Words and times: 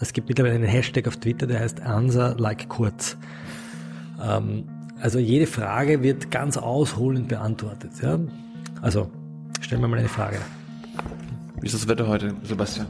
Es 0.00 0.14
gibt 0.14 0.28
mittlerweile 0.28 0.54
einen 0.54 0.64
Hashtag 0.64 1.06
auf 1.06 1.18
Twitter, 1.18 1.46
der 1.46 1.60
heißt 1.60 1.82
Answer 1.82 2.34
like 2.38 2.68
Kurz. 2.68 3.18
Ähm, 4.22 4.64
also 5.00 5.18
jede 5.18 5.46
Frage 5.46 6.02
wird 6.02 6.30
ganz 6.30 6.56
ausholend 6.56 7.28
beantwortet. 7.28 7.92
Ja? 8.02 8.18
Also 8.80 9.10
stellen 9.60 9.82
wir 9.82 9.88
mal 9.88 9.98
eine 9.98 10.08
Frage. 10.08 10.38
Wie 11.60 11.66
ist 11.66 11.74
das 11.74 11.86
Wetter 11.86 12.08
heute, 12.08 12.34
Sebastian? 12.42 12.86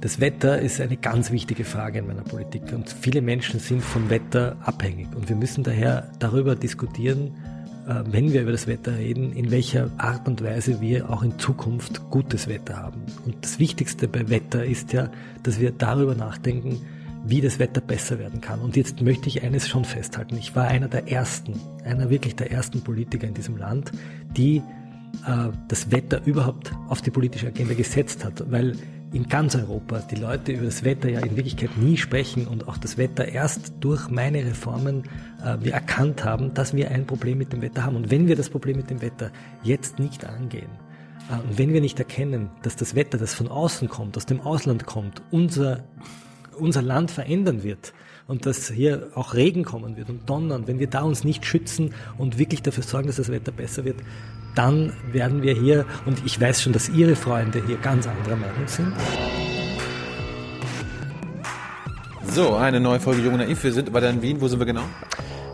Das 0.00 0.20
Wetter 0.20 0.60
ist 0.60 0.80
eine 0.80 0.96
ganz 0.96 1.30
wichtige 1.30 1.64
Frage 1.64 1.98
in 1.98 2.06
meiner 2.06 2.22
Politik 2.22 2.72
und 2.72 2.88
viele 2.88 3.20
Menschen 3.20 3.60
sind 3.60 3.82
vom 3.82 4.08
Wetter 4.08 4.56
abhängig 4.64 5.08
und 5.14 5.28
wir 5.28 5.36
müssen 5.36 5.62
daher 5.62 6.10
darüber 6.20 6.56
diskutieren, 6.56 7.32
wenn 8.10 8.32
wir 8.32 8.42
über 8.42 8.52
das 8.52 8.66
Wetter 8.66 8.96
reden, 8.96 9.32
in 9.32 9.50
welcher 9.50 9.90
Art 9.98 10.28
und 10.28 10.42
Weise 10.44 10.80
wir 10.80 11.10
auch 11.10 11.22
in 11.22 11.38
Zukunft 11.38 12.08
gutes 12.10 12.48
Wetter 12.48 12.76
haben. 12.76 13.02
Und 13.24 13.36
das 13.42 13.58
Wichtigste 13.58 14.06
bei 14.06 14.28
Wetter 14.28 14.64
ist 14.64 14.92
ja, 14.92 15.10
dass 15.42 15.58
wir 15.58 15.72
darüber 15.72 16.14
nachdenken, 16.14 16.80
wie 17.24 17.40
das 17.40 17.58
Wetter 17.58 17.80
besser 17.80 18.18
werden 18.18 18.40
kann. 18.40 18.60
Und 18.60 18.76
jetzt 18.76 19.02
möchte 19.02 19.28
ich 19.28 19.42
eines 19.42 19.68
schon 19.68 19.84
festhalten. 19.84 20.36
Ich 20.36 20.54
war 20.56 20.68
einer 20.68 20.88
der 20.88 21.10
ersten, 21.10 21.54
einer 21.84 22.10
wirklich 22.10 22.36
der 22.36 22.50
ersten 22.50 22.82
Politiker 22.82 23.26
in 23.26 23.34
diesem 23.34 23.56
Land, 23.56 23.92
die 24.36 24.62
äh, 25.26 25.48
das 25.68 25.90
Wetter 25.90 26.22
überhaupt 26.24 26.72
auf 26.88 27.02
die 27.02 27.10
politische 27.10 27.48
Agenda 27.48 27.74
gesetzt 27.74 28.24
hat, 28.24 28.50
weil 28.50 28.76
in 29.12 29.28
ganz 29.28 29.56
Europa 29.56 30.00
die 30.10 30.16
Leute 30.16 30.52
über 30.52 30.66
das 30.66 30.84
Wetter 30.84 31.08
ja 31.08 31.20
in 31.20 31.36
Wirklichkeit 31.36 31.76
nie 31.76 31.96
sprechen 31.96 32.46
und 32.46 32.68
auch 32.68 32.78
das 32.78 32.96
Wetter 32.96 33.26
erst 33.26 33.72
durch 33.80 34.08
meine 34.08 34.44
Reformen 34.44 35.04
äh, 35.44 35.56
wir 35.60 35.72
erkannt 35.72 36.24
haben, 36.24 36.54
dass 36.54 36.74
wir 36.74 36.90
ein 36.90 37.06
Problem 37.06 37.38
mit 37.38 37.52
dem 37.52 37.62
Wetter 37.62 37.84
haben. 37.84 37.96
Und 37.96 38.10
wenn 38.10 38.28
wir 38.28 38.36
das 38.36 38.48
Problem 38.48 38.76
mit 38.76 38.90
dem 38.90 39.02
Wetter 39.02 39.30
jetzt 39.62 39.98
nicht 39.98 40.24
angehen, 40.24 40.70
äh, 41.28 41.48
und 41.48 41.58
wenn 41.58 41.72
wir 41.72 41.80
nicht 41.80 41.98
erkennen, 41.98 42.50
dass 42.62 42.76
das 42.76 42.94
Wetter, 42.94 43.18
das 43.18 43.34
von 43.34 43.48
außen 43.48 43.88
kommt, 43.88 44.16
aus 44.16 44.26
dem 44.26 44.40
Ausland 44.40 44.86
kommt, 44.86 45.22
unser, 45.30 45.84
unser 46.58 46.82
Land 46.82 47.10
verändern 47.10 47.62
wird, 47.62 47.92
und 48.30 48.46
dass 48.46 48.70
hier 48.70 49.08
auch 49.16 49.34
Regen 49.34 49.64
kommen 49.64 49.96
wird 49.96 50.08
und 50.08 50.30
Donnern, 50.30 50.68
wenn 50.68 50.78
wir 50.78 50.86
da 50.86 51.02
uns 51.02 51.24
nicht 51.24 51.44
schützen 51.44 51.94
und 52.16 52.38
wirklich 52.38 52.62
dafür 52.62 52.84
sorgen, 52.84 53.08
dass 53.08 53.16
das 53.16 53.28
Wetter 53.28 53.50
besser 53.50 53.84
wird, 53.84 53.96
dann 54.54 54.92
werden 55.12 55.42
wir 55.42 55.54
hier, 55.54 55.84
und 56.06 56.24
ich 56.24 56.40
weiß 56.40 56.62
schon, 56.62 56.72
dass 56.72 56.88
Ihre 56.88 57.16
Freunde 57.16 57.62
hier 57.66 57.76
ganz 57.76 58.06
anderer 58.06 58.36
Meinung 58.36 58.66
sind. 58.66 58.92
So, 62.32 62.54
eine 62.54 62.78
neue 62.78 63.00
Folge 63.00 63.22
Junge 63.22 63.38
Naiv. 63.38 63.64
Wir 63.64 63.72
sind 63.72 63.92
weiter 63.92 64.08
in 64.08 64.22
Wien. 64.22 64.40
Wo 64.40 64.46
sind 64.46 64.60
wir 64.60 64.66
genau? 64.66 64.84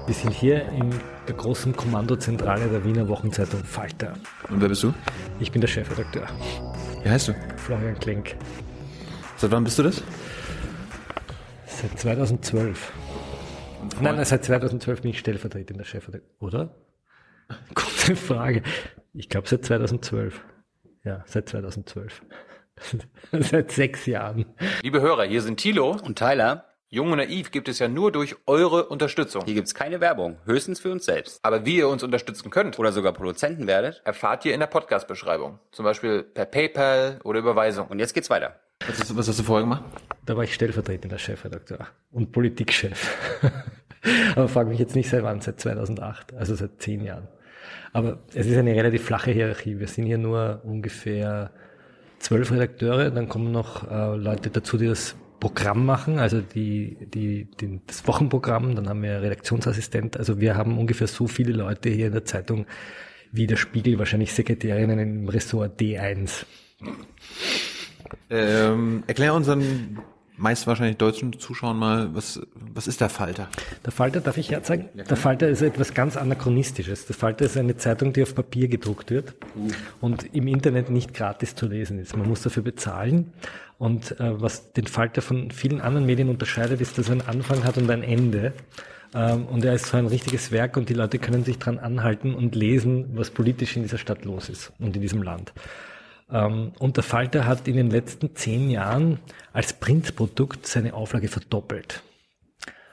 Wir 0.06 0.14
sind 0.14 0.32
hier 0.32 0.68
in 0.68 0.90
der 1.26 1.34
großen 1.34 1.74
Kommandozentrale 1.74 2.68
der 2.68 2.84
Wiener 2.84 3.08
Wochenzeitung 3.08 3.64
Falter. 3.64 4.12
Und 4.50 4.60
wer 4.60 4.68
bist 4.68 4.82
du? 4.82 4.92
Ich 5.40 5.50
bin 5.50 5.60
der 5.60 5.68
Chefredakteur. 5.68 6.26
Wie 7.02 7.08
heißt 7.08 7.28
du? 7.28 7.34
Florian 7.56 7.98
Klenk. 7.98 8.36
Seit 9.36 9.50
wann 9.50 9.64
bist 9.64 9.78
du 9.78 9.84
das? 9.84 10.02
Seit 11.66 11.98
2012. 11.98 12.92
Nein, 14.00 14.24
seit 14.24 14.44
2012 14.44 15.00
bin 15.02 15.10
ich 15.10 15.18
stellvertretender 15.18 15.84
Chefredakteur, 15.84 16.30
oder? 16.40 16.74
Gute 17.74 18.16
Frage. 18.16 18.62
Ich 19.14 19.28
glaube 19.28 19.48
seit 19.48 19.64
2012. 19.64 20.40
Ja, 21.04 21.24
seit 21.26 21.48
2012. 21.48 22.22
seit 23.32 23.70
sechs 23.70 24.06
Jahren. 24.06 24.46
Liebe 24.82 25.00
Hörer, 25.00 25.24
hier 25.24 25.42
sind 25.42 25.58
Thilo 25.58 25.96
und 26.02 26.18
Tyler. 26.18 26.64
Jung 26.88 27.10
und 27.10 27.18
Naiv 27.18 27.50
gibt 27.50 27.68
es 27.68 27.80
ja 27.80 27.88
nur 27.88 28.12
durch 28.12 28.36
eure 28.46 28.86
Unterstützung. 28.86 29.44
Hier 29.44 29.54
gibt's 29.54 29.74
keine 29.74 30.00
Werbung, 30.00 30.38
höchstens 30.44 30.78
für 30.78 30.92
uns 30.92 31.04
selbst. 31.04 31.40
Aber 31.42 31.66
wie 31.66 31.78
ihr 31.78 31.88
uns 31.88 32.04
unterstützen 32.04 32.50
könnt 32.50 32.78
Oder 32.78 32.92
sogar 32.92 33.12
Produzenten 33.12 33.66
werdet. 33.66 34.02
erfahrt 34.04 34.44
ihr 34.44 34.54
in 34.54 34.60
der 34.60 34.68
Podcast-Beschreibung. 34.68 35.58
Zum 35.72 35.84
Beispiel 35.84 36.22
per 36.22 36.46
PayPal 36.46 37.18
oder 37.24 37.40
Überweisung. 37.40 37.88
Und 37.88 37.98
jetzt 37.98 38.14
geht's 38.14 38.30
weiter. 38.30 38.60
Was 38.86 39.00
hast, 39.00 39.16
was 39.16 39.26
hast 39.26 39.38
du 39.38 39.42
vorher 39.42 39.64
gemacht? 39.64 39.84
Da 40.26 40.36
war 40.36 40.44
ich 40.44 40.54
stellvertretender 40.54 41.18
Chefredakteur 41.18 41.88
und 42.12 42.30
Politikchef. 42.30 43.42
Aber 44.36 44.48
frage 44.48 44.68
mich 44.68 44.78
jetzt 44.78 44.94
nicht 44.94 45.10
seit 45.10 45.24
wann, 45.24 45.40
seit 45.40 45.60
2008, 45.60 46.34
also 46.34 46.54
seit 46.54 46.80
zehn 46.80 47.02
Jahren. 47.02 47.26
Aber 47.92 48.18
es 48.34 48.46
ist 48.46 48.56
eine 48.56 48.74
relativ 48.74 49.04
flache 49.04 49.30
Hierarchie. 49.30 49.78
Wir 49.78 49.88
sind 49.88 50.06
hier 50.06 50.18
nur 50.18 50.60
ungefähr 50.64 51.50
zwölf 52.18 52.50
Redakteure, 52.50 53.10
dann 53.10 53.28
kommen 53.28 53.52
noch 53.52 53.90
äh, 53.90 54.16
Leute 54.16 54.50
dazu, 54.50 54.78
die 54.78 54.86
das 54.86 55.16
Programm 55.40 55.84
machen, 55.84 56.18
also 56.18 56.40
die, 56.40 56.96
die, 57.14 57.48
die, 57.60 57.80
das 57.86 58.06
Wochenprogramm, 58.06 58.74
dann 58.74 58.88
haben 58.88 59.02
wir 59.02 59.20
Redaktionsassistent. 59.20 60.16
Also 60.16 60.40
wir 60.40 60.56
haben 60.56 60.78
ungefähr 60.78 61.06
so 61.06 61.26
viele 61.26 61.52
Leute 61.52 61.90
hier 61.90 62.06
in 62.06 62.12
der 62.12 62.24
Zeitung 62.24 62.66
wie 63.32 63.46
der 63.46 63.56
Spiegel, 63.56 63.98
wahrscheinlich 63.98 64.32
Sekretärinnen 64.32 64.98
im 64.98 65.28
Ressort 65.28 65.78
D1. 65.78 66.46
Ähm, 68.30 69.04
erklär 69.06 69.34
unseren 69.34 69.98
meist 70.36 70.66
wahrscheinlich 70.66 70.96
deutschen 70.96 71.38
Zuschauern 71.38 71.78
mal, 71.78 72.14
was, 72.14 72.40
was 72.54 72.86
ist 72.86 73.00
der 73.00 73.08
Falter? 73.08 73.48
Der 73.84 73.92
Falter, 73.92 74.20
darf 74.20 74.36
ich 74.36 74.50
herzeigen? 74.50 74.88
Der 74.94 75.16
Falter 75.16 75.48
ist 75.48 75.62
etwas 75.62 75.94
ganz 75.94 76.16
Anachronistisches. 76.16 77.06
Der 77.06 77.16
Falter 77.16 77.44
ist 77.44 77.56
eine 77.56 77.76
Zeitung, 77.76 78.12
die 78.12 78.22
auf 78.22 78.34
Papier 78.34 78.68
gedruckt 78.68 79.10
wird 79.10 79.34
und 80.00 80.34
im 80.34 80.48
Internet 80.48 80.90
nicht 80.90 81.14
gratis 81.14 81.54
zu 81.54 81.66
lesen 81.66 81.98
ist. 81.98 82.16
Man 82.16 82.28
muss 82.28 82.42
dafür 82.42 82.62
bezahlen. 82.62 83.32
Und 83.78 84.18
äh, 84.20 84.40
was 84.40 84.72
den 84.72 84.86
Falter 84.86 85.20
von 85.20 85.50
vielen 85.50 85.80
anderen 85.80 86.06
Medien 86.06 86.30
unterscheidet, 86.30 86.80
ist, 86.80 86.96
dass 86.96 87.08
er 87.08 87.12
einen 87.12 87.28
Anfang 87.28 87.64
hat 87.64 87.76
und 87.76 87.90
ein 87.90 88.02
Ende. 88.02 88.54
Ähm, 89.14 89.46
und 89.46 89.64
er 89.64 89.74
ist 89.74 89.86
so 89.86 89.96
ein 89.96 90.06
richtiges 90.06 90.50
Werk 90.50 90.76
und 90.76 90.88
die 90.88 90.94
Leute 90.94 91.18
können 91.18 91.44
sich 91.44 91.58
dran 91.58 91.78
anhalten 91.78 92.34
und 92.34 92.54
lesen, 92.54 93.10
was 93.14 93.30
politisch 93.30 93.76
in 93.76 93.82
dieser 93.82 93.98
Stadt 93.98 94.24
los 94.24 94.48
ist 94.48 94.72
und 94.78 94.96
in 94.96 95.02
diesem 95.02 95.22
Land. 95.22 95.52
Ähm, 96.30 96.72
Und 96.78 96.96
der 96.96 97.04
Falter 97.04 97.46
hat 97.46 97.68
in 97.68 97.76
den 97.76 97.90
letzten 97.90 98.34
zehn 98.34 98.70
Jahren 98.70 99.20
als 99.52 99.72
Printprodukt 99.72 100.66
seine 100.66 100.94
Auflage 100.94 101.28
verdoppelt. 101.28 102.02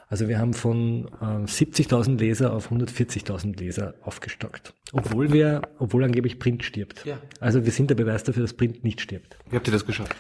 Also 0.08 0.28
wir 0.28 0.38
haben 0.38 0.54
von 0.54 1.10
ähm, 1.24 1.46
70.000 1.46 2.20
Leser 2.20 2.54
auf 2.54 2.72
140.000 2.72 3.58
Leser 3.58 3.96
aufgestockt. 4.04 4.76
Obwohl 4.92 5.34
wir, 5.34 5.64
obwohl 5.80 6.04
angeblich 6.04 6.38
Print 6.38 6.64
stirbt. 6.64 7.04
Ja. 7.04 7.18
Also 7.40 7.66
wir 7.66 7.72
sind 7.72 7.90
der 7.90 7.96
Beweis 7.96 8.24
dafür, 8.24 8.44
dass 8.44 8.54
Print 8.54 8.84
nicht 8.84 9.02
stirbt. 9.02 9.40
Wie 9.50 9.56
habt 9.56 9.68
ihr 9.68 9.74
das 9.74 9.88
geschafft? 9.88 10.16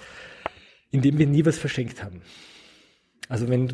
Indem 0.89 1.19
wir 1.19 1.27
nie 1.27 1.45
was 1.45 1.59
verschenkt 1.59 2.03
haben. 2.03 2.21
Also 3.29 3.49
wenn, 3.49 3.73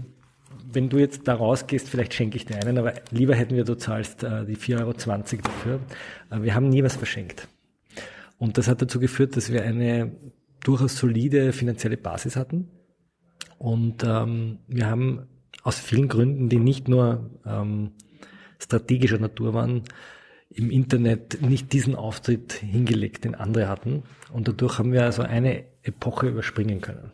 wenn 0.70 0.90
du 0.90 0.98
jetzt 0.98 1.26
da 1.26 1.36
rausgehst, 1.36 1.88
vielleicht 1.88 2.14
schenke 2.14 2.36
ich 2.36 2.46
dir 2.46 2.58
einen, 2.58 2.78
aber 2.78 2.96
lieber 3.12 3.36
hätten 3.36 3.56
wir, 3.56 3.64
du 3.64 3.76
zahlst 3.76 4.24
äh, 4.24 4.46
die 4.46 4.58
4,20 4.58 4.80
Euro 4.82 4.94
dafür. 5.42 5.80
Äh, 6.32 6.42
wir 6.44 6.54
haben 6.54 6.68
nie 6.68 6.84
was 6.84 6.98
verschenkt. 6.98 7.48
Und 8.40 8.58
das 8.58 8.68
hat 8.68 8.82
dazu 8.82 9.00
geführt, 9.00 9.38
dass 9.38 9.52
wir 9.52 9.64
eine 9.64 10.12
durchaus 10.64 10.98
solide 10.98 11.54
finanzielle 11.54 11.98
Basis 11.98 12.36
hatten. 12.36 12.70
Und 13.58 14.04
ähm, 14.06 14.60
wir 14.68 14.88
haben 14.88 15.28
aus 15.64 15.78
vielen 15.80 16.08
Gründen, 16.08 16.50
die 16.50 16.58
nicht 16.58 16.88
nur 16.88 17.30
ähm, 17.46 17.92
strategischer 18.58 19.20
Natur 19.20 19.54
waren, 19.54 19.84
im 20.50 20.72
Internet 20.72 21.42
nicht 21.42 21.74
diesen 21.74 21.96
Auftritt 21.96 22.54
hingelegt, 22.54 23.26
den 23.26 23.36
andere 23.36 23.68
hatten. 23.68 24.04
Und 24.32 24.48
dadurch 24.48 24.80
haben 24.80 24.94
wir 24.94 25.04
also 25.04 25.22
eine 25.22 25.66
Epoche 25.84 26.28
überspringen 26.28 26.82
können. 26.82 27.12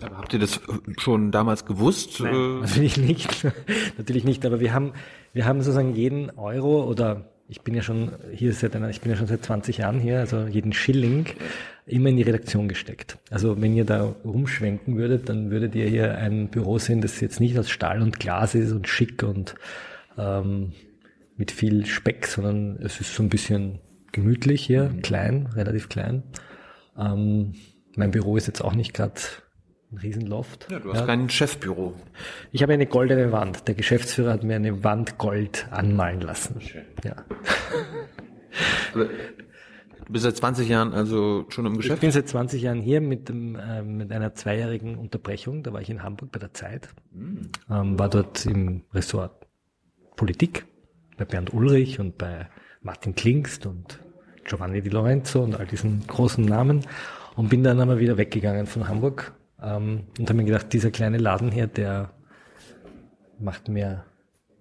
Aber 0.00 0.18
habt 0.18 0.32
ihr 0.32 0.38
das 0.38 0.60
schon 0.98 1.32
damals 1.32 1.66
gewusst? 1.66 2.20
Äh, 2.20 2.32
Natürlich 2.60 2.96
nicht, 2.96 3.46
natürlich 3.98 4.24
nicht. 4.24 4.46
Aber 4.46 4.60
wir 4.60 4.72
haben, 4.72 4.92
wir 5.32 5.44
haben 5.44 5.60
sozusagen 5.60 5.94
jeden 5.94 6.30
Euro 6.30 6.84
oder 6.84 7.31
ich 7.52 7.60
bin 7.60 7.74
ja 7.74 7.82
schon 7.82 8.12
hier 8.32 8.54
seit 8.54 8.74
einer, 8.74 8.88
ich 8.88 9.02
bin 9.02 9.10
ja 9.12 9.18
schon 9.18 9.26
seit 9.26 9.44
20 9.44 9.76
Jahren 9.76 10.00
hier, 10.00 10.20
also 10.20 10.46
jeden 10.46 10.72
Schilling 10.72 11.26
immer 11.84 12.08
in 12.08 12.16
die 12.16 12.22
Redaktion 12.22 12.66
gesteckt. 12.66 13.18
Also 13.30 13.60
wenn 13.60 13.74
ihr 13.76 13.84
da 13.84 14.04
rumschwenken 14.24 14.96
würdet, 14.96 15.28
dann 15.28 15.50
würdet 15.50 15.74
ihr 15.74 15.86
hier 15.86 16.16
ein 16.16 16.48
Büro 16.48 16.78
sehen, 16.78 17.02
das 17.02 17.20
jetzt 17.20 17.40
nicht 17.40 17.58
aus 17.58 17.68
Stahl 17.68 18.00
und 18.00 18.18
Glas 18.18 18.54
ist 18.54 18.72
und 18.72 18.88
schick 18.88 19.22
und 19.22 19.54
ähm, 20.16 20.72
mit 21.36 21.50
viel 21.50 21.84
Speck, 21.84 22.26
sondern 22.26 22.78
es 22.82 23.02
ist 23.02 23.14
so 23.14 23.22
ein 23.22 23.28
bisschen 23.28 23.80
gemütlich 24.12 24.64
hier, 24.64 24.90
klein, 25.02 25.50
relativ 25.54 25.90
klein. 25.90 26.22
Ähm, 26.96 27.52
mein 27.96 28.12
Büro 28.12 28.38
ist 28.38 28.46
jetzt 28.46 28.64
auch 28.64 28.74
nicht 28.74 28.94
gerade 28.94 29.20
ein 29.92 29.98
Riesenloft. 29.98 30.68
ja, 30.70 30.78
du 30.78 30.92
hast 30.92 31.06
kein 31.06 31.28
Chefbüro. 31.28 31.94
Ich 32.50 32.62
habe 32.62 32.72
eine 32.72 32.86
goldene 32.86 33.30
Wand. 33.32 33.68
Der 33.68 33.74
Geschäftsführer 33.74 34.32
hat 34.32 34.42
mir 34.42 34.56
eine 34.56 34.82
Wand 34.84 35.18
Gold 35.18 35.66
anmalen 35.70 36.20
lassen. 36.20 36.60
Ja. 37.04 37.16
Aber 38.94 39.04
du 39.04 40.12
bist 40.12 40.24
seit 40.24 40.36
20 40.36 40.68
Jahren 40.68 40.92
also 40.92 41.46
schon 41.48 41.66
im 41.66 41.72
Ich 41.74 41.78
Geschäft? 41.80 42.00
bin 42.00 42.10
seit 42.10 42.28
20 42.28 42.62
Jahren 42.62 42.80
hier 42.80 43.00
mit, 43.00 43.28
dem, 43.28 43.56
äh, 43.56 43.82
mit 43.82 44.12
einer 44.12 44.34
zweijährigen 44.34 44.96
Unterbrechung. 44.96 45.62
Da 45.62 45.72
war 45.72 45.80
ich 45.80 45.90
in 45.90 46.02
Hamburg 46.02 46.32
bei 46.32 46.38
der 46.38 46.52
Zeit. 46.54 46.88
Ähm, 47.14 47.98
war 47.98 48.08
dort 48.08 48.44
im 48.46 48.82
Ressort 48.92 49.46
Politik 50.16 50.64
bei 51.16 51.24
Bernd 51.24 51.52
Ulrich 51.54 52.00
und 52.00 52.18
bei 52.18 52.48
Martin 52.82 53.14
Klingst 53.14 53.66
und 53.66 53.98
Giovanni 54.44 54.82
Di 54.82 54.90
Lorenzo 54.90 55.42
und 55.42 55.54
all 55.54 55.66
diesen 55.66 56.06
großen 56.06 56.44
Namen 56.44 56.84
und 57.36 57.48
bin 57.48 57.62
dann 57.62 57.80
aber 57.80 57.98
wieder 57.98 58.18
weggegangen 58.18 58.66
von 58.66 58.88
Hamburg 58.88 59.32
ähm, 59.62 60.04
und 60.18 60.28
habe 60.28 60.34
mir 60.34 60.44
gedacht, 60.44 60.72
dieser 60.72 60.90
kleine 60.90 61.18
Laden 61.18 61.50
hier, 61.50 61.66
der 61.66 62.10
macht 63.38 63.68
mir 63.68 64.04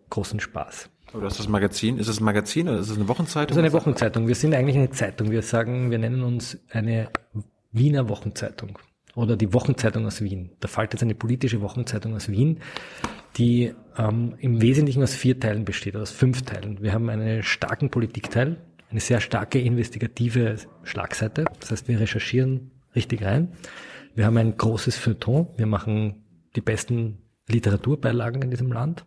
großen 0.09 0.39
Spaß. 0.39 0.89
Oder 1.13 1.27
ist 1.27 1.39
das 1.39 1.47
Magazin? 1.47 1.97
Ist 1.97 2.07
das 2.07 2.19
ein 2.19 2.23
Magazin 2.23 2.69
oder 2.69 2.79
ist 2.79 2.89
das 2.89 2.97
eine 2.97 3.07
Wochenzeitung? 3.07 3.47
Das 3.47 3.57
ist 3.57 3.63
eine 3.63 3.73
Wochenzeitung. 3.73 4.27
Wir 4.27 4.35
sind 4.35 4.53
eigentlich 4.53 4.77
eine 4.77 4.91
Zeitung. 4.91 5.29
Wir 5.29 5.41
sagen, 5.41 5.91
wir 5.91 5.97
nennen 5.97 6.23
uns 6.23 6.57
eine 6.69 7.09
Wiener 7.71 8.07
Wochenzeitung. 8.09 8.79
oder 9.15 9.35
die 9.35 9.53
Wochenzeitung 9.53 10.05
aus 10.05 10.21
Wien. 10.21 10.51
Der 10.61 10.69
Falter 10.69 10.95
ist 10.95 11.03
eine 11.03 11.15
politische 11.15 11.61
Wochenzeitung 11.61 12.15
aus 12.15 12.29
Wien, 12.29 12.59
die 13.37 13.73
ähm, 13.97 14.35
im 14.39 14.61
Wesentlichen 14.61 15.03
aus 15.03 15.13
vier 15.13 15.39
Teilen 15.39 15.65
besteht, 15.65 15.95
aus 15.95 16.11
fünf 16.11 16.43
Teilen. 16.43 16.81
Wir 16.81 16.93
haben 16.93 17.09
einen 17.09 17.43
starken 17.43 17.89
Politikteil, 17.89 18.57
eine 18.89 18.99
sehr 18.99 19.19
starke 19.19 19.59
investigative 19.59 20.55
Schlagseite. 20.83 21.45
Das 21.59 21.71
heißt, 21.71 21.87
wir 21.87 21.99
recherchieren 21.99 22.71
richtig 22.95 23.23
rein. 23.23 23.49
Wir 24.13 24.25
haben 24.25 24.37
ein 24.37 24.57
großes 24.57 24.97
Feuilleton. 24.97 25.47
Wir 25.55 25.67
machen 25.67 26.25
die 26.55 26.61
besten 26.61 27.19
Literaturbeilagen 27.47 28.41
in 28.41 28.51
diesem 28.51 28.71
Land. 28.71 29.05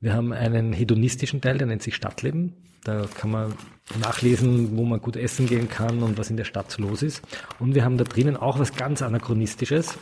Wir 0.00 0.14
haben 0.14 0.32
einen 0.32 0.72
hedonistischen 0.72 1.40
Teil, 1.40 1.58
der 1.58 1.66
nennt 1.66 1.82
sich 1.82 1.96
Stadtleben. 1.96 2.54
Da 2.84 3.06
kann 3.14 3.30
man 3.30 3.54
nachlesen, 4.00 4.76
wo 4.76 4.84
man 4.84 5.00
gut 5.00 5.16
essen 5.16 5.46
gehen 5.46 5.68
kann 5.68 6.02
und 6.02 6.16
was 6.16 6.30
in 6.30 6.36
der 6.36 6.44
Stadt 6.44 6.70
so 6.70 6.80
los 6.80 7.02
ist. 7.02 7.22
Und 7.58 7.74
wir 7.74 7.84
haben 7.84 7.98
da 7.98 8.04
drinnen 8.04 8.36
auch 8.36 8.58
was 8.58 8.74
ganz 8.74 9.02
Anachronistisches. 9.02 9.98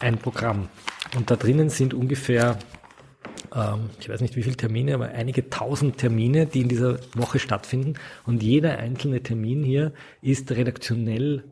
Ein 0.00 0.16
Programm. 0.16 0.68
Und 1.16 1.30
da 1.30 1.36
drinnen 1.36 1.68
sind 1.68 1.92
ungefähr, 1.92 2.58
ähm, 3.54 3.90
ich 4.00 4.08
weiß 4.08 4.22
nicht 4.22 4.36
wie 4.36 4.42
viele 4.42 4.56
Termine, 4.56 4.94
aber 4.94 5.08
einige 5.08 5.50
tausend 5.50 5.98
Termine, 5.98 6.46
die 6.46 6.62
in 6.62 6.68
dieser 6.68 6.98
Woche 7.14 7.38
stattfinden. 7.38 7.94
Und 8.24 8.42
jeder 8.42 8.78
einzelne 8.78 9.22
Termin 9.22 9.62
hier 9.62 9.92
ist 10.22 10.50
redaktionell 10.50 11.44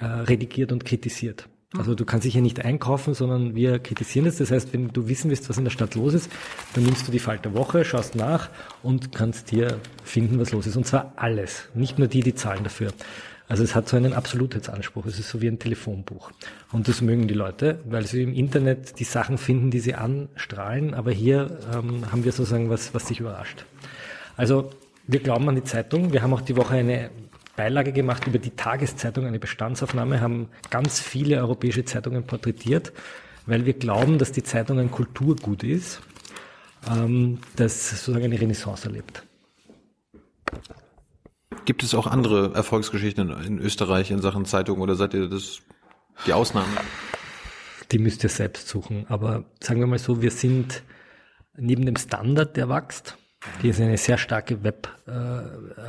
äh, 0.00 0.04
redigiert 0.04 0.72
und 0.72 0.84
kritisiert. 0.84 1.48
Also 1.76 1.96
du 1.96 2.04
kannst 2.04 2.24
dich 2.24 2.34
hier 2.34 2.42
nicht 2.42 2.64
einkaufen, 2.64 3.14
sondern 3.14 3.56
wir 3.56 3.80
kritisieren 3.80 4.26
es. 4.26 4.36
Das 4.36 4.52
heißt, 4.52 4.72
wenn 4.72 4.88
du 4.88 5.08
wissen 5.08 5.30
willst, 5.30 5.48
was 5.48 5.58
in 5.58 5.64
der 5.64 5.72
Stadt 5.72 5.96
los 5.96 6.14
ist, 6.14 6.30
dann 6.74 6.84
nimmst 6.84 7.08
du 7.08 7.12
die 7.12 7.18
Falter 7.18 7.52
Woche, 7.54 7.84
schaust 7.84 8.14
nach 8.14 8.48
und 8.82 9.12
kannst 9.12 9.50
hier 9.50 9.80
finden, 10.04 10.38
was 10.38 10.52
los 10.52 10.68
ist. 10.68 10.76
Und 10.76 10.86
zwar 10.86 11.14
alles, 11.16 11.68
nicht 11.74 11.98
nur 11.98 12.06
die, 12.06 12.20
die 12.20 12.34
zahlen 12.34 12.62
dafür. 12.62 12.92
Also 13.48 13.62
es 13.62 13.74
hat 13.74 13.88
so 13.88 13.96
einen 13.96 14.14
Absolutheitsanspruch. 14.14 15.04
Es 15.06 15.18
ist 15.18 15.28
so 15.28 15.42
wie 15.42 15.48
ein 15.48 15.58
Telefonbuch. 15.58 16.30
Und 16.72 16.88
das 16.88 17.02
mögen 17.02 17.28
die 17.28 17.34
Leute, 17.34 17.80
weil 17.84 18.06
sie 18.06 18.22
im 18.22 18.32
Internet 18.32 18.98
die 19.00 19.04
Sachen 19.04 19.36
finden, 19.36 19.70
die 19.70 19.80
sie 19.80 19.94
anstrahlen. 19.94 20.94
Aber 20.94 21.10
hier 21.10 21.58
ähm, 21.74 22.10
haben 22.10 22.24
wir 22.24 22.32
sozusagen 22.32 22.70
was, 22.70 22.94
was 22.94 23.08
sich 23.08 23.20
überrascht. 23.20 23.66
Also 24.36 24.70
wir 25.06 25.20
glauben 25.20 25.48
an 25.48 25.56
die 25.56 25.64
Zeitung. 25.64 26.12
Wir 26.12 26.22
haben 26.22 26.32
auch 26.32 26.40
die 26.40 26.56
Woche 26.56 26.74
eine 26.74 27.10
Beilage 27.56 27.92
gemacht 27.92 28.26
über 28.26 28.38
die 28.38 28.50
Tageszeitung, 28.50 29.26
eine 29.26 29.38
Bestandsaufnahme, 29.38 30.20
haben 30.20 30.48
ganz 30.70 31.00
viele 31.00 31.38
europäische 31.38 31.84
Zeitungen 31.84 32.26
porträtiert, 32.26 32.92
weil 33.46 33.66
wir 33.66 33.74
glauben, 33.74 34.18
dass 34.18 34.32
die 34.32 34.42
Zeitung 34.42 34.78
ein 34.78 34.90
Kulturgut 34.90 35.62
ist, 35.62 36.00
ähm, 36.90 37.38
das 37.56 37.90
sozusagen 37.90 38.24
eine 38.24 38.40
Renaissance 38.40 38.86
erlebt. 38.86 39.24
Gibt 41.64 41.82
es 41.82 41.94
auch 41.94 42.06
andere 42.06 42.52
Erfolgsgeschichten 42.54 43.30
in 43.44 43.58
Österreich 43.58 44.10
in 44.10 44.20
Sachen 44.20 44.44
Zeitung 44.44 44.80
oder 44.80 44.96
seid 44.96 45.14
ihr 45.14 45.28
das 45.28 45.60
die 46.26 46.32
Ausnahme? 46.32 46.68
Die 47.90 47.98
müsst 47.98 48.22
ihr 48.22 48.28
selbst 48.28 48.68
suchen. 48.68 49.06
Aber 49.08 49.44
sagen 49.60 49.80
wir 49.80 49.86
mal 49.86 49.98
so, 49.98 50.20
wir 50.20 50.30
sind 50.30 50.82
neben 51.56 51.86
dem 51.86 51.96
Standard, 51.96 52.56
der 52.56 52.68
wächst, 52.68 53.16
die 53.62 53.72
eine 53.72 53.96
sehr 53.96 54.18
starke 54.18 54.62
Web, 54.62 54.88
äh, 55.06 55.10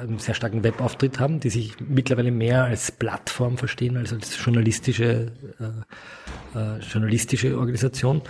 einen 0.01 0.19
sehr 0.19 0.33
starken 0.33 0.63
Webauftritt 0.63 1.19
haben, 1.19 1.39
die 1.39 1.49
sich 1.49 1.75
mittlerweile 1.79 2.31
mehr 2.31 2.65
als 2.65 2.91
Plattform 2.91 3.57
verstehen 3.57 3.97
als 3.97 4.13
als 4.13 4.43
journalistische 4.43 5.31
äh, 5.59 6.59
äh, 6.59 6.79
journalistische 6.79 7.57
Organisation, 7.57 8.21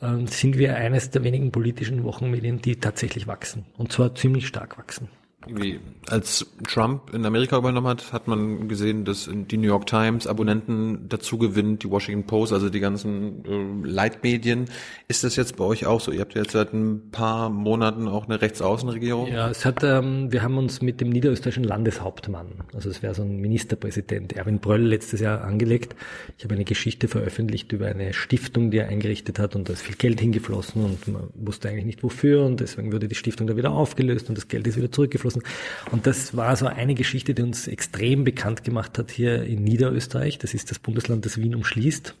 äh, 0.00 0.26
sind 0.26 0.58
wir 0.58 0.76
eines 0.76 1.10
der 1.10 1.24
wenigen 1.24 1.52
politischen 1.52 2.04
Wochenmedien, 2.04 2.60
die 2.60 2.76
tatsächlich 2.76 3.26
wachsen 3.26 3.66
und 3.76 3.92
zwar 3.92 4.14
ziemlich 4.14 4.46
stark 4.46 4.78
wachsen. 4.78 5.08
Irgendwie, 5.46 5.80
als 6.08 6.46
Trump 6.66 7.14
in 7.14 7.24
Amerika 7.24 7.56
übernommen 7.56 7.86
hat, 7.86 8.12
hat 8.12 8.26
man 8.26 8.68
gesehen, 8.68 9.04
dass 9.04 9.30
die 9.32 9.56
New 9.56 9.66
York 9.66 9.86
Times 9.86 10.26
Abonnenten 10.26 11.08
dazu 11.08 11.38
gewinnt, 11.38 11.82
die 11.84 11.90
Washington 11.90 12.26
Post, 12.26 12.52
also 12.52 12.68
die 12.68 12.80
ganzen 12.80 13.44
äh, 13.44 13.86
Leitmedien. 13.88 14.66
Ist 15.08 15.24
das 15.24 15.36
jetzt 15.36 15.56
bei 15.56 15.64
euch 15.64 15.86
auch 15.86 16.00
so? 16.00 16.10
Ihr 16.10 16.20
habt 16.20 16.34
jetzt 16.34 16.52
seit 16.52 16.72
ein 16.72 17.10
paar 17.10 17.48
Monaten 17.50 18.08
auch 18.08 18.26
eine 18.26 18.40
Rechtsaußenregierung? 18.40 19.28
Ja, 19.28 19.48
es 19.48 19.64
hat, 19.64 19.82
ähm, 19.84 20.32
wir 20.32 20.42
haben 20.42 20.58
uns 20.58 20.82
mit 20.82 21.00
dem 21.00 21.10
niederösterreichischen 21.10 21.64
Landeshauptmann, 21.64 22.64
also 22.74 22.90
es 22.90 23.02
wäre 23.02 23.14
so 23.14 23.22
ein 23.22 23.36
Ministerpräsident, 23.38 24.32
Erwin 24.32 24.58
Bröll, 24.58 24.82
letztes 24.82 25.20
Jahr 25.20 25.44
angelegt. 25.44 25.94
Ich 26.38 26.44
habe 26.44 26.54
eine 26.54 26.64
Geschichte 26.64 27.08
veröffentlicht 27.08 27.72
über 27.72 27.86
eine 27.86 28.12
Stiftung, 28.12 28.70
die 28.70 28.78
er 28.78 28.88
eingerichtet 28.88 29.38
hat 29.38 29.54
und 29.54 29.68
da 29.68 29.74
ist 29.74 29.82
viel 29.82 29.96
Geld 29.96 30.20
hingeflossen 30.20 30.84
und 30.84 31.08
man 31.08 31.28
wusste 31.34 31.68
eigentlich 31.68 31.84
nicht 31.84 32.02
wofür 32.02 32.44
und 32.44 32.60
deswegen 32.60 32.92
wurde 32.92 33.08
die 33.08 33.14
Stiftung 33.14 33.46
da 33.46 33.56
wieder 33.56 33.70
aufgelöst 33.70 34.28
und 34.28 34.36
das 34.36 34.48
Geld 34.48 34.66
ist 34.66 34.76
wieder 34.76 34.90
zurückgeflossen 34.90 35.35
lassen. 35.36 35.92
Und 35.92 36.06
das 36.06 36.36
war 36.36 36.56
so 36.56 36.66
eine 36.66 36.94
Geschichte, 36.94 37.34
die 37.34 37.42
uns 37.42 37.66
extrem 37.66 38.24
bekannt 38.24 38.64
gemacht 38.64 38.98
hat 38.98 39.10
hier 39.10 39.44
in 39.44 39.64
Niederösterreich. 39.64 40.38
Das 40.38 40.54
ist 40.54 40.70
das 40.70 40.78
Bundesland, 40.78 41.24
das 41.24 41.38
Wien 41.38 41.54
umschließt. 41.54 42.14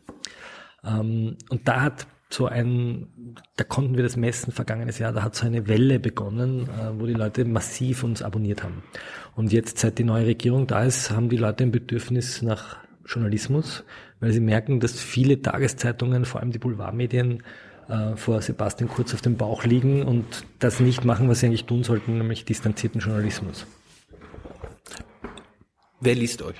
Ähm, 0.84 1.36
und 1.48 1.68
da 1.68 1.82
hat 1.82 2.06
so 2.28 2.46
ein, 2.46 3.06
da 3.56 3.64
konnten 3.64 3.96
wir 3.96 4.02
das 4.02 4.16
messen 4.16 4.52
vergangenes 4.52 4.98
Jahr, 4.98 5.12
da 5.12 5.22
hat 5.22 5.36
so 5.36 5.46
eine 5.46 5.68
Welle 5.68 6.00
begonnen, 6.00 6.68
äh, 6.68 6.98
wo 6.98 7.06
die 7.06 7.14
Leute 7.14 7.44
massiv 7.44 8.02
uns 8.02 8.22
abonniert 8.22 8.64
haben. 8.64 8.82
Und 9.36 9.52
jetzt, 9.52 9.78
seit 9.78 9.98
die 9.98 10.04
neue 10.04 10.26
Regierung 10.26 10.66
da 10.66 10.84
ist, 10.84 11.10
haben 11.10 11.28
die 11.28 11.36
Leute 11.36 11.64
ein 11.64 11.70
Bedürfnis 11.70 12.42
nach 12.42 12.78
Journalismus, 13.06 13.84
weil 14.18 14.32
sie 14.32 14.40
merken, 14.40 14.80
dass 14.80 14.98
viele 14.98 15.40
Tageszeitungen, 15.40 16.24
vor 16.24 16.40
allem 16.40 16.50
die 16.50 16.58
Boulevardmedien, 16.58 17.44
äh, 17.88 18.16
vor 18.16 18.42
Sebastian 18.42 18.88
Kurz 18.88 19.14
auf 19.14 19.22
dem 19.22 19.36
Bauch 19.36 19.64
liegen 19.64 20.02
und 20.02 20.24
das 20.58 20.80
nicht 20.80 21.04
machen, 21.04 21.28
was 21.28 21.40
sie 21.40 21.46
eigentlich 21.46 21.66
tun 21.66 21.84
sollten, 21.84 22.18
nämlich 22.18 22.44
distanzierten 22.44 23.00
Journalismus. 23.00 23.66
Wer 26.00 26.14
liest 26.14 26.42
euch? 26.42 26.56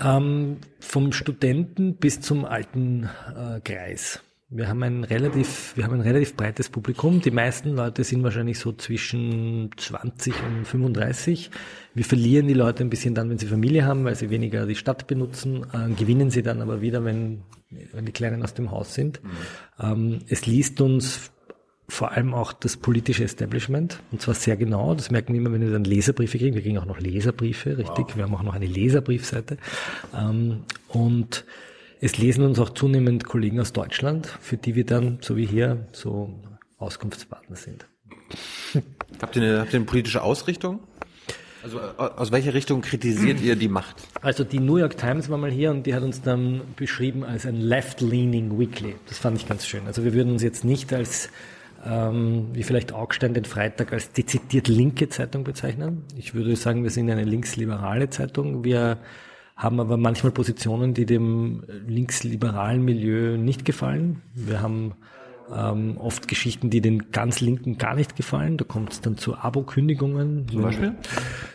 Ähm, 0.00 0.58
vom 0.80 1.12
Studenten 1.12 1.96
bis 1.96 2.20
zum 2.20 2.44
alten 2.44 3.08
äh, 3.36 3.60
Kreis. 3.60 4.22
Wir 4.50 4.66
haben 4.66 4.82
ein 4.82 5.04
relativ, 5.04 5.76
wir 5.76 5.84
haben 5.84 5.92
ein 5.94 6.00
relativ 6.00 6.34
breites 6.34 6.70
Publikum. 6.70 7.20
Die 7.20 7.30
meisten 7.30 7.76
Leute 7.76 8.02
sind 8.02 8.22
wahrscheinlich 8.22 8.58
so 8.58 8.72
zwischen 8.72 9.70
20 9.76 10.32
und 10.42 10.64
35. 10.66 11.50
Wir 11.92 12.04
verlieren 12.04 12.48
die 12.48 12.54
Leute 12.54 12.82
ein 12.82 12.88
bisschen 12.88 13.14
dann, 13.14 13.28
wenn 13.28 13.36
sie 13.36 13.46
Familie 13.46 13.84
haben, 13.84 14.04
weil 14.04 14.14
sie 14.14 14.30
weniger 14.30 14.64
die 14.64 14.74
Stadt 14.74 15.06
benutzen, 15.06 15.66
äh, 15.74 15.92
gewinnen 15.92 16.30
sie 16.30 16.42
dann 16.42 16.62
aber 16.62 16.80
wieder, 16.80 17.04
wenn, 17.04 17.42
wenn 17.92 18.06
die 18.06 18.12
Kleinen 18.12 18.42
aus 18.42 18.54
dem 18.54 18.70
Haus 18.70 18.94
sind. 18.94 19.22
Mhm. 19.22 19.30
Ähm, 19.80 20.18
es 20.28 20.46
liest 20.46 20.80
uns 20.80 21.30
vor 21.86 22.12
allem 22.12 22.32
auch 22.32 22.54
das 22.54 22.78
politische 22.78 23.24
Establishment 23.24 24.00
und 24.12 24.22
zwar 24.22 24.34
sehr 24.34 24.56
genau. 24.56 24.94
Das 24.94 25.10
merken 25.10 25.34
wir 25.34 25.40
immer, 25.40 25.52
wenn 25.52 25.60
wir 25.60 25.72
dann 25.72 25.84
Leserbriefe 25.84 26.38
kriegen. 26.38 26.54
Wir 26.54 26.62
kriegen 26.62 26.78
auch 26.78 26.86
noch 26.86 27.00
Leserbriefe, 27.00 27.76
richtig. 27.76 28.06
Wow. 28.08 28.16
Wir 28.16 28.24
haben 28.24 28.34
auch 28.34 28.42
noch 28.42 28.54
eine 28.54 28.66
Leserbriefseite. 28.66 29.58
Ähm, 30.16 30.64
und 30.88 31.44
es 32.00 32.18
lesen 32.18 32.44
uns 32.44 32.58
auch 32.58 32.70
zunehmend 32.70 33.24
Kollegen 33.24 33.60
aus 33.60 33.72
Deutschland, 33.72 34.26
für 34.40 34.56
die 34.56 34.74
wir 34.74 34.84
dann, 34.86 35.18
so 35.20 35.36
wie 35.36 35.46
hier, 35.46 35.86
so 35.92 36.34
Auskunftspartner 36.78 37.56
sind. 37.56 37.86
Habt 39.20 39.36
ihr 39.36 39.42
eine, 39.42 39.60
habt 39.60 39.72
ihr 39.72 39.78
eine 39.78 39.86
politische 39.86 40.22
Ausrichtung? 40.22 40.80
Also 41.62 41.80
aus 41.80 42.30
welcher 42.30 42.54
Richtung 42.54 42.82
kritisiert 42.82 43.40
ihr 43.40 43.56
die 43.56 43.68
Macht? 43.68 43.96
Also 44.22 44.44
die 44.44 44.60
New 44.60 44.76
York 44.76 44.96
Times 44.96 45.28
war 45.28 45.38
mal 45.38 45.50
hier 45.50 45.70
und 45.72 45.86
die 45.86 45.94
hat 45.94 46.04
uns 46.04 46.22
dann 46.22 46.60
beschrieben 46.76 47.24
als 47.24 47.46
ein 47.46 47.56
left-leaning 47.56 48.58
Weekly. 48.58 48.94
Das 49.08 49.18
fand 49.18 49.38
ich 49.38 49.48
ganz 49.48 49.66
schön. 49.66 49.86
Also 49.86 50.04
wir 50.04 50.14
würden 50.14 50.32
uns 50.32 50.42
jetzt 50.42 50.64
nicht 50.64 50.92
als 50.92 51.30
ähm, 51.84 52.48
wie 52.52 52.62
vielleicht 52.62 52.92
Augstein 52.92 53.34
den 53.34 53.44
Freitag 53.44 53.92
als 53.92 54.12
dezidiert 54.12 54.68
linke 54.68 55.08
Zeitung 55.08 55.42
bezeichnen. 55.44 56.04
Ich 56.16 56.34
würde 56.34 56.54
sagen, 56.54 56.84
wir 56.84 56.90
sind 56.90 57.10
eine 57.10 57.24
linksliberale 57.24 58.10
Zeitung. 58.10 58.64
Wir 58.64 58.98
haben 59.58 59.80
aber 59.80 59.96
manchmal 59.96 60.30
Positionen, 60.30 60.94
die 60.94 61.04
dem 61.04 61.64
linksliberalen 61.86 62.82
Milieu 62.82 63.36
nicht 63.36 63.64
gefallen. 63.64 64.22
Wir 64.34 64.62
haben 64.62 64.94
ähm, 65.52 65.96
oft 65.98 66.28
Geschichten, 66.28 66.70
die 66.70 66.80
den 66.80 67.10
ganz 67.10 67.40
Linken 67.40 67.76
gar 67.76 67.96
nicht 67.96 68.14
gefallen. 68.14 68.56
Da 68.56 68.64
kommt 68.64 68.92
es 68.92 69.00
dann 69.00 69.16
zu 69.16 69.36
Abo-Kündigungen. 69.36 70.46
Zum 70.48 70.62
Beispiel? 70.62 70.94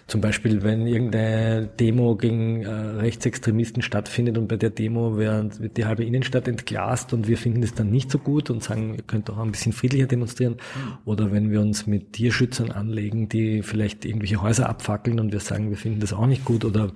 Zum 0.07 0.19
Beispiel, 0.19 0.63
wenn 0.63 0.85
irgendeine 0.85 1.69
Demo 1.79 2.17
gegen 2.17 2.63
äh, 2.63 2.69
Rechtsextremisten 2.69 3.81
stattfindet 3.81 4.37
und 4.37 4.49
bei 4.49 4.57
der 4.57 4.71
Demo 4.71 5.15
wird, 5.15 5.77
die 5.77 5.85
halbe 5.85 6.03
Innenstadt 6.03 6.49
entglast 6.49 7.13
und 7.13 7.29
wir 7.29 7.37
finden 7.37 7.61
das 7.61 7.73
dann 7.73 7.89
nicht 7.89 8.11
so 8.11 8.19
gut 8.19 8.49
und 8.49 8.61
sagen, 8.61 8.95
ihr 8.95 9.03
könnt 9.03 9.29
doch 9.29 9.37
auch 9.37 9.43
ein 9.43 9.51
bisschen 9.51 9.71
friedlicher 9.71 10.07
demonstrieren. 10.07 10.57
Oder 11.05 11.31
wenn 11.31 11.51
wir 11.51 11.61
uns 11.61 11.87
mit 11.87 12.11
Tierschützern 12.11 12.69
anlegen, 12.69 13.29
die 13.29 13.61
vielleicht 13.61 14.03
irgendwelche 14.03 14.41
Häuser 14.41 14.67
abfackeln 14.67 15.21
und 15.21 15.31
wir 15.31 15.39
sagen, 15.39 15.69
wir 15.69 15.77
finden 15.77 16.01
das 16.01 16.11
auch 16.11 16.27
nicht 16.27 16.43
gut. 16.43 16.65
Oder 16.65 16.91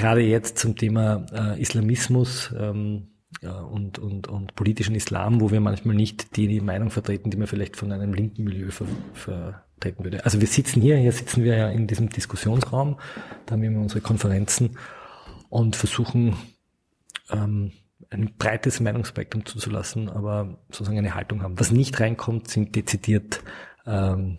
gerade 0.00 0.22
jetzt 0.22 0.58
zum 0.58 0.76
Thema 0.76 1.26
äh, 1.32 1.60
Islamismus 1.60 2.52
ähm, 2.58 3.08
ja, 3.40 3.60
und, 3.60 3.98
und, 3.98 4.28
und 4.28 4.54
politischen 4.54 4.94
Islam, 4.94 5.40
wo 5.40 5.50
wir 5.50 5.60
manchmal 5.60 5.94
nicht 5.94 6.36
die, 6.36 6.60
Meinung 6.60 6.90
vertreten, 6.90 7.30
die 7.30 7.36
man 7.36 7.46
vielleicht 7.46 7.76
von 7.76 7.92
einem 7.92 8.14
linken 8.14 8.44
Milieu 8.44 8.70
ver, 8.70 8.86
vertreten 9.12 10.04
würde. 10.04 10.24
Also 10.24 10.40
wir 10.40 10.46
sitzen 10.46 10.82
hier, 10.82 10.96
hier 10.96 11.12
sitzen 11.12 11.44
wir 11.44 11.56
ja 11.56 11.68
in 11.68 11.86
diesem 11.86 12.08
Diskussionsraum, 12.08 12.98
da 13.46 13.52
haben 13.52 13.62
wir 13.62 13.70
unsere 13.70 14.00
Konferenzen 14.00 14.78
und 15.48 15.76
versuchen 15.76 16.36
ähm, 17.30 17.72
ein 18.10 18.34
breites 18.36 18.80
Meinungsspektrum 18.80 19.46
zuzulassen, 19.46 20.08
aber 20.08 20.58
sozusagen 20.70 20.98
eine 20.98 21.14
Haltung 21.14 21.42
haben. 21.42 21.58
Was 21.58 21.70
nicht 21.70 21.98
reinkommt, 22.00 22.48
sind 22.48 22.76
dezidiert 22.76 23.42
ähm, 23.86 24.38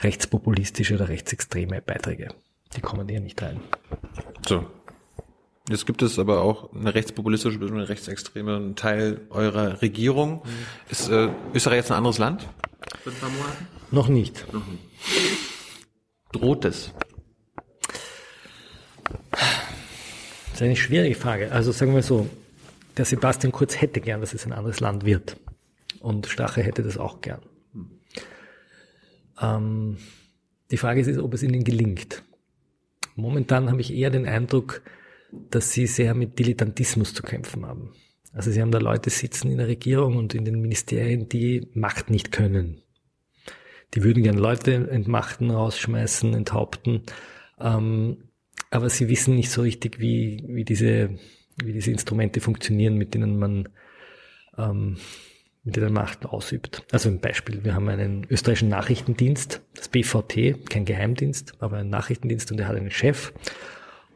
rechtspopulistische 0.00 0.94
oder 0.94 1.08
rechtsextreme 1.08 1.82
Beiträge. 1.82 2.28
Die 2.74 2.80
kommen 2.80 3.08
hier 3.08 3.20
nicht 3.20 3.40
rein. 3.42 3.60
So. 4.46 4.66
Jetzt 5.72 5.86
gibt 5.86 6.02
es 6.02 6.18
aber 6.18 6.42
auch 6.42 6.70
eine 6.74 6.94
rechtspopulistische, 6.94 7.58
eine 7.58 7.88
rechtsextreme 7.88 8.74
Teil 8.74 9.22
eurer 9.30 9.80
Regierung. 9.80 10.42
Ist 10.90 11.08
äh, 11.08 11.30
Österreich 11.54 11.78
jetzt 11.78 11.90
ein 11.90 11.96
anderes 11.96 12.18
Land? 12.18 12.46
Seit 13.02 13.14
ein 13.14 13.20
paar 13.20 13.30
Monaten? 13.30 13.66
Noch 13.90 14.08
nicht. 14.08 14.52
Noch 14.52 14.66
nicht. 14.66 14.82
Droht 16.30 16.66
es? 16.66 16.92
Das 19.30 20.56
ist 20.56 20.62
eine 20.62 20.76
schwierige 20.76 21.14
Frage. 21.14 21.50
Also 21.50 21.72
sagen 21.72 21.94
wir 21.94 22.02
so, 22.02 22.28
der 22.98 23.06
Sebastian 23.06 23.50
Kurz 23.50 23.80
hätte 23.80 24.02
gern, 24.02 24.20
dass 24.20 24.34
es 24.34 24.44
ein 24.44 24.52
anderes 24.52 24.80
Land 24.80 25.06
wird. 25.06 25.38
Und 26.00 26.26
Strache 26.26 26.62
hätte 26.62 26.82
das 26.82 26.98
auch 26.98 27.22
gern. 27.22 27.40
Ähm, 29.40 29.96
die 30.70 30.76
Frage 30.76 31.00
ist, 31.00 31.18
ob 31.18 31.32
es 31.32 31.42
ihnen 31.42 31.64
gelingt. 31.64 32.22
Momentan 33.16 33.70
habe 33.70 33.80
ich 33.80 33.94
eher 33.94 34.10
den 34.10 34.26
Eindruck, 34.26 34.82
dass 35.50 35.72
sie 35.72 35.86
sehr 35.86 36.14
mit 36.14 36.38
Dilettantismus 36.38 37.14
zu 37.14 37.22
kämpfen 37.22 37.66
haben. 37.66 37.92
Also 38.32 38.50
sie 38.50 38.60
haben 38.60 38.70
da 38.70 38.78
Leute 38.78 39.10
sitzen 39.10 39.50
in 39.50 39.58
der 39.58 39.68
Regierung 39.68 40.16
und 40.16 40.34
in 40.34 40.44
den 40.44 40.60
Ministerien, 40.60 41.28
die 41.28 41.68
Macht 41.74 42.10
nicht 42.10 42.32
können. 42.32 42.82
Die 43.94 44.02
würden 44.02 44.22
gern 44.22 44.38
Leute 44.38 44.88
entmachten, 44.90 45.50
rausschmeißen, 45.50 46.32
enthaupten, 46.32 47.02
ähm, 47.60 48.28
aber 48.70 48.88
sie 48.88 49.08
wissen 49.08 49.34
nicht 49.34 49.50
so 49.50 49.60
richtig, 49.60 50.00
wie, 50.00 50.44
wie, 50.48 50.64
diese, 50.64 51.18
wie 51.62 51.74
diese 51.74 51.90
Instrumente 51.90 52.40
funktionieren, 52.40 52.96
mit 52.96 53.12
denen 53.12 53.38
man 53.38 53.68
ähm, 54.56 54.96
mit 55.64 55.76
denen 55.76 55.92
Macht 55.92 56.26
ausübt. 56.26 56.84
Also 56.90 57.08
ein 57.08 57.20
Beispiel, 57.20 57.64
wir 57.64 57.74
haben 57.74 57.88
einen 57.88 58.26
österreichischen 58.28 58.68
Nachrichtendienst, 58.68 59.62
das 59.74 59.88
BVT, 59.88 60.68
kein 60.68 60.84
Geheimdienst, 60.84 61.54
aber 61.60 61.78
ein 61.78 61.90
Nachrichtendienst 61.90 62.50
und 62.50 62.56
der 62.56 62.68
hat 62.68 62.76
einen 62.76 62.90
Chef 62.90 63.32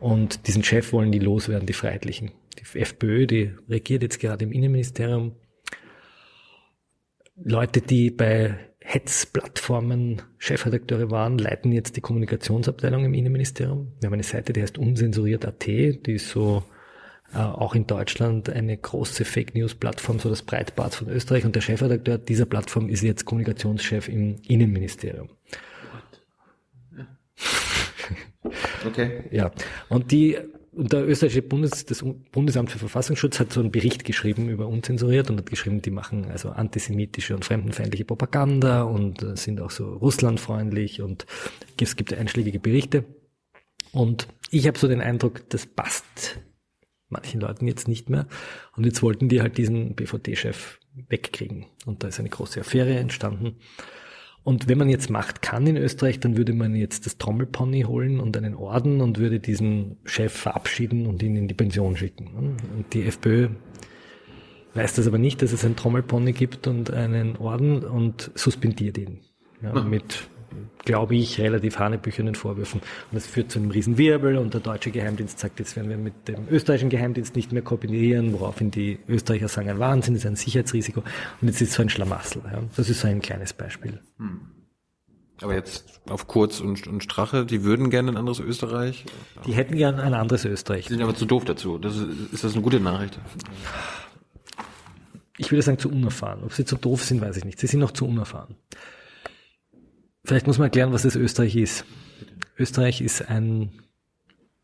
und 0.01 0.47
diesen 0.47 0.63
Chef 0.63 0.93
wollen 0.93 1.13
die 1.13 1.19
loswerden, 1.19 1.67
die 1.67 1.73
Freiheitlichen. 1.73 2.33
Die 2.59 2.79
FPÖ, 2.79 3.27
die 3.27 3.53
regiert 3.69 4.03
jetzt 4.03 4.21
gerade 4.21 4.45
im 4.45 4.53
Innenministerium. 4.53 5.37
Leute, 7.43 7.81
die 7.81 8.11
bei 8.11 8.55
Hetzplattformen 8.81 10.23
Chefredakteure 10.39 11.11
waren, 11.11 11.39
leiten 11.39 11.73
jetzt 11.73 11.97
die 11.97 12.01
Kommunikationsabteilung 12.01 13.05
im 13.05 13.15
Innenministerium. 13.15 13.93
Wir 14.01 14.07
haben 14.07 14.15
eine 14.15 14.23
Seite, 14.23 14.53
die 14.53 14.63
heißt 14.63 14.79
unsensuriert.at, 14.79 15.67
die 15.67 16.13
ist 16.13 16.31
so 16.31 16.63
äh, 17.35 17.39
auch 17.39 17.75
in 17.75 17.87
Deutschland 17.87 18.49
eine 18.49 18.77
große 18.77 19.25
Fake 19.25 19.55
News 19.55 19.75
Plattform, 19.75 20.19
so 20.19 20.29
das 20.29 20.43
Breitbart 20.43 20.95
von 20.95 21.09
Österreich. 21.09 21.45
Und 21.45 21.57
der 21.57 21.63
Chefredakteur 21.63 22.19
dieser 22.19 22.47
Plattform 22.47 22.89
ist 22.89 23.03
jetzt 23.03 23.25
Kommunikationschef 23.25 24.09
im 24.09 24.37
Innenministerium. 24.47 25.31
Okay. 28.87 29.25
Ja. 29.31 29.51
Und 29.89 30.13
die, 30.13 30.39
und 30.73 30.93
der 30.93 31.07
österreichische 31.07 31.43
Bundes, 31.43 31.87
das 31.87 32.05
Bundesamt 32.33 32.71
für 32.71 32.79
Verfassungsschutz 32.79 33.41
hat 33.41 33.53
so 33.53 33.61
einen 33.61 33.71
Bericht 33.71 34.05
geschrieben 34.05 34.49
über 34.49 34.69
unzensuriert 34.69 35.31
und 35.31 35.39
hat 35.39 35.47
geschrieben, 35.47 35.83
die 35.83 35.91
machen 35.91 36.27
also 36.31 36.51
antisemitische 36.51 37.35
und 37.35 37.45
fremdenfeindliche 37.45 38.05
Propaganda 38.05 38.83
und 38.83 39.23
äh, 39.23 39.37
sind 39.37 39.61
auch 39.61 39.71
so 39.71 39.95
russlandfreundlich 39.95 41.03
und 41.03 41.27
es 41.81 41.97
gibt 41.97 42.13
einschlägige 42.13 42.61
Berichte. 42.61 43.05
Und 43.93 44.29
ich 44.51 44.67
habe 44.67 44.79
so 44.79 44.89
den 44.89 45.01
Eindruck, 45.01 45.49
das 45.49 45.67
passt 45.67 46.39
manchen 47.09 47.41
Leuten 47.41 47.67
jetzt 47.67 47.89
nicht 47.89 48.11
mehr. 48.11 48.27
Und 48.77 48.85
jetzt 48.85 49.03
wollten 49.03 49.29
die 49.29 49.41
halt 49.41 49.59
diesen 49.59 49.95
BVD-Chef 49.95 50.79
wegkriegen. 51.09 51.67
Und 51.85 52.03
da 52.03 52.09
ist 52.09 52.19
eine 52.19 52.29
große 52.29 52.61
Affäre 52.61 52.97
entstanden. 52.97 53.57
Und 54.47 54.69
wenn 54.69 54.79
man 54.79 54.89
jetzt 54.89 55.11
Macht 55.11 55.43
kann 55.43 55.67
in 55.67 55.77
Österreich, 55.77 56.21
dann 56.21 56.37
würde 56.37 56.53
man 56.53 56.77
jetzt 56.77 57.05
das 57.05 57.19
Trommelpony 57.19 57.83
holen 57.83 58.21
und 58.21 58.37
einen 58.37 58.55
Orden 58.55 59.01
und 59.01 59.19
würde 59.19 59.41
diesen 59.41 59.97
Chef 60.05 60.33
verabschieden 60.33 61.07
und 61.07 61.21
ihn 61.21 61.35
in 61.35 61.49
die 61.49 61.55
Pension 61.55 61.97
schicken. 61.97 62.29
Und 62.77 62.95
die 62.95 63.03
FPÖ 63.03 63.49
weiß 64.75 64.95
das 64.95 65.09
aber 65.09 65.19
nicht, 65.19 65.43
dass 65.43 65.51
es 65.51 65.65
ein 65.65 65.75
Trommelpony 65.75 66.33
gibt 66.33 66.69
und 66.69 66.93
einen 66.93 67.37
Orden 67.39 67.83
und 67.83 68.31
suspendiert 68.37 68.99
ihn. 68.99 69.19
Ja, 69.63 69.83
mit 69.83 70.29
glaube 70.85 71.17
ich, 71.17 71.41
relativ 71.41 71.79
hanebüchernen 71.79 72.35
Vorwürfen. 72.35 72.81
Und 72.81 73.15
das 73.15 73.27
führt 73.27 73.51
zu 73.51 73.59
einem 73.59 73.71
Riesenwirbel 73.71 74.37
und 74.37 74.55
der 74.55 74.61
deutsche 74.61 74.91
Geheimdienst 74.91 75.39
sagt, 75.39 75.59
jetzt 75.59 75.77
werden 75.77 75.89
wir 75.89 75.99
mit 75.99 76.29
dem 76.29 76.49
österreichischen 76.51 76.91
Geheimdienst 76.91 77.37
nicht 77.37 77.53
mehr 77.53 77.63
kooperieren, 77.63 78.33
woraufhin 78.33 78.71
die 78.71 78.99
Österreicher 79.09 79.49
sagen, 79.49 79.71
ein 79.71 79.79
Wahnsinn, 79.79 80.15
ist 80.15 80.27
ein 80.27 80.37
Sicherheitsrisiko. 80.37 81.03
Und 81.41 81.49
jetzt 81.49 81.61
ist 81.61 81.73
so 81.73 81.83
ein 81.83 81.89
Schlamassel. 81.89 82.43
Ja. 82.45 82.63
Das 82.77 82.89
ist 82.89 83.01
so 83.01 83.09
ein 83.09 83.21
kleines 83.21 83.53
Beispiel. 83.53 84.01
Hm. 84.19 84.41
Aber 85.43 85.55
jetzt 85.55 86.01
auf 86.09 86.27
Kurz 86.27 86.61
und, 86.61 86.87
und 86.87 87.03
Strache, 87.03 87.45
die 87.45 87.63
würden 87.63 87.91
gerne 87.91 88.13
ein 88.13 88.17
anderes 88.17 88.41
Österreich? 88.41 89.05
Die 89.47 89.53
hätten 89.53 89.77
gerne 89.77 90.03
ein 90.03 90.15
anderes 90.15 90.45
Österreich. 90.45 90.87
Die 90.87 90.95
sind 90.95 91.03
aber 91.03 91.15
zu 91.15 91.27
doof 91.27 91.45
dazu. 91.45 91.79
Das 91.79 91.97
ist, 91.97 92.33
ist 92.33 92.45
das 92.45 92.55
eine 92.55 92.63
gute 92.63 92.81
Nachricht? 92.81 93.19
Ich 95.37 95.51
würde 95.51 95.63
sagen 95.63 95.79
zu 95.79 95.91
unerfahren. 95.91 96.43
Ob 96.43 96.55
sie 96.55 96.65
zu 96.65 96.77
doof 96.77 97.05
sind, 97.05 97.21
weiß 97.21 97.37
ich 97.37 97.45
nicht. 97.45 97.59
Sie 97.59 97.67
sind 97.67 97.81
noch 97.81 97.91
zu 97.91 98.07
unerfahren. 98.07 98.57
Vielleicht 100.27 100.49
muss 100.49 100.59
man 100.59 100.67
erklären, 100.67 100.93
was 100.93 101.03
das 101.03 101.15
Österreich 101.15 101.55
ist. 101.55 101.85
Österreich 102.59 103.01
ist 103.01 103.29
ein 103.31 103.71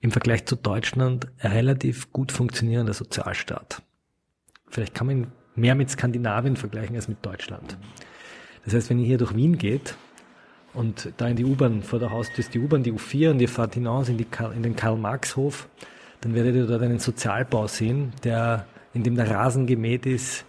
im 0.00 0.10
Vergleich 0.10 0.44
zu 0.44 0.56
Deutschland 0.56 1.28
relativ 1.40 2.12
gut 2.12 2.32
funktionierender 2.32 2.92
Sozialstaat. 2.92 3.80
Vielleicht 4.68 4.92
kann 4.92 5.06
man 5.06 5.16
ihn 5.18 5.26
mehr 5.54 5.76
mit 5.76 5.88
Skandinavien 5.88 6.56
vergleichen 6.56 6.96
als 6.96 7.06
mit 7.06 7.24
Deutschland. 7.24 7.78
Das 8.64 8.74
heißt, 8.74 8.90
wenn 8.90 8.98
ihr 8.98 9.06
hier 9.06 9.18
durch 9.18 9.36
Wien 9.36 9.56
geht 9.56 9.94
und 10.74 11.12
da 11.18 11.28
in 11.28 11.36
die 11.36 11.44
U-Bahn 11.44 11.84
vor 11.84 12.00
der 12.00 12.10
Haustür 12.10 12.40
ist 12.40 12.54
die 12.54 12.58
U-Bahn, 12.58 12.82
die 12.82 12.92
U4 12.92 13.30
und 13.30 13.40
ihr 13.40 13.48
fahrt 13.48 13.74
hinaus 13.74 14.08
in, 14.08 14.18
in 14.18 14.62
den 14.64 14.74
Karl-Marx-Hof, 14.74 15.68
dann 16.22 16.34
werdet 16.34 16.56
ihr 16.56 16.66
dort 16.66 16.82
einen 16.82 16.98
Sozialbau 16.98 17.68
sehen, 17.68 18.12
der, 18.24 18.66
in 18.94 19.04
dem 19.04 19.14
der 19.14 19.30
Rasen 19.30 19.68
gemäht 19.68 20.06
ist, 20.06 20.44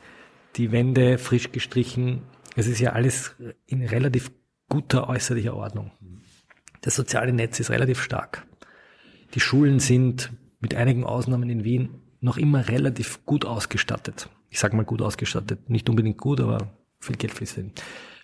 die 0.56 0.72
Wände 0.72 1.20
frisch 1.20 1.52
gestrichen. 1.52 2.24
Es 2.56 2.66
ist 2.66 2.80
ja 2.80 2.94
alles 2.94 3.36
in 3.68 3.84
relativ 3.84 4.32
guter 4.74 5.08
äußerlicher 5.08 5.56
Ordnung. 5.56 5.92
Das 6.82 6.96
soziale 6.96 7.32
Netz 7.32 7.60
ist 7.60 7.70
relativ 7.70 8.02
stark. 8.02 8.48
Die 9.36 9.40
Schulen 9.40 9.78
sind 9.78 10.32
mit 10.62 10.74
einigen 10.74 11.04
Ausnahmen 11.04 11.48
in 11.52 11.64
Wien 11.64 12.02
noch 12.22 12.38
immer 12.38 12.68
relativ 12.68 13.24
gut 13.24 13.46
ausgestattet. 13.46 14.30
Ich 14.50 14.58
sage 14.58 14.76
mal 14.76 14.84
gut 14.84 15.04
ausgestattet, 15.04 15.70
nicht 15.70 15.90
unbedingt 15.90 16.18
gut, 16.18 16.42
aber 16.42 16.74
viel 17.00 17.18
Geld 17.18 17.34
fließt 17.34 17.54
hin. 17.54 17.72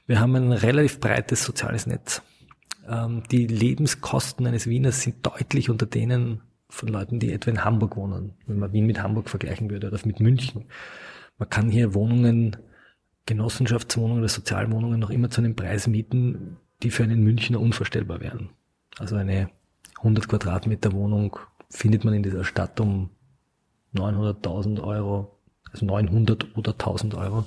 Wir 0.08 0.20
haben 0.20 0.34
ein 0.34 0.52
relativ 0.52 1.00
breites 1.00 1.44
soziales 1.44 1.86
Netz. 1.86 2.24
Ähm, 2.90 3.22
die 3.30 3.46
Lebenskosten 3.46 4.48
eines 4.48 4.66
Wieners 4.66 5.04
sind 5.04 5.24
deutlich 5.24 5.70
unter 5.70 5.86
denen 5.86 6.42
von 6.68 6.90
Leuten, 6.90 7.20
die 7.20 7.32
etwa 7.32 7.52
in 7.52 7.64
Hamburg 7.64 7.96
wohnen, 7.96 8.34
wenn 8.48 8.58
man 8.58 8.74
Wien 8.74 8.88
mit 8.88 9.04
Hamburg 9.04 9.30
vergleichen 9.30 9.70
würde 9.70 9.90
oder 9.90 10.00
mit 10.04 10.20
München. 10.20 10.66
Man 11.38 11.48
kann 11.48 11.70
hier 11.70 11.94
Wohnungen 11.94 12.58
Genossenschaftswohnungen 13.30 14.24
oder 14.24 14.28
Sozialwohnungen 14.28 15.00
noch 15.00 15.12
immer 15.12 15.30
zu 15.30 15.42
einem 15.42 15.56
Preis 15.56 15.86
mieten, 15.86 16.58
die 16.82 16.90
für 16.90 17.04
einen 17.04 17.24
Münchner 17.24 17.62
unvorstellbar 17.62 18.22
wären. 18.22 18.50
Also 18.98 19.18
eine 19.18 19.52
100 20.00 20.28
Quadratmeter 20.28 20.94
Wohnung 20.94 21.38
findet 21.70 22.04
man 22.04 22.16
in 22.16 22.24
dieser 22.24 22.44
Stadt 22.44 22.80
um 22.80 23.12
900.000 23.94 24.82
Euro, 24.82 25.38
also 25.72 25.86
900 25.86 26.58
oder 26.58 26.72
1000 26.72 27.14
Euro. 27.14 27.46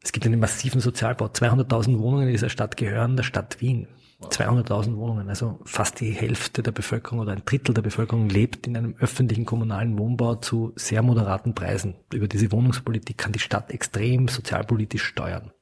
Es 0.00 0.12
gibt 0.12 0.24
einen 0.24 0.38
massiven 0.38 0.80
Sozialbau. 0.80 1.26
200.000 1.26 1.98
Wohnungen 1.98 2.28
in 2.28 2.32
dieser 2.32 2.48
Stadt 2.48 2.76
gehören 2.76 3.16
der 3.16 3.24
Stadt 3.24 3.60
Wien. 3.60 3.88
200.000 4.28 4.96
Wohnungen, 4.96 5.28
also 5.28 5.60
fast 5.64 6.00
die 6.00 6.10
Hälfte 6.10 6.62
der 6.62 6.72
Bevölkerung 6.72 7.20
oder 7.20 7.32
ein 7.32 7.44
Drittel 7.44 7.74
der 7.74 7.82
Bevölkerung 7.82 8.28
lebt 8.28 8.66
in 8.66 8.76
einem 8.76 8.94
öffentlichen 8.98 9.44
kommunalen 9.44 9.98
Wohnbau 9.98 10.36
zu 10.36 10.72
sehr 10.76 11.02
moderaten 11.02 11.54
Preisen. 11.54 11.94
Über 12.12 12.28
diese 12.28 12.52
Wohnungspolitik 12.52 13.18
kann 13.18 13.32
die 13.32 13.38
Stadt 13.38 13.70
extrem 13.70 14.28
sozialpolitisch 14.28 15.04
steuern. 15.04 15.52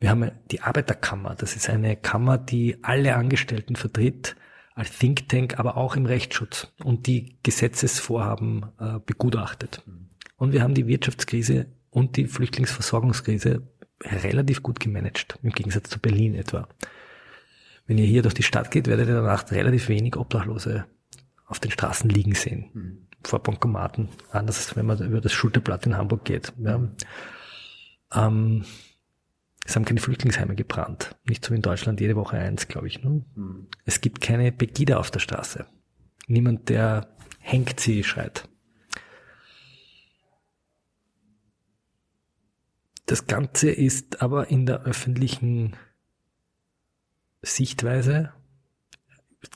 Wir 0.00 0.10
haben 0.10 0.32
die 0.50 0.60
Arbeiterkammer, 0.60 1.36
das 1.36 1.54
ist 1.54 1.70
eine 1.70 1.96
Kammer, 1.96 2.36
die 2.36 2.78
alle 2.82 3.14
Angestellten 3.14 3.76
vertritt, 3.76 4.34
als 4.74 4.98
Think 4.98 5.28
Tank, 5.28 5.58
aber 5.58 5.76
auch 5.76 5.96
im 5.96 6.06
Rechtsschutz 6.06 6.72
und 6.82 7.06
die 7.06 7.36
Gesetzesvorhaben 7.42 8.66
äh, 8.80 8.98
begutachtet. 9.04 9.82
Und 10.36 10.52
wir 10.52 10.62
haben 10.62 10.74
die 10.74 10.86
Wirtschaftskrise 10.86 11.66
und 11.90 12.16
die 12.16 12.26
Flüchtlingsversorgungskrise 12.26 13.62
relativ 14.04 14.62
gut 14.62 14.80
gemanagt, 14.80 15.38
im 15.42 15.50
Gegensatz 15.50 15.90
zu 15.90 16.00
Berlin 16.00 16.34
etwa. 16.34 16.68
Wenn 17.86 17.98
ihr 17.98 18.06
hier 18.06 18.22
durch 18.22 18.34
die 18.34 18.42
Stadt 18.42 18.70
geht, 18.70 18.86
werdet 18.86 19.08
ihr 19.08 19.14
danach 19.14 19.50
relativ 19.50 19.88
wenig 19.88 20.16
Obdachlose 20.16 20.86
auf 21.46 21.60
den 21.60 21.70
Straßen 21.70 22.08
liegen 22.08 22.34
sehen. 22.34 22.70
Mhm. 22.72 22.98
Vor 23.24 23.42
Bankomaten. 23.42 24.08
Anders 24.30 24.58
als 24.58 24.76
wenn 24.76 24.86
man 24.86 24.98
über 25.02 25.20
das 25.20 25.32
Schulterblatt 25.32 25.86
in 25.86 25.96
Hamburg 25.96 26.24
geht. 26.24 26.52
Ja. 26.58 26.80
Ähm, 28.14 28.64
es 29.64 29.76
haben 29.76 29.84
keine 29.84 30.00
Flüchtlingsheime 30.00 30.54
gebrannt. 30.54 31.16
Nicht 31.24 31.44
so 31.44 31.52
wie 31.52 31.56
in 31.56 31.62
Deutschland 31.62 32.00
jede 32.00 32.16
Woche 32.16 32.36
eins, 32.36 32.68
glaube 32.68 32.88
ich. 32.88 33.02
Ne? 33.02 33.24
Mhm. 33.34 33.68
Es 33.84 34.00
gibt 34.00 34.20
keine 34.20 34.50
Pegida 34.50 34.96
auf 34.96 35.10
der 35.10 35.20
Straße. 35.20 35.66
Niemand, 36.26 36.68
der 36.68 37.08
hängt 37.38 37.80
sie, 37.80 38.02
schreit. 38.02 38.48
Das 43.06 43.26
Ganze 43.26 43.70
ist 43.70 44.22
aber 44.22 44.48
in 44.48 44.64
der 44.66 44.84
öffentlichen 44.84 45.76
Sichtweise 47.42 48.32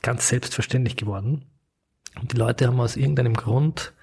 ganz 0.01 0.27
selbstverständlich 0.27 0.95
geworden. 0.97 1.45
Und 2.19 2.33
die 2.33 2.37
Leute 2.37 2.67
haben 2.67 2.79
aus 2.79 2.97
irgendeinem 2.97 3.33
Grund 3.33 3.93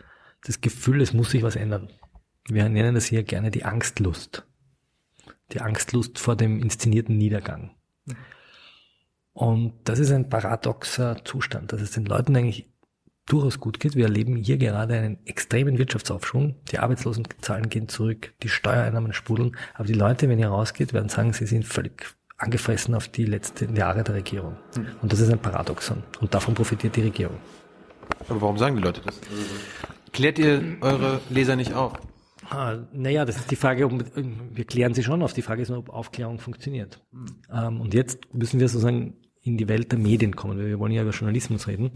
das 0.44 0.60
Gefühl, 0.60 1.00
es 1.00 1.12
muss 1.12 1.30
sich 1.30 1.42
was 1.42 1.56
ändern. 1.56 1.90
Wir 2.48 2.68
nennen 2.68 2.94
das 2.94 3.06
hier 3.06 3.22
gerne 3.22 3.50
die 3.50 3.64
Angstlust. 3.64 4.46
Die 5.52 5.60
Angstlust 5.60 6.18
vor 6.18 6.36
dem 6.36 6.60
inszenierten 6.60 7.16
Niedergang. 7.16 7.74
Und 9.32 9.74
das 9.84 9.98
ist 9.98 10.10
ein 10.10 10.28
paradoxer 10.28 11.24
Zustand, 11.24 11.72
dass 11.72 11.80
es 11.80 11.90
den 11.90 12.04
Leuten 12.04 12.36
eigentlich 12.36 12.68
durchaus 13.26 13.58
gut 13.58 13.80
geht. 13.80 13.96
Wir 13.96 14.04
erleben 14.04 14.36
hier 14.36 14.58
gerade 14.58 14.94
einen 14.94 15.26
extremen 15.26 15.78
Wirtschaftsaufschwung. 15.78 16.56
Die 16.70 16.78
Arbeitslosenzahlen 16.78 17.68
gehen 17.68 17.88
zurück, 17.88 18.34
die 18.42 18.48
Steuereinnahmen 18.48 19.12
sprudeln. 19.12 19.56
Aber 19.74 19.86
die 19.86 19.94
Leute, 19.94 20.28
wenn 20.28 20.38
ihr 20.38 20.48
rausgeht, 20.48 20.92
werden 20.92 21.08
sagen, 21.08 21.32
sie 21.32 21.46
sind 21.46 21.64
völlig 21.64 22.14
angefressen 22.36 22.94
auf 22.94 23.08
die 23.08 23.24
letzten 23.24 23.76
Jahre 23.76 24.02
der 24.02 24.16
Regierung. 24.16 24.56
Und 25.02 25.12
das 25.12 25.20
ist 25.20 25.30
ein 25.30 25.38
Paradoxon. 25.38 26.02
Und 26.20 26.34
davon 26.34 26.54
profitiert 26.54 26.96
die 26.96 27.02
Regierung. 27.02 27.36
Aber 28.28 28.40
warum 28.40 28.58
sagen 28.58 28.76
die 28.76 28.82
Leute 28.82 29.00
das? 29.04 29.20
Klärt 30.12 30.38
ihr 30.38 30.76
eure 30.80 31.20
Leser 31.30 31.56
nicht 31.56 31.72
auf? 31.72 31.94
Ah, 32.50 32.78
naja, 32.92 33.24
das 33.24 33.36
ist 33.36 33.50
die 33.50 33.56
Frage, 33.56 33.86
ob, 33.86 34.04
wir 34.14 34.64
klären 34.64 34.94
sie 34.94 35.02
schon 35.02 35.22
auf. 35.22 35.32
Die 35.32 35.42
Frage 35.42 35.62
ist 35.62 35.70
nur, 35.70 35.78
ob 35.78 35.88
Aufklärung 35.90 36.38
funktioniert. 36.38 37.00
Ähm, 37.52 37.80
und 37.80 37.94
jetzt 37.94 38.34
müssen 38.34 38.60
wir 38.60 38.68
sozusagen 38.68 39.14
in 39.42 39.56
die 39.56 39.68
Welt 39.68 39.92
der 39.92 39.98
Medien 39.98 40.36
kommen, 40.36 40.58
weil 40.58 40.66
wir 40.66 40.78
wollen 40.78 40.92
ja 40.92 41.02
über 41.02 41.10
Journalismus 41.10 41.66
reden. 41.66 41.90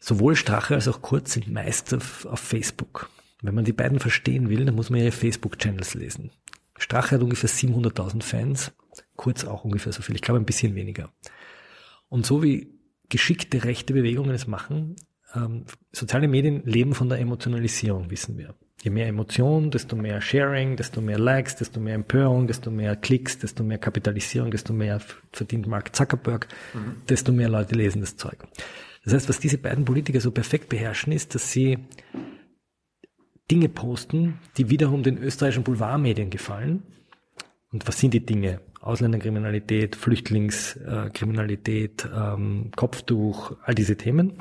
Sowohl 0.00 0.36
Strache 0.36 0.74
als 0.74 0.88
auch 0.88 1.02
Kurz 1.02 1.32
sind 1.32 1.50
meist 1.50 1.94
auf, 1.94 2.26
auf 2.26 2.40
Facebook. 2.40 3.10
Wenn 3.42 3.54
man 3.54 3.64
die 3.64 3.72
beiden 3.72 3.98
verstehen 3.98 4.48
will, 4.48 4.64
dann 4.64 4.74
muss 4.74 4.90
man 4.90 5.00
ihre 5.00 5.12
Facebook-Channels 5.12 5.94
lesen. 5.94 6.30
Strache 6.78 7.14
hat 7.14 7.22
ungefähr 7.22 7.48
700.000 7.48 8.22
Fans, 8.22 8.72
Kurz 9.16 9.44
auch 9.44 9.64
ungefähr 9.64 9.92
so 9.92 10.02
viel, 10.02 10.14
ich 10.14 10.22
glaube 10.22 10.40
ein 10.40 10.46
bisschen 10.46 10.74
weniger. 10.74 11.12
Und 12.08 12.26
so 12.26 12.42
wie 12.42 12.78
geschickte 13.08 13.64
rechte 13.64 13.92
Bewegungen 13.92 14.34
es 14.34 14.46
machen, 14.46 14.96
ähm, 15.34 15.64
soziale 15.92 16.28
Medien 16.28 16.62
leben 16.64 16.94
von 16.94 17.08
der 17.08 17.18
Emotionalisierung, 17.18 18.10
wissen 18.10 18.38
wir. 18.38 18.54
Je 18.82 18.90
mehr 18.90 19.06
Emotion, 19.06 19.70
desto 19.70 19.96
mehr 19.96 20.20
Sharing, 20.20 20.76
desto 20.76 21.00
mehr 21.00 21.18
Likes, 21.18 21.56
desto 21.56 21.80
mehr 21.80 21.94
Empörung, 21.94 22.46
desto 22.46 22.70
mehr 22.70 22.96
Klicks, 22.96 23.38
desto 23.38 23.64
mehr 23.64 23.78
Kapitalisierung, 23.78 24.50
desto 24.50 24.72
mehr 24.72 25.00
verdient 25.32 25.66
Mark 25.66 25.94
Zuckerberg, 25.94 26.48
mhm. 26.74 26.96
desto 27.08 27.32
mehr 27.32 27.48
Leute 27.48 27.74
lesen 27.74 28.00
das 28.00 28.16
Zeug. 28.16 28.38
Das 29.04 29.14
heißt, 29.14 29.28
was 29.28 29.38
diese 29.38 29.58
beiden 29.58 29.84
Politiker 29.84 30.20
so 30.20 30.30
perfekt 30.30 30.68
beherrschen, 30.68 31.12
ist, 31.12 31.34
dass 31.34 31.50
sie 31.52 31.78
Dinge 33.50 33.68
posten, 33.68 34.38
die 34.56 34.70
wiederum 34.70 35.02
den 35.02 35.18
österreichischen 35.18 35.64
Boulevardmedien 35.64 36.30
gefallen. 36.30 36.82
Und 37.72 37.86
was 37.86 37.98
sind 37.98 38.14
die 38.14 38.24
Dinge? 38.24 38.60
Ausländerkriminalität, 38.84 39.96
Flüchtlingskriminalität, 39.96 42.08
ähm, 42.14 42.70
Kopftuch, 42.76 43.56
all 43.64 43.74
diese 43.74 43.96
Themen. 43.96 44.34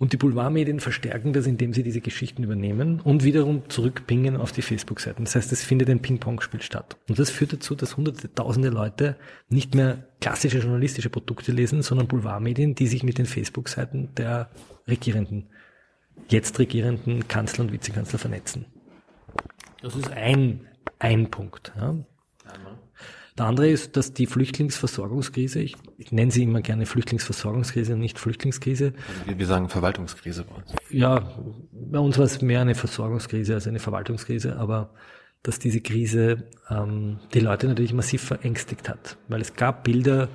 Und 0.00 0.14
die 0.14 0.16
Boulevardmedien 0.16 0.80
verstärken 0.80 1.34
das, 1.34 1.46
indem 1.46 1.74
sie 1.74 1.82
diese 1.82 2.00
Geschichten 2.00 2.42
übernehmen 2.42 3.00
und 3.00 3.22
wiederum 3.22 3.68
zurückpingen 3.68 4.38
auf 4.38 4.50
die 4.50 4.62
Facebook-Seiten. 4.62 5.24
Das 5.24 5.34
heißt, 5.34 5.52
es 5.52 5.62
findet 5.62 5.90
ein 5.90 6.00
Ping-Pong-Spiel 6.00 6.62
statt. 6.62 6.96
Und 7.06 7.18
das 7.18 7.28
führt 7.28 7.52
dazu, 7.52 7.74
dass 7.74 7.98
hunderte, 7.98 8.32
tausende 8.32 8.70
Leute 8.70 9.16
nicht 9.50 9.74
mehr 9.74 10.06
klassische 10.22 10.60
journalistische 10.60 11.10
Produkte 11.10 11.52
lesen, 11.52 11.82
sondern 11.82 12.08
Boulevardmedien, 12.08 12.74
die 12.74 12.86
sich 12.86 13.02
mit 13.02 13.18
den 13.18 13.26
Facebook-Seiten 13.26 14.14
der 14.14 14.48
Regierenden, 14.88 15.50
jetzt 16.28 16.58
regierenden 16.58 17.28
Kanzler 17.28 17.64
und 17.64 17.72
Vizekanzler 17.72 18.18
vernetzen. 18.18 18.64
Das 19.82 19.94
ist 19.94 20.10
ein, 20.12 20.66
ein 20.98 21.30
Punkt. 21.30 21.74
Ja. 21.76 21.94
Der 23.40 23.46
andere 23.46 23.70
ist, 23.70 23.96
dass 23.96 24.12
die 24.12 24.26
Flüchtlingsversorgungskrise, 24.26 25.60
ich, 25.60 25.74
ich 25.96 26.12
nenne 26.12 26.30
sie 26.30 26.42
immer 26.42 26.60
gerne 26.60 26.84
Flüchtlingsversorgungskrise 26.84 27.94
und 27.94 28.00
nicht 28.00 28.18
Flüchtlingskrise. 28.18 28.92
Also 29.26 29.38
wir 29.38 29.46
sagen 29.46 29.70
Verwaltungskrise 29.70 30.44
bei 30.44 30.56
uns. 30.56 30.74
Ja, 30.90 31.40
bei 31.72 31.98
uns 31.98 32.18
war 32.18 32.26
es 32.26 32.42
mehr 32.42 32.60
eine 32.60 32.74
Versorgungskrise 32.74 33.54
als 33.54 33.66
eine 33.66 33.78
Verwaltungskrise, 33.78 34.56
aber 34.56 34.90
dass 35.42 35.58
diese 35.58 35.80
Krise 35.80 36.48
ähm, 36.68 37.18
die 37.32 37.40
Leute 37.40 37.66
natürlich 37.66 37.94
massiv 37.94 38.20
verängstigt 38.20 38.90
hat. 38.90 39.16
Weil 39.28 39.40
es 39.40 39.54
gab 39.54 39.84
Bilder, 39.84 40.28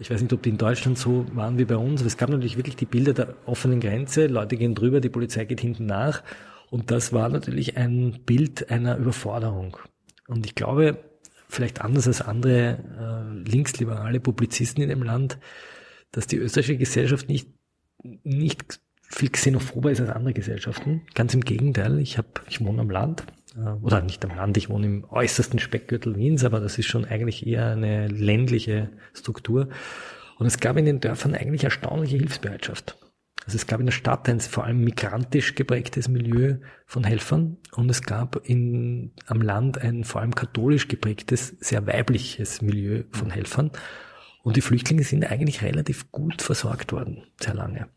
ich 0.00 0.10
weiß 0.10 0.20
nicht, 0.20 0.32
ob 0.32 0.42
die 0.42 0.50
in 0.50 0.58
Deutschland 0.58 0.98
so 0.98 1.26
waren 1.32 1.58
wie 1.58 1.64
bei 1.64 1.76
uns, 1.76 2.00
aber 2.00 2.08
es 2.08 2.16
gab 2.16 2.30
natürlich 2.30 2.56
wirklich 2.56 2.74
die 2.74 2.86
Bilder 2.86 3.12
der 3.12 3.36
offenen 3.44 3.78
Grenze, 3.78 4.26
Leute 4.26 4.56
gehen 4.56 4.74
drüber, 4.74 5.00
die 5.00 5.10
Polizei 5.10 5.44
geht 5.44 5.60
hinten 5.60 5.86
nach. 5.86 6.24
Und 6.70 6.90
das 6.90 7.12
war 7.12 7.28
natürlich 7.28 7.76
ein 7.76 8.18
Bild 8.26 8.68
einer 8.68 8.96
Überforderung. 8.96 9.76
Und 10.26 10.44
ich 10.44 10.56
glaube, 10.56 10.98
vielleicht 11.56 11.80
anders 11.80 12.06
als 12.06 12.20
andere 12.20 12.78
äh, 13.00 13.50
linksliberale 13.50 14.20
Publizisten 14.20 14.82
in 14.82 14.90
dem 14.90 15.02
Land, 15.02 15.38
dass 16.12 16.26
die 16.26 16.36
österreichische 16.36 16.78
Gesellschaft 16.78 17.28
nicht, 17.28 17.48
nicht 18.22 18.80
viel 19.08 19.30
xenophober 19.30 19.90
ist 19.90 20.00
als 20.00 20.10
andere 20.10 20.34
Gesellschaften. 20.34 21.02
Ganz 21.14 21.34
im 21.34 21.40
Gegenteil, 21.40 21.98
ich 21.98 22.18
habe, 22.18 22.28
ich 22.48 22.64
wohne 22.64 22.82
am 22.82 22.90
Land, 22.90 23.24
äh, 23.56 23.70
oder 23.82 24.02
nicht 24.02 24.24
am 24.24 24.36
Land, 24.36 24.56
ich 24.56 24.68
wohne 24.68 24.86
im 24.86 25.04
äußersten 25.08 25.58
Speckgürtel 25.58 26.16
Wiens, 26.16 26.44
aber 26.44 26.60
das 26.60 26.78
ist 26.78 26.86
schon 26.86 27.04
eigentlich 27.04 27.46
eher 27.46 27.70
eine 27.70 28.08
ländliche 28.08 28.90
Struktur. 29.14 29.68
Und 30.38 30.46
es 30.46 30.60
gab 30.60 30.76
in 30.76 30.84
den 30.84 31.00
Dörfern 31.00 31.34
eigentlich 31.34 31.64
erstaunliche 31.64 32.18
Hilfsbereitschaft. 32.18 32.98
Also 33.46 33.56
es 33.56 33.68
gab 33.68 33.78
in 33.78 33.86
der 33.86 33.92
Stadt 33.92 34.28
ein 34.28 34.40
vor 34.40 34.64
allem 34.64 34.82
migrantisch 34.82 35.54
geprägtes 35.54 36.08
Milieu 36.08 36.56
von 36.84 37.04
Helfern 37.04 37.58
und 37.72 37.88
es 37.88 38.02
gab 38.02 38.44
in, 38.48 39.12
am 39.26 39.40
Land 39.40 39.78
ein 39.78 40.02
vor 40.02 40.20
allem 40.20 40.34
katholisch 40.34 40.88
geprägtes, 40.88 41.56
sehr 41.60 41.86
weibliches 41.86 42.60
Milieu 42.60 43.04
von 43.12 43.30
Helfern. 43.30 43.70
Und 44.42 44.56
die 44.56 44.62
Flüchtlinge 44.62 45.04
sind 45.04 45.30
eigentlich 45.30 45.62
relativ 45.62 46.10
gut 46.10 46.42
versorgt 46.42 46.90
worden, 46.90 47.22
sehr 47.40 47.54
lange. 47.54 47.88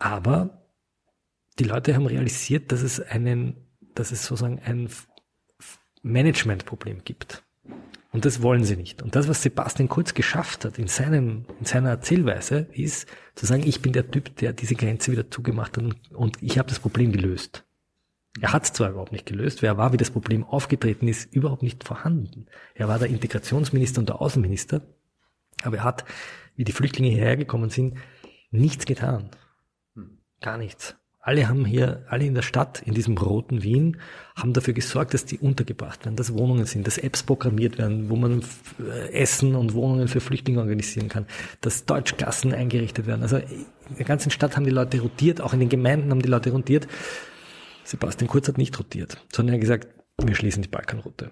Aber 0.00 0.66
die 1.60 1.64
Leute 1.64 1.94
haben 1.94 2.06
realisiert, 2.06 2.72
dass 2.72 2.82
es 2.82 2.98
einen, 2.98 3.68
dass 3.94 4.10
es 4.10 4.26
sozusagen 4.26 4.58
ein 4.58 4.88
Managementproblem 6.02 7.04
gibt. 7.04 7.44
Und 8.12 8.26
das 8.26 8.42
wollen 8.42 8.62
sie 8.62 8.76
nicht. 8.76 9.00
Und 9.00 9.16
das, 9.16 9.26
was 9.26 9.42
Sebastian 9.42 9.88
Kurz 9.88 10.12
geschafft 10.12 10.66
hat 10.66 10.78
in, 10.78 10.86
seinem, 10.86 11.46
in 11.58 11.64
seiner 11.64 11.88
Erzählweise, 11.88 12.68
ist 12.72 13.08
zu 13.34 13.46
sagen, 13.46 13.62
ich 13.66 13.80
bin 13.80 13.94
der 13.94 14.10
Typ, 14.10 14.36
der 14.36 14.52
diese 14.52 14.74
Grenze 14.74 15.12
wieder 15.12 15.30
zugemacht 15.30 15.78
hat 15.78 15.84
und, 15.84 16.12
und 16.12 16.42
ich 16.42 16.58
habe 16.58 16.68
das 16.68 16.78
Problem 16.78 17.10
gelöst. 17.10 17.64
Er 18.40 18.52
hat 18.52 18.64
es 18.64 18.72
zwar 18.74 18.90
überhaupt 18.90 19.12
nicht 19.12 19.26
gelöst, 19.26 19.62
wer 19.62 19.78
war, 19.78 19.92
wie 19.92 19.98
das 19.98 20.10
Problem 20.10 20.44
aufgetreten 20.44 21.08
ist, 21.08 21.34
überhaupt 21.34 21.62
nicht 21.62 21.84
vorhanden. 21.84 22.46
Er 22.74 22.88
war 22.88 22.98
der 22.98 23.08
Integrationsminister 23.08 24.00
und 24.00 24.10
der 24.10 24.20
Außenminister, 24.20 24.82
aber 25.62 25.78
er 25.78 25.84
hat, 25.84 26.04
wie 26.54 26.64
die 26.64 26.72
Flüchtlinge 26.72 27.10
hierher 27.10 27.36
gekommen 27.36 27.70
sind, 27.70 27.96
nichts 28.50 28.84
getan. 28.84 29.30
Gar 30.40 30.58
nichts. 30.58 30.96
Alle 31.24 31.48
haben 31.48 31.64
hier, 31.64 32.04
alle 32.08 32.26
in 32.26 32.34
der 32.34 32.42
Stadt, 32.42 32.82
in 32.84 32.94
diesem 32.94 33.16
roten 33.16 33.62
Wien, 33.62 33.98
haben 34.34 34.52
dafür 34.52 34.74
gesorgt, 34.74 35.14
dass 35.14 35.24
die 35.24 35.38
untergebracht 35.38 36.04
werden, 36.04 36.16
dass 36.16 36.34
Wohnungen 36.34 36.66
sind, 36.66 36.84
dass 36.84 36.98
Apps 36.98 37.22
programmiert 37.22 37.78
werden, 37.78 38.10
wo 38.10 38.16
man 38.16 38.42
äh, 38.80 39.12
Essen 39.12 39.54
und 39.54 39.72
Wohnungen 39.72 40.08
für 40.08 40.20
Flüchtlinge 40.20 40.58
organisieren 40.58 41.08
kann, 41.08 41.26
dass 41.60 41.84
Deutschklassen 41.84 42.52
eingerichtet 42.52 43.06
werden. 43.06 43.22
Also 43.22 43.36
in 43.36 43.96
der 43.96 44.04
ganzen 44.04 44.32
Stadt 44.32 44.56
haben 44.56 44.64
die 44.64 44.72
Leute 44.72 45.00
rotiert, 45.00 45.40
auch 45.40 45.52
in 45.52 45.60
den 45.60 45.68
Gemeinden 45.68 46.10
haben 46.10 46.22
die 46.22 46.28
Leute 46.28 46.50
rotiert. 46.50 46.88
Sebastian 47.84 48.26
Kurz 48.26 48.48
hat 48.48 48.58
nicht 48.58 48.76
rotiert, 48.76 49.24
sondern 49.32 49.54
er 49.54 49.58
hat 49.58 49.60
gesagt, 49.60 49.88
wir 50.20 50.34
schließen 50.34 50.62
die 50.62 50.68
Balkanroute. 50.68 51.30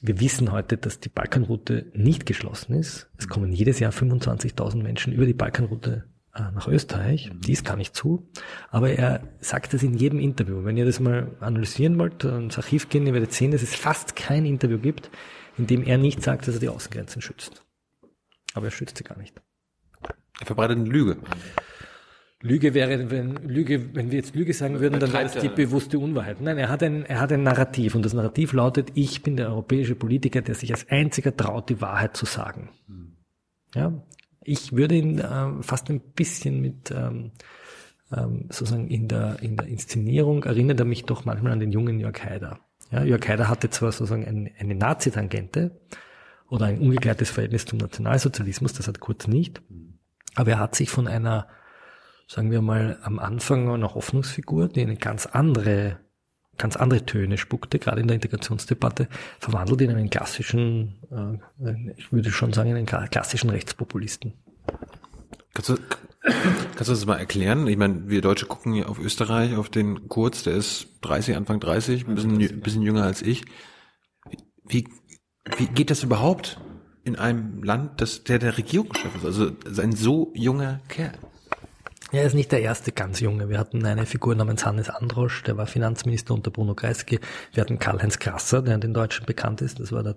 Wir 0.00 0.20
wissen 0.20 0.52
heute, 0.52 0.76
dass 0.76 1.00
die 1.00 1.08
Balkanroute 1.08 1.90
nicht 1.94 2.26
geschlossen 2.26 2.74
ist. 2.74 3.08
Es 3.18 3.26
kommen 3.26 3.52
jedes 3.52 3.80
Jahr 3.80 3.90
25.000 3.90 4.82
Menschen 4.82 5.12
über 5.12 5.26
die 5.26 5.34
Balkanroute 5.34 6.04
nach 6.34 6.68
Österreich. 6.68 7.30
Mhm. 7.32 7.40
Dies 7.40 7.64
kann 7.64 7.80
ich 7.80 7.92
zu. 7.92 8.28
Aber 8.70 8.90
er 8.90 9.22
sagt 9.40 9.74
das 9.74 9.82
in 9.82 9.94
jedem 9.94 10.18
Interview. 10.18 10.64
Wenn 10.64 10.76
ihr 10.76 10.84
das 10.84 11.00
mal 11.00 11.36
analysieren 11.40 11.98
wollt, 11.98 12.24
ins 12.24 12.56
Archiv 12.56 12.88
gehen, 12.88 13.06
ihr 13.06 13.12
werdet 13.12 13.32
sehen, 13.32 13.50
dass 13.50 13.62
es 13.62 13.74
fast 13.74 14.16
kein 14.16 14.44
Interview 14.46 14.78
gibt, 14.78 15.10
in 15.58 15.66
dem 15.66 15.84
er 15.84 15.98
nicht 15.98 16.22
sagt, 16.22 16.48
dass 16.48 16.54
er 16.54 16.60
die 16.60 16.68
Außengrenzen 16.68 17.20
schützt. 17.20 17.64
Aber 18.54 18.66
er 18.66 18.70
schützt 18.70 18.96
sie 18.96 19.04
gar 19.04 19.18
nicht. 19.18 19.40
Er 20.40 20.46
verbreitet 20.46 20.78
eine 20.78 20.88
Lüge. 20.88 21.18
Lüge 22.40 22.74
wäre, 22.74 23.10
wenn 23.10 23.36
Lüge, 23.48 23.94
wenn 23.94 24.10
wir 24.10 24.18
jetzt 24.18 24.34
Lüge 24.34 24.52
sagen 24.52 24.80
würden, 24.80 24.98
dann 24.98 25.12
wäre 25.12 25.24
es 25.24 25.34
die 25.34 25.48
bewusste 25.48 25.98
Unwahrheit. 26.00 26.40
Nein, 26.40 26.58
er 26.58 26.68
hat 26.68 26.82
ein, 26.82 27.04
er 27.04 27.20
hat 27.20 27.30
ein 27.30 27.44
Narrativ 27.44 27.94
und 27.94 28.04
das 28.04 28.14
Narrativ 28.14 28.52
lautet: 28.52 28.90
Ich 28.94 29.22
bin 29.22 29.36
der 29.36 29.48
europäische 29.50 29.94
Politiker, 29.94 30.42
der 30.42 30.56
sich 30.56 30.72
als 30.72 30.88
einziger 30.88 31.36
traut, 31.36 31.68
die 31.68 31.80
Wahrheit 31.80 32.16
zu 32.16 32.26
sagen. 32.26 32.70
Hm. 32.88 33.16
Ja, 33.74 34.02
ich 34.44 34.72
würde 34.72 34.96
ihn 34.96 35.18
äh, 35.18 35.62
fast 35.62 35.90
ein 35.90 36.00
bisschen 36.00 36.60
mit 36.60 36.90
ähm, 36.90 37.32
ähm, 38.14 38.46
sozusagen 38.50 38.88
in 38.88 39.08
der, 39.08 39.36
in 39.40 39.56
der 39.56 39.66
Inszenierung 39.66 40.44
erinnert 40.44 40.80
er 40.80 40.86
mich 40.86 41.04
doch 41.04 41.24
manchmal 41.24 41.52
an 41.52 41.60
den 41.60 41.72
jungen 41.72 41.98
Jörg 41.98 42.22
Haider. 42.22 42.60
Ja, 42.90 43.02
Jörg 43.02 43.26
Haider 43.26 43.48
hatte 43.48 43.70
zwar 43.70 43.92
sozusagen 43.92 44.26
ein, 44.26 44.50
eine 44.58 44.74
Nazi-Tangente 44.74 45.80
oder 46.48 46.66
ein 46.66 46.78
ungeklärtes 46.78 47.30
Verhältnis 47.30 47.64
zum 47.64 47.78
Nationalsozialismus, 47.78 48.74
das 48.74 48.88
hat 48.88 49.00
Kurz 49.00 49.26
nicht, 49.26 49.62
aber 50.34 50.52
er 50.52 50.58
hat 50.58 50.74
sich 50.74 50.90
von 50.90 51.08
einer, 51.08 51.48
sagen 52.28 52.50
wir 52.50 52.60
mal, 52.60 52.98
am 53.02 53.18
Anfang 53.18 53.68
einer 53.70 53.94
Hoffnungsfigur, 53.94 54.68
die 54.68 54.82
eine 54.82 54.96
ganz 54.96 55.26
andere 55.26 55.98
ganz 56.62 56.76
andere 56.76 57.04
Töne 57.04 57.38
spuckte, 57.38 57.80
gerade 57.80 58.00
in 58.00 58.06
der 58.06 58.14
Integrationsdebatte, 58.14 59.08
verwandelt 59.40 59.80
in 59.80 59.90
einen 59.90 60.10
klassischen, 60.10 60.94
äh, 61.10 61.92
ich 61.96 62.12
würde 62.12 62.30
schon 62.30 62.52
sagen, 62.52 62.72
einen 62.72 62.86
klassischen 62.86 63.50
Rechtspopulisten. 63.50 64.32
Kannst 65.54 65.70
du 65.70 65.76
Kannst 66.76 66.88
du 66.88 66.92
das 66.92 67.04
mal 67.04 67.18
erklären? 67.18 67.66
Ich 67.66 67.76
meine, 67.76 68.08
wir 68.08 68.20
Deutsche 68.20 68.46
gucken 68.46 68.74
hier 68.74 68.88
auf 68.88 69.00
Österreich, 69.00 69.56
auf 69.56 69.68
den 69.68 70.06
Kurz, 70.06 70.44
der 70.44 70.54
ist 70.54 70.86
30, 71.00 71.34
Anfang 71.34 71.58
30, 71.58 72.06
ein 72.06 72.14
bisschen, 72.14 72.40
ein 72.40 72.60
bisschen 72.60 72.82
jünger 72.82 73.02
als 73.02 73.22
ich. 73.22 73.44
Wie, 74.64 74.86
wie 75.56 75.66
geht 75.66 75.90
das 75.90 76.04
überhaupt 76.04 76.60
in 77.02 77.16
einem 77.16 77.64
Land, 77.64 78.00
das 78.00 78.22
der 78.22 78.38
der 78.38 78.56
Regierungschef 78.56 79.16
ist? 79.16 79.24
Also 79.24 79.50
ein 79.82 79.96
so 79.96 80.32
junger 80.36 80.80
Kerl. 80.86 81.18
Er 82.12 82.24
ist 82.24 82.34
nicht 82.34 82.52
der 82.52 82.60
erste 82.60 82.92
ganz 82.92 83.20
junge. 83.20 83.48
Wir 83.48 83.58
hatten 83.58 83.86
eine 83.86 84.04
Figur 84.04 84.34
namens 84.34 84.66
Hannes 84.66 84.90
Androsch, 84.90 85.42
der 85.44 85.56
war 85.56 85.66
Finanzminister 85.66 86.34
unter 86.34 86.50
Bruno 86.50 86.74
Kreisky. 86.74 87.18
Wir 87.54 87.62
hatten 87.62 87.78
Karl-Heinz 87.78 88.18
Krasser, 88.18 88.60
der 88.60 88.74
in 88.74 88.82
den 88.82 88.92
Deutschen 88.92 89.24
bekannt 89.24 89.62
ist. 89.62 89.80
Das 89.80 89.92
war 89.92 90.02
der 90.02 90.16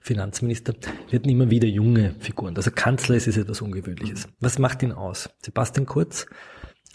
Finanzminister. 0.00 0.72
Wir 1.10 1.18
hatten 1.18 1.28
immer 1.28 1.50
wieder 1.50 1.68
junge 1.68 2.14
Figuren. 2.20 2.56
Also 2.56 2.70
Kanzler 2.70 3.16
ist, 3.16 3.26
ist 3.26 3.36
etwas 3.36 3.60
Ungewöhnliches. 3.60 4.28
Was 4.40 4.58
macht 4.58 4.82
ihn 4.82 4.92
aus? 4.92 5.28
Sebastian 5.44 5.84
Kurz 5.84 6.26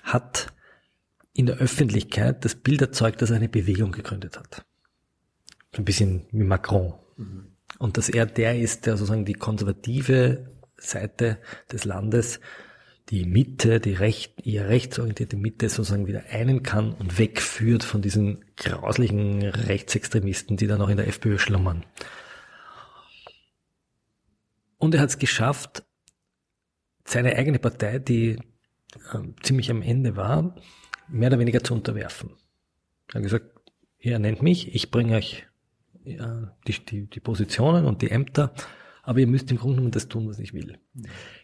hat 0.01 0.47
in 1.33 1.45
der 1.45 1.57
Öffentlichkeit 1.57 2.43
das 2.43 2.55
Bild 2.55 2.81
erzeugt, 2.81 3.21
dass 3.21 3.29
er 3.29 3.35
eine 3.35 3.47
Bewegung 3.47 3.91
gegründet 3.91 4.39
hat. 4.39 4.65
So 5.71 5.83
ein 5.83 5.85
bisschen 5.85 6.25
wie 6.31 6.43
Macron. 6.43 6.93
Und 7.77 7.97
dass 7.97 8.09
er 8.09 8.25
der 8.25 8.59
ist, 8.59 8.87
der 8.87 8.97
sozusagen 8.97 9.23
die 9.23 9.33
konservative 9.33 10.51
Seite 10.77 11.37
des 11.71 11.85
Landes 11.85 12.39
die 13.11 13.25
Mitte, 13.25 13.81
die 13.81 13.93
recht, 13.93 14.47
eher 14.47 14.69
rechtsorientierte 14.69 15.35
Mitte 15.35 15.67
sozusagen 15.67 16.07
wieder 16.07 16.23
einen 16.29 16.63
kann 16.63 16.93
und 16.93 17.19
wegführt 17.19 17.83
von 17.83 18.01
diesen 18.01 18.45
grauslichen 18.55 19.43
Rechtsextremisten, 19.43 20.55
die 20.55 20.65
dann 20.65 20.81
auch 20.81 20.87
in 20.87 20.95
der 20.95 21.07
FPÖ 21.07 21.37
schlummern. 21.37 21.85
Und 24.77 24.95
er 24.95 25.01
hat 25.01 25.09
es 25.09 25.19
geschafft, 25.19 25.83
seine 27.03 27.35
eigene 27.35 27.59
Partei, 27.59 27.99
die 27.99 28.29
äh, 28.31 29.19
ziemlich 29.43 29.69
am 29.69 29.81
Ende 29.81 30.15
war, 30.15 30.55
mehr 31.09 31.27
oder 31.27 31.39
weniger 31.39 31.63
zu 31.63 31.73
unterwerfen. 31.73 32.31
Er 33.09 33.15
hat 33.15 33.23
gesagt, 33.23 33.45
ihr 33.99 34.17
nennt 34.19 34.41
mich, 34.41 34.73
ich 34.73 34.89
bringe 34.89 35.17
euch 35.17 35.45
ja, 36.05 36.55
die, 36.65 36.85
die, 36.85 37.07
die 37.07 37.19
Positionen 37.19 37.85
und 37.85 38.01
die 38.01 38.09
Ämter, 38.09 38.53
aber 39.03 39.19
ihr 39.19 39.27
müsst 39.27 39.51
im 39.51 39.57
Grunde 39.57 39.75
genommen 39.75 39.91
das 39.91 40.07
tun, 40.07 40.27
was 40.29 40.39
ich 40.39 40.53
will. 40.53 40.77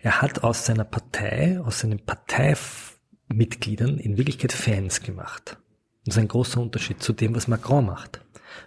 Er 0.02 0.22
hat 0.22 0.44
aus 0.44 0.66
seiner 0.66 0.84
Partei, 0.84 1.60
aus 1.60 1.80
seinen 1.80 2.00
Parteimitgliedern 2.00 3.98
in 3.98 4.18
Wirklichkeit 4.18 4.54
Fans 4.54 5.02
gemacht. 5.02 5.58
Das 6.06 6.16
ist 6.16 6.22
ein 6.22 6.28
großer 6.28 6.62
Unterschied 6.62 7.02
zu 7.02 7.14
dem, 7.14 7.36
was 7.36 7.48
Macron 7.48 7.86
macht. 7.86 8.22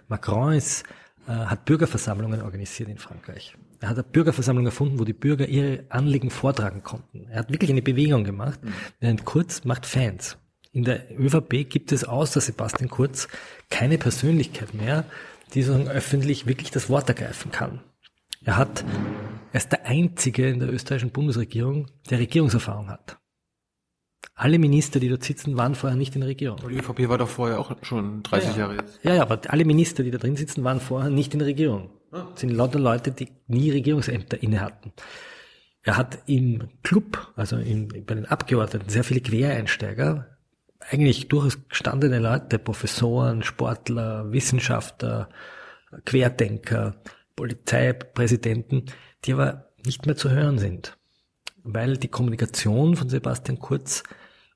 Macron 0.07 0.53
ist, 0.53 0.83
äh, 1.27 1.31
hat 1.31 1.65
Bürgerversammlungen 1.65 2.41
organisiert 2.41 2.89
in 2.89 2.97
Frankreich. 2.97 3.55
Er 3.79 3.89
hat 3.89 3.97
eine 3.97 4.03
Bürgerversammlung 4.03 4.65
erfunden, 4.65 4.99
wo 4.99 5.05
die 5.05 5.13
Bürger 5.13 5.47
ihre 5.47 5.83
Anliegen 5.89 6.29
vortragen 6.29 6.83
konnten. 6.83 7.27
Er 7.29 7.39
hat 7.39 7.49
wirklich 7.51 7.71
eine 7.71 7.81
Bewegung 7.81 8.23
gemacht, 8.23 8.59
während 8.99 9.25
Kurz 9.25 9.63
macht 9.63 9.87
Fans. 9.87 10.37
In 10.71 10.83
der 10.83 11.19
ÖVP 11.19 11.67
gibt 11.67 11.91
es 11.91 12.03
außer 12.03 12.39
Sebastian 12.39 12.89
Kurz 12.89 13.27
keine 13.69 13.97
Persönlichkeit 13.97 14.73
mehr, 14.73 15.05
die 15.53 15.63
sozusagen 15.63 15.89
öffentlich 15.89 16.45
wirklich 16.45 16.71
das 16.71 16.89
Wort 16.89 17.09
ergreifen 17.09 17.51
kann. 17.51 17.81
Er 18.43 18.57
hat, 18.57 18.83
er 19.51 19.57
ist 19.57 19.71
der 19.71 19.85
einzige 19.85 20.49
in 20.49 20.59
der 20.59 20.73
österreichischen 20.73 21.11
Bundesregierung, 21.11 21.87
der 22.09 22.19
Regierungserfahrung 22.19 22.89
hat. 22.89 23.19
Alle 24.33 24.57
Minister, 24.57 24.99
die 24.99 25.09
dort 25.09 25.23
sitzen, 25.23 25.57
waren 25.57 25.75
vorher 25.75 25.97
nicht 25.97 26.15
in 26.15 26.21
der 26.21 26.29
Regierung. 26.29 26.57
die 26.67 26.77
ÖVP 26.77 27.07
war 27.07 27.19
doch 27.19 27.29
vorher 27.29 27.59
auch 27.59 27.75
schon 27.83 28.23
30 28.23 28.49
ja, 28.49 28.53
ja. 28.53 28.59
Jahre 28.59 28.75
jetzt. 28.77 28.99
Ja, 29.03 29.13
ja, 29.13 29.21
aber 29.21 29.39
alle 29.47 29.65
Minister, 29.65 30.03
die 30.03 30.09
da 30.09 30.17
drin 30.17 30.35
sitzen, 30.35 30.63
waren 30.63 30.79
vorher 30.79 31.11
nicht 31.11 31.33
in 31.33 31.39
der 31.39 31.47
Regierung. 31.47 31.91
Das 32.09 32.21
ah. 32.21 32.27
sind 32.35 32.49
lauter 32.49 32.79
Leute, 32.79 33.11
die 33.11 33.29
nie 33.47 33.69
Regierungsämter 33.69 34.41
inne 34.41 34.61
hatten. 34.61 34.91
Er 35.83 35.97
hat 35.97 36.19
im 36.25 36.69
Club, 36.81 37.31
also 37.35 37.57
in, 37.57 37.89
bei 37.89 38.15
den 38.15 38.25
Abgeordneten, 38.25 38.89
sehr 38.89 39.03
viele 39.03 39.21
Quereinsteiger, 39.21 40.37
eigentlich 40.79 41.27
durchaus 41.27 41.67
gestandene 41.67 42.17
Leute, 42.17 42.57
Professoren, 42.57 43.43
Sportler, 43.43 44.31
Wissenschaftler, 44.31 45.29
Querdenker, 46.05 46.95
Polizeipräsidenten, 47.35 48.85
die 49.25 49.33
aber 49.33 49.71
nicht 49.85 50.05
mehr 50.05 50.15
zu 50.15 50.29
hören 50.29 50.59
sind, 50.59 50.97
weil 51.63 51.97
die 51.97 52.07
Kommunikation 52.07 52.95
von 52.95 53.09
Sebastian 53.09 53.59
Kurz 53.59 54.03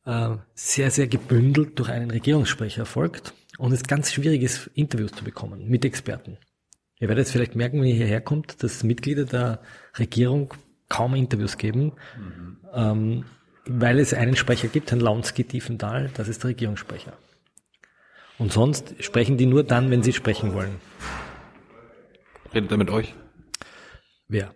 äh, 0.05 0.35
sehr, 0.53 0.91
sehr 0.91 1.07
gebündelt 1.07 1.79
durch 1.79 1.89
einen 1.89 2.11
Regierungssprecher 2.11 2.81
erfolgt 2.81 3.33
und 3.57 3.71
es 3.71 3.83
ganz 3.83 4.11
schwierig 4.11 4.43
ist, 4.43 4.67
Interviews 4.73 5.11
zu 5.11 5.23
bekommen 5.23 5.67
mit 5.67 5.85
Experten. 5.85 6.37
Ihr 6.99 7.09
werdet 7.09 7.25
jetzt 7.25 7.31
vielleicht 7.31 7.55
merken, 7.55 7.81
wenn 7.81 7.87
ihr 7.87 7.95
hierher 7.95 8.21
kommt, 8.21 8.63
dass 8.63 8.83
Mitglieder 8.83 9.25
der 9.25 9.59
Regierung 9.97 10.53
kaum 10.87 11.15
Interviews 11.15 11.57
geben, 11.57 11.93
mhm. 12.17 12.57
ähm, 12.73 13.25
weil 13.65 13.99
es 13.99 14.13
einen 14.13 14.35
Sprecher 14.35 14.67
gibt, 14.67 14.91
Herrn 14.91 15.01
Launski 15.01 15.43
Tiefenthal, 15.43 16.09
das 16.13 16.27
ist 16.27 16.43
der 16.43 16.51
Regierungssprecher. 16.51 17.13
Und 18.37 18.53
sonst 18.53 18.95
sprechen 19.03 19.37
die 19.37 19.45
nur 19.45 19.63
dann, 19.63 19.89
wenn 19.91 20.03
sie 20.03 20.13
sprechen 20.13 20.53
wollen. 20.53 20.75
Redet 22.55 22.71
er 22.71 22.77
mit 22.77 22.89
euch? 22.89 23.13
Wer? 24.29 24.55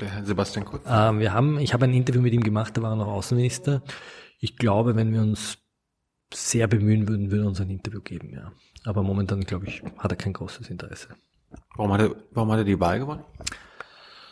Der 0.00 0.08
Herr 0.08 0.24
Sebastian 0.24 0.64
Kurz. 0.64 0.84
Ähm, 0.88 1.18
wir 1.18 1.32
haben, 1.32 1.58
ich 1.58 1.74
habe 1.74 1.86
ein 1.86 1.92
Interview 1.92 2.22
mit 2.22 2.32
ihm 2.32 2.44
gemacht, 2.44 2.76
da 2.76 2.82
war 2.82 2.92
er 2.92 2.96
noch 2.96 3.08
Außenminister. 3.08 3.82
Ich 4.38 4.56
glaube, 4.56 4.94
wenn 4.94 5.12
wir 5.12 5.22
uns 5.22 5.58
sehr 6.32 6.68
bemühen 6.68 7.08
würden, 7.08 7.32
würde 7.32 7.42
er 7.42 7.48
uns 7.48 7.60
ein 7.60 7.68
Interview 7.68 8.00
geben, 8.00 8.32
ja. 8.32 8.52
Aber 8.84 9.02
momentan, 9.02 9.40
glaube 9.40 9.66
ich, 9.66 9.82
hat 9.98 10.12
er 10.12 10.16
kein 10.16 10.32
großes 10.32 10.70
Interesse. 10.70 11.08
Warum 11.74 11.92
hat 11.92 12.02
er, 12.02 12.14
warum 12.30 12.52
hat 12.52 12.58
er 12.58 12.64
die 12.64 12.78
Wahl 12.78 13.00
gewonnen? 13.00 13.24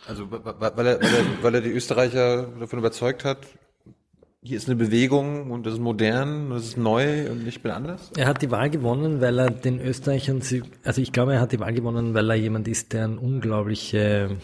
Also, 0.06 0.30
weil 0.30 0.46
er, 0.46 0.76
weil 0.76 0.86
er, 0.86 1.42
weil 1.42 1.54
er 1.56 1.60
die 1.62 1.70
Österreicher 1.70 2.44
davon 2.60 2.78
überzeugt 2.78 3.24
hat, 3.24 3.44
hier 4.42 4.56
ist 4.56 4.68
eine 4.68 4.76
Bewegung 4.76 5.50
und 5.50 5.66
das 5.66 5.74
ist 5.74 5.80
modern, 5.80 6.50
das 6.50 6.64
ist 6.64 6.76
neu 6.78 7.30
und 7.30 7.46
ich 7.46 7.62
bin 7.62 7.72
anders? 7.72 8.10
Er 8.16 8.26
hat 8.26 8.40
die 8.40 8.50
Wahl 8.50 8.70
gewonnen, 8.70 9.20
weil 9.20 9.38
er 9.38 9.50
den 9.50 9.80
Österreichern, 9.80 10.42
also 10.82 11.00
ich 11.00 11.12
glaube, 11.12 11.34
er 11.34 11.40
hat 11.40 11.52
die 11.52 11.60
Wahl 11.60 11.74
gewonnen, 11.74 12.14
weil 12.14 12.30
er 12.30 12.36
jemand 12.36 12.66
ist, 12.66 12.92
der 12.92 13.04
eine 13.04 13.20
unglaubliche 13.20 14.38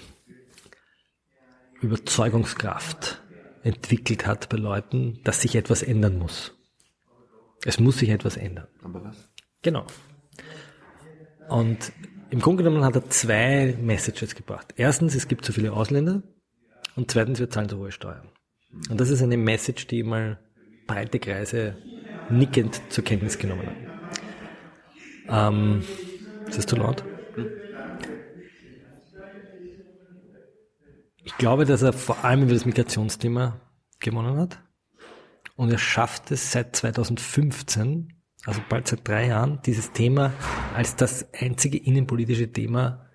Überzeugungskraft 1.81 3.23
entwickelt 3.63 4.27
hat 4.27 4.49
bei 4.51 4.59
Leuten, 4.59 5.21
dass 5.25 5.41
sich 5.41 5.57
etwas 5.57 5.83
ändern 5.83 6.19
muss. 6.19 6.53
Es 7.65 7.81
muss 7.81 7.99
sich 7.99 8.11
etwas 8.11 8.37
ändern. 8.37 8.69
Aber 8.83 9.03
was? 9.03 9.17
Genau. 9.63 9.87
Und 11.49 11.93
im 12.31 12.41
Grunde 12.41 12.65
genommen 12.65 12.85
hat 12.85 12.97
er 12.97 13.09
zwei 13.09 13.77
Messages 13.81 14.35
gebracht. 14.35 14.75
Erstens, 14.77 15.15
es 15.15 15.27
gibt 15.27 15.45
zu 15.45 15.53
viele 15.53 15.73
Ausländer 15.73 16.23
und 16.97 17.11
zweitens, 17.11 17.39
wir 17.39 17.49
zahlen 17.49 17.69
zu 17.69 17.79
hohe 17.79 17.93
Steuern. 17.93 18.29
Und 18.91 19.01
das 19.01 19.11
ist 19.11 19.23
eine 19.23 19.37
Message, 19.37 19.87
die 19.87 20.03
mal 20.03 20.39
breite 20.87 21.19
Kreise 21.19 21.77
nickend 22.31 22.81
zur 22.89 23.05
Kenntnis 23.05 23.39
genommen 23.39 23.67
haben. 23.67 23.87
Ähm, 25.29 25.83
ist 26.47 26.59
das 26.59 26.67
zu 26.67 26.77
laut? 26.77 27.05
Ich 31.25 31.37
glaube, 31.39 31.65
dass 31.65 31.83
er 31.83 31.93
vor 31.93 32.25
allem 32.25 32.43
über 32.45 32.55
das 32.55 32.65
Migrationsthema 32.65 33.61
gewonnen 33.99 34.39
hat. 34.39 34.63
Und 35.57 35.73
er 35.73 35.79
schafft 35.79 36.31
es 36.31 36.53
seit 36.53 36.77
2015, 36.77 38.13
also 38.45 38.61
bald 38.69 38.87
seit 38.87 39.09
drei 39.09 39.29
Jahren, 39.29 39.61
dieses 39.65 39.93
Thema 39.93 40.33
als 40.75 40.97
das 40.97 41.33
einzige 41.33 41.79
innenpolitische 41.79 42.53
Thema 42.53 43.06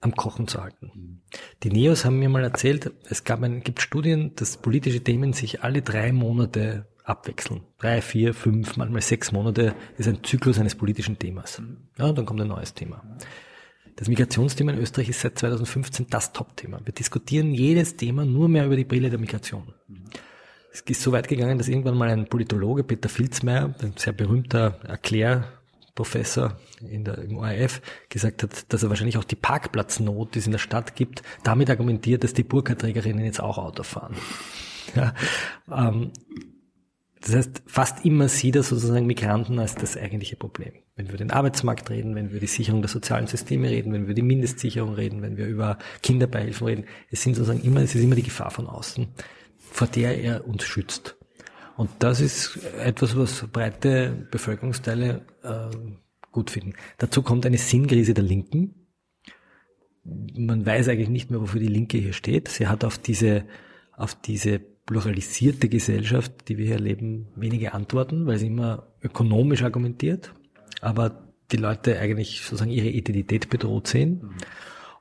am 0.00 0.16
Kochen 0.16 0.48
zu 0.48 0.62
halten. 0.62 1.22
Die 1.62 1.70
Neos 1.70 2.04
haben 2.04 2.18
mir 2.18 2.28
mal 2.28 2.42
erzählt, 2.42 2.92
es 3.08 3.24
gab 3.24 3.42
ein, 3.42 3.62
gibt 3.62 3.80
Studien, 3.82 4.34
dass 4.36 4.56
politische 4.56 5.04
Themen 5.04 5.32
sich 5.32 5.62
alle 5.62 5.82
drei 5.82 6.12
Monate 6.12 6.86
abwechseln. 7.04 7.62
Drei, 7.78 8.00
vier, 8.00 8.34
fünf, 8.34 8.76
manchmal 8.76 9.02
sechs 9.02 9.32
Monate 9.32 9.74
ist 9.98 10.08
ein 10.08 10.24
Zyklus 10.24 10.58
eines 10.58 10.74
politischen 10.74 11.18
Themas. 11.18 11.60
Ja, 11.98 12.12
dann 12.12 12.24
kommt 12.24 12.40
ein 12.40 12.48
neues 12.48 12.72
Thema. 12.72 13.02
Das 13.96 14.08
Migrationsthema 14.08 14.72
in 14.72 14.78
Österreich 14.78 15.10
ist 15.10 15.20
seit 15.20 15.38
2015 15.38 16.06
das 16.08 16.32
Top-Thema. 16.32 16.80
Wir 16.84 16.94
diskutieren 16.94 17.52
jedes 17.52 17.96
Thema 17.96 18.24
nur 18.24 18.48
mehr 18.48 18.64
über 18.64 18.76
die 18.76 18.84
Brille 18.84 19.10
der 19.10 19.18
Migration. 19.18 19.74
Es 20.72 20.80
ist 20.82 21.02
so 21.02 21.12
weit 21.12 21.28
gegangen, 21.28 21.58
dass 21.58 21.68
irgendwann 21.68 21.98
mal 21.98 22.08
ein 22.08 22.26
Politologe, 22.26 22.84
Peter 22.84 23.08
Filzmeier, 23.08 23.74
ein 23.82 23.94
sehr 23.96 24.12
berühmter 24.12 24.78
Erklär, 24.84 25.59
Professor 26.00 26.56
in 26.80 27.04
der, 27.04 27.18
im 27.18 27.36
ORF 27.36 27.82
gesagt 28.08 28.42
hat, 28.42 28.72
dass 28.72 28.82
er 28.82 28.88
wahrscheinlich 28.88 29.18
auch 29.18 29.24
die 29.24 29.36
Parkplatznot, 29.36 30.34
die 30.34 30.38
es 30.38 30.46
in 30.46 30.52
der 30.52 30.58
Stadt 30.58 30.96
gibt, 30.96 31.22
damit 31.42 31.68
argumentiert, 31.68 32.24
dass 32.24 32.32
die 32.32 32.42
Burka-Trägerinnen 32.42 33.22
jetzt 33.22 33.38
auch 33.40 33.58
Auto 33.58 33.82
fahren. 33.82 34.16
Ja, 34.96 35.14
ähm, 35.70 36.10
das 37.20 37.36
heißt, 37.36 37.62
fast 37.66 38.04
immer 38.04 38.28
sieht 38.28 38.56
er 38.56 38.64
sozusagen 38.64 39.06
Migranten 39.06 39.60
als 39.60 39.76
das 39.76 39.96
eigentliche 39.96 40.34
Problem. 40.34 40.72
Wenn 40.96 41.06
wir 41.06 41.10
über 41.10 41.18
den 41.18 41.30
Arbeitsmarkt 41.30 41.90
reden, 41.90 42.16
wenn 42.16 42.24
wir 42.24 42.30
über 42.32 42.40
die 42.40 42.46
Sicherung 42.48 42.82
der 42.82 42.88
sozialen 42.88 43.28
Systeme 43.28 43.68
reden, 43.70 43.92
wenn 43.92 44.00
wir 44.00 44.06
über 44.06 44.14
die 44.14 44.22
Mindestsicherung 44.22 44.94
reden, 44.94 45.22
wenn 45.22 45.36
wir 45.36 45.46
über 45.46 45.78
Kinderbeihilfen 46.02 46.66
reden, 46.66 46.84
es 47.08 47.22
sind 47.22 47.36
sozusagen 47.36 47.62
immer, 47.62 47.82
es 47.82 47.94
ist 47.94 48.02
immer 48.02 48.16
die 48.16 48.24
Gefahr 48.24 48.50
von 48.50 48.66
außen, 48.66 49.06
vor 49.58 49.86
der 49.86 50.18
er 50.18 50.48
uns 50.48 50.64
schützt. 50.64 51.19
Und 51.80 51.88
das 52.00 52.20
ist 52.20 52.58
etwas, 52.84 53.16
was 53.16 53.46
breite 53.50 54.26
Bevölkerungsteile 54.30 55.22
äh, 55.42 55.74
gut 56.30 56.50
finden. 56.50 56.74
Dazu 56.98 57.22
kommt 57.22 57.46
eine 57.46 57.56
Sinnkrise 57.56 58.12
der 58.12 58.22
Linken. 58.22 58.86
Man 60.04 60.66
weiß 60.66 60.88
eigentlich 60.88 61.08
nicht 61.08 61.30
mehr, 61.30 61.40
wofür 61.40 61.58
die 61.58 61.68
Linke 61.68 61.96
hier 61.96 62.12
steht. 62.12 62.48
Sie 62.48 62.66
hat 62.66 62.84
auf 62.84 62.98
diese, 62.98 63.46
auf 63.96 64.14
diese 64.14 64.58
pluralisierte 64.58 65.70
Gesellschaft, 65.70 66.50
die 66.50 66.58
wir 66.58 66.66
hier 66.66 66.74
erleben, 66.74 67.28
wenige 67.34 67.72
Antworten, 67.72 68.26
weil 68.26 68.36
sie 68.36 68.48
immer 68.48 68.88
ökonomisch 69.02 69.62
argumentiert, 69.62 70.34
aber 70.82 71.32
die 71.50 71.56
Leute 71.56 71.98
eigentlich 71.98 72.42
sozusagen 72.42 72.72
ihre 72.72 72.88
Identität 72.88 73.48
bedroht 73.48 73.86
sehen. 73.86 74.34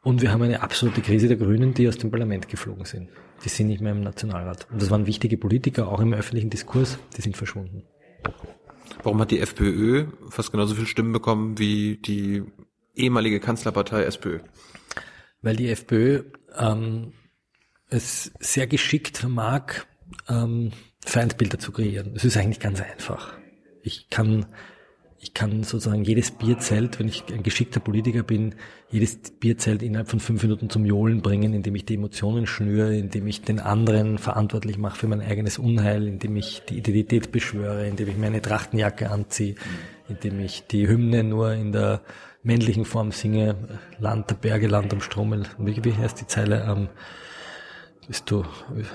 Und 0.01 0.21
wir 0.21 0.31
haben 0.31 0.43
eine 0.43 0.61
absolute 0.63 1.01
Krise 1.01 1.27
der 1.27 1.35
Grünen, 1.35 1.73
die 1.73 1.89
aus 1.89 1.97
dem 1.97 2.09
Parlament 2.09 2.47
geflogen 2.47 2.85
sind. 2.85 3.09
Die 3.43 3.49
sind 3.49 3.67
nicht 3.67 3.81
mehr 3.81 3.93
im 3.93 4.01
Nationalrat. 4.01 4.67
Und 4.71 4.81
das 4.81 4.89
waren 4.89 5.05
wichtige 5.05 5.37
Politiker, 5.37 5.87
auch 5.87 5.99
im 5.99 6.13
öffentlichen 6.13 6.49
Diskurs, 6.49 6.97
die 7.15 7.21
sind 7.21 7.37
verschwunden. 7.37 7.83
Warum 9.03 9.21
hat 9.21 9.31
die 9.31 9.39
FPÖ 9.39 10.07
fast 10.29 10.51
genauso 10.51 10.75
viele 10.75 10.87
Stimmen 10.87 11.13
bekommen 11.13 11.57
wie 11.57 11.97
die 11.97 12.43
ehemalige 12.95 13.39
Kanzlerpartei 13.39 14.03
SPÖ? 14.03 14.39
Weil 15.41 15.55
die 15.55 15.69
FPÖ 15.69 16.23
ähm, 16.57 17.13
es 17.87 18.31
sehr 18.39 18.67
geschickt 18.67 19.25
mag, 19.27 19.87
ähm, 20.27 20.71
Feindbilder 21.05 21.59
zu 21.59 21.71
kreieren. 21.71 22.13
Es 22.15 22.25
ist 22.25 22.37
eigentlich 22.37 22.59
ganz 22.59 22.81
einfach. 22.81 23.37
Ich 23.83 24.09
kann 24.09 24.47
ich 25.21 25.33
kann 25.33 25.63
sozusagen 25.63 26.03
jedes 26.03 26.31
Bierzelt, 26.31 26.99
wenn 26.99 27.09
ich 27.09 27.25
ein 27.31 27.43
geschickter 27.43 27.81
Politiker 27.81 28.23
bin, 28.23 28.55
jedes 28.89 29.17
Bierzelt 29.17 29.83
innerhalb 29.83 30.09
von 30.09 30.21
fünf 30.21 30.43
Minuten 30.43 30.69
zum 30.69 30.85
Johlen 30.85 31.21
bringen, 31.21 31.53
indem 31.53 31.75
ich 31.75 31.85
die 31.85 31.95
Emotionen 31.95 32.47
schnüre, 32.47 32.95
indem 32.95 33.27
ich 33.27 33.41
den 33.41 33.59
anderen 33.59 34.17
verantwortlich 34.17 34.77
mache 34.77 34.97
für 34.97 35.07
mein 35.07 35.21
eigenes 35.21 35.57
Unheil, 35.57 36.07
indem 36.07 36.37
ich 36.37 36.61
die 36.69 36.77
Identität 36.77 37.31
beschwöre, 37.33 37.85
indem 37.87 38.07
ich 38.07 38.17
mir 38.17 38.27
eine 38.27 38.41
Trachtenjacke 38.41 39.11
anziehe, 39.11 39.55
indem 40.07 40.39
ich 40.39 40.65
die 40.67 40.87
Hymne 40.87 41.25
nur 41.25 41.51
in 41.51 41.73
der 41.73 42.01
männlichen 42.41 42.85
Form 42.85 43.11
singe, 43.11 43.55
Land 43.99 44.29
der 44.29 44.35
Berge, 44.35 44.67
Land 44.67 44.93
am 44.93 45.01
Strom, 45.01 45.43
wie, 45.57 45.83
wie 45.83 45.93
heißt 45.93 46.21
die 46.21 46.27
Zeile? 46.27 46.65
Ähm, 46.65 46.87
bist 48.09 48.31
du 48.31 48.43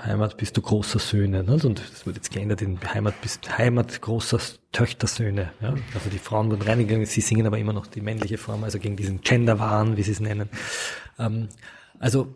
Heimat, 0.05 0.37
bist 0.39 0.57
du 0.57 0.61
großer 0.61 0.99
Söhne. 0.99 1.45
Ne? 1.45 1.53
Und 1.53 1.79
das 1.79 2.05
wird 2.05 2.17
jetzt 2.17 2.33
geändert 2.33 2.63
in 2.63 2.81
Heimat, 2.83 3.15
bist 3.23 3.57
Heimat 3.57 4.03
großer 4.03 4.41
Töchtersöhne. 4.73 5.53
Ja? 5.61 5.73
Also 5.95 6.11
die 6.11 6.19
Frauen 6.19 6.51
wurden 6.51 6.63
reingegangen, 6.63 7.07
sie 7.07 7.21
singen 7.21 7.47
aber 7.47 7.57
immer 7.57 7.73
noch 7.73 7.87
die 7.87 8.01
männliche 8.01 8.39
Form, 8.39 8.65
also 8.65 8.81
gegen 8.81 8.97
diesen 8.97 9.21
Gender-Wahn, 9.21 9.97
wie 9.97 10.03
sie 10.03 10.11
es 10.11 10.19
nennen. 10.19 10.49
Ähm, 11.17 11.49
also 12.01 12.35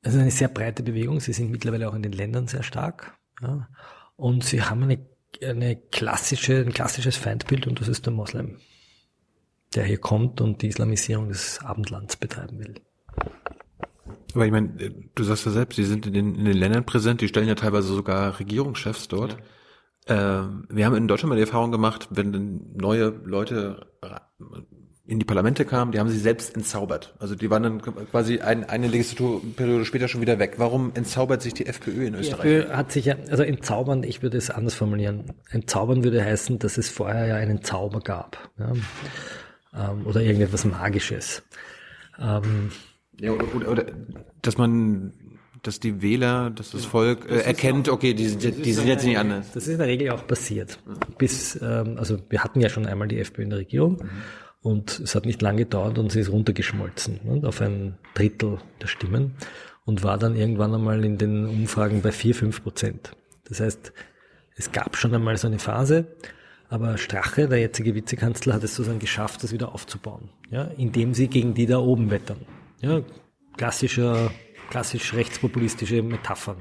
es 0.00 0.14
ist 0.14 0.20
eine 0.20 0.30
sehr 0.30 0.48
breite 0.48 0.82
Bewegung. 0.82 1.20
Sie 1.20 1.34
sind 1.34 1.50
mittlerweile 1.50 1.86
auch 1.86 1.94
in 1.94 2.02
den 2.02 2.12
Ländern 2.12 2.46
sehr 2.46 2.62
stark. 2.62 3.14
Ja? 3.42 3.68
Und 4.16 4.42
sie 4.42 4.62
haben 4.62 4.84
eine, 4.84 4.98
eine 5.42 5.76
klassische, 5.76 6.62
ein 6.62 6.72
klassisches 6.72 7.18
Feindbild 7.18 7.66
und 7.66 7.78
das 7.78 7.88
ist 7.88 8.06
der 8.06 8.14
Moslem, 8.14 8.56
der 9.74 9.84
hier 9.84 9.98
kommt 9.98 10.40
und 10.40 10.62
die 10.62 10.68
Islamisierung 10.68 11.28
des 11.28 11.58
Abendlands 11.60 12.16
betreiben 12.16 12.58
will. 12.58 12.80
Aber 14.36 14.46
ich 14.46 14.52
meine, 14.52 14.68
du 15.14 15.24
sagst 15.24 15.46
ja 15.46 15.52
selbst, 15.52 15.78
die 15.78 15.84
sind 15.84 16.06
in 16.06 16.12
den, 16.12 16.34
in 16.34 16.44
den 16.44 16.56
Ländern 16.56 16.84
präsent, 16.84 17.22
die 17.22 17.28
stellen 17.28 17.48
ja 17.48 17.54
teilweise 17.54 17.88
sogar 17.88 18.38
Regierungschefs 18.38 19.08
dort. 19.08 19.38
Ja. 20.08 20.42
Ähm, 20.42 20.66
wir 20.68 20.84
haben 20.84 20.94
in 20.94 21.08
Deutschland 21.08 21.30
mal 21.30 21.36
die 21.36 21.42
Erfahrung 21.42 21.72
gemacht, 21.72 22.08
wenn 22.10 22.60
neue 22.74 23.08
Leute 23.24 23.86
in 25.06 25.18
die 25.18 25.24
Parlamente 25.24 25.64
kamen, 25.64 25.92
die 25.92 26.00
haben 26.00 26.10
sie 26.10 26.18
selbst 26.18 26.54
entzaubert. 26.54 27.14
Also 27.18 27.34
die 27.34 27.48
waren 27.48 27.62
dann 27.62 27.80
quasi 27.80 28.40
ein, 28.40 28.64
eine 28.64 28.88
Legislaturperiode 28.88 29.84
später 29.84 30.08
schon 30.08 30.20
wieder 30.20 30.38
weg. 30.38 30.54
Warum 30.58 30.92
entzaubert 30.94 31.42
sich 31.42 31.54
die 31.54 31.66
FPÖ 31.66 32.06
in 32.06 32.14
Österreich? 32.14 32.42
Die 32.42 32.54
FPÖ 32.56 32.72
hat 32.74 32.92
sich 32.92 33.04
ja, 33.06 33.16
also 33.30 33.42
entzaubern, 33.42 34.02
ich 34.02 34.22
würde 34.22 34.36
es 34.36 34.50
anders 34.50 34.74
formulieren. 34.74 35.32
Entzaubern 35.50 36.04
würde 36.04 36.24
heißen, 36.24 36.58
dass 36.58 36.76
es 36.76 36.90
vorher 36.90 37.26
ja 37.26 37.36
einen 37.36 37.62
Zauber 37.62 38.00
gab. 38.00 38.50
Ja? 38.58 38.72
Ähm, 39.90 40.06
oder 40.06 40.20
irgendetwas 40.20 40.64
Magisches. 40.64 41.42
Ähm, 42.20 42.70
ja, 43.20 43.32
oder, 43.32 43.54
oder, 43.54 43.70
oder 43.70 43.86
dass 44.42 44.58
man 44.58 45.12
dass 45.66 45.80
die 45.80 46.00
Wähler, 46.00 46.50
dass 46.50 46.70
das 46.70 46.84
Volk 46.84 47.28
äh, 47.28 47.40
erkennt, 47.40 47.88
okay, 47.88 48.14
die, 48.14 48.36
die, 48.36 48.52
die 48.52 48.72
sind 48.72 48.86
jetzt 48.86 49.04
nicht 49.04 49.18
anders. 49.18 49.52
Das 49.52 49.64
ist 49.64 49.72
in 49.72 49.78
der 49.78 49.88
Regel 49.88 50.10
auch 50.10 50.26
passiert. 50.26 50.78
Bis, 51.18 51.58
ähm, 51.60 51.96
also 51.98 52.18
wir 52.28 52.44
hatten 52.44 52.60
ja 52.60 52.68
schon 52.68 52.86
einmal 52.86 53.08
die 53.08 53.18
FPÖ 53.18 53.42
in 53.42 53.50
der 53.50 53.58
Regierung 53.58 53.94
mhm. 53.94 54.10
und 54.60 55.00
es 55.00 55.14
hat 55.14 55.26
nicht 55.26 55.42
lange 55.42 55.58
gedauert 55.58 55.98
und 55.98 56.12
sie 56.12 56.20
ist 56.20 56.30
runtergeschmolzen 56.30 57.20
ne, 57.24 57.48
auf 57.48 57.60
ein 57.60 57.98
Drittel 58.14 58.58
der 58.80 58.86
Stimmen 58.86 59.34
und 59.84 60.04
war 60.04 60.18
dann 60.18 60.36
irgendwann 60.36 60.74
einmal 60.74 61.04
in 61.04 61.18
den 61.18 61.46
Umfragen 61.46 62.02
bei 62.02 62.12
vier 62.12 62.34
fünf 62.34 62.62
Prozent. 62.62 63.12
Das 63.48 63.60
heißt, 63.60 63.92
es 64.56 64.72
gab 64.72 64.96
schon 64.96 65.14
einmal 65.14 65.36
so 65.36 65.46
eine 65.48 65.58
Phase, 65.58 66.06
aber 66.68 66.98
Strache, 66.98 67.48
der 67.48 67.58
jetzige 67.58 67.94
Vizekanzler, 67.94 68.54
hat 68.54 68.64
es 68.64 68.74
sozusagen 68.74 68.98
geschafft, 68.98 69.42
das 69.42 69.52
wieder 69.52 69.72
aufzubauen, 69.72 70.30
ja, 70.50 70.64
indem 70.76 71.14
sie 71.14 71.28
gegen 71.28 71.54
die 71.54 71.66
da 71.66 71.78
oben 71.78 72.10
wettern. 72.10 72.38
Ja, 72.80 73.02
klassischer, 73.56 74.30
klassisch 74.70 75.14
rechtspopulistische 75.14 76.02
Metaphern. 76.02 76.58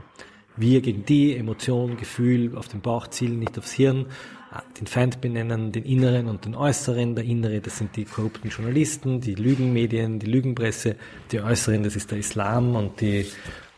Wir 0.55 0.81
gegen 0.81 1.03
die, 1.05 1.35
Emotion, 1.35 1.97
Gefühl, 1.97 2.55
auf 2.55 2.69
den 2.69 2.79
Bauch 2.79 3.07
zielen, 3.07 3.39
nicht 3.39 3.57
aufs 3.57 3.73
Hirn, 3.73 4.05
ah, 4.51 4.63
den 4.79 4.87
Feind 4.87 5.19
benennen, 5.19 5.73
den 5.73 5.83
Inneren 5.83 6.27
und 6.27 6.45
den 6.45 6.55
Äußeren. 6.55 7.15
Der 7.15 7.25
Innere, 7.25 7.59
das 7.59 7.77
sind 7.77 7.97
die 7.97 8.05
korrupten 8.05 8.49
Journalisten, 8.49 9.19
die 9.19 9.35
Lügenmedien, 9.35 10.19
die 10.19 10.27
Lügenpresse. 10.27 10.95
Die 11.33 11.41
Äußeren, 11.41 11.83
das 11.83 11.97
ist 11.97 12.11
der 12.11 12.19
Islam 12.19 12.75
und 12.75 13.01
die 13.01 13.25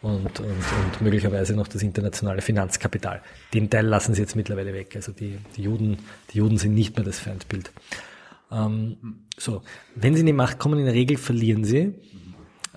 und, 0.04 0.39
und, 0.39 0.39
und 0.39 1.02
möglicherweise 1.02 1.56
noch 1.56 1.67
das 1.67 1.82
internationale 1.82 2.41
Finanzkapital. 2.41 3.23
Den 3.54 3.69
Teil 3.69 3.88
lassen 3.88 4.13
sie 4.13 4.21
jetzt 4.21 4.36
mittlerweile 4.36 4.71
weg. 4.73 4.95
Also 4.95 5.12
die, 5.12 5.39
die 5.56 5.63
Juden, 5.63 5.97
die 6.32 6.38
Juden 6.38 6.60
sind 6.60 6.76
nicht 6.76 6.95
mehr 6.95 7.04
das 7.06 7.17
Feindbild. 7.17 7.71
Ähm, 8.52 9.26
so, 9.38 9.63
wenn 9.95 10.13
sie 10.13 10.19
in 10.19 10.28
die 10.28 10.34
Macht 10.34 10.60
kommen, 10.60 10.78
in 10.78 10.86
der 10.86 10.93
Regel 10.93 11.17
verlieren 11.17 11.63
sie. 11.63 11.95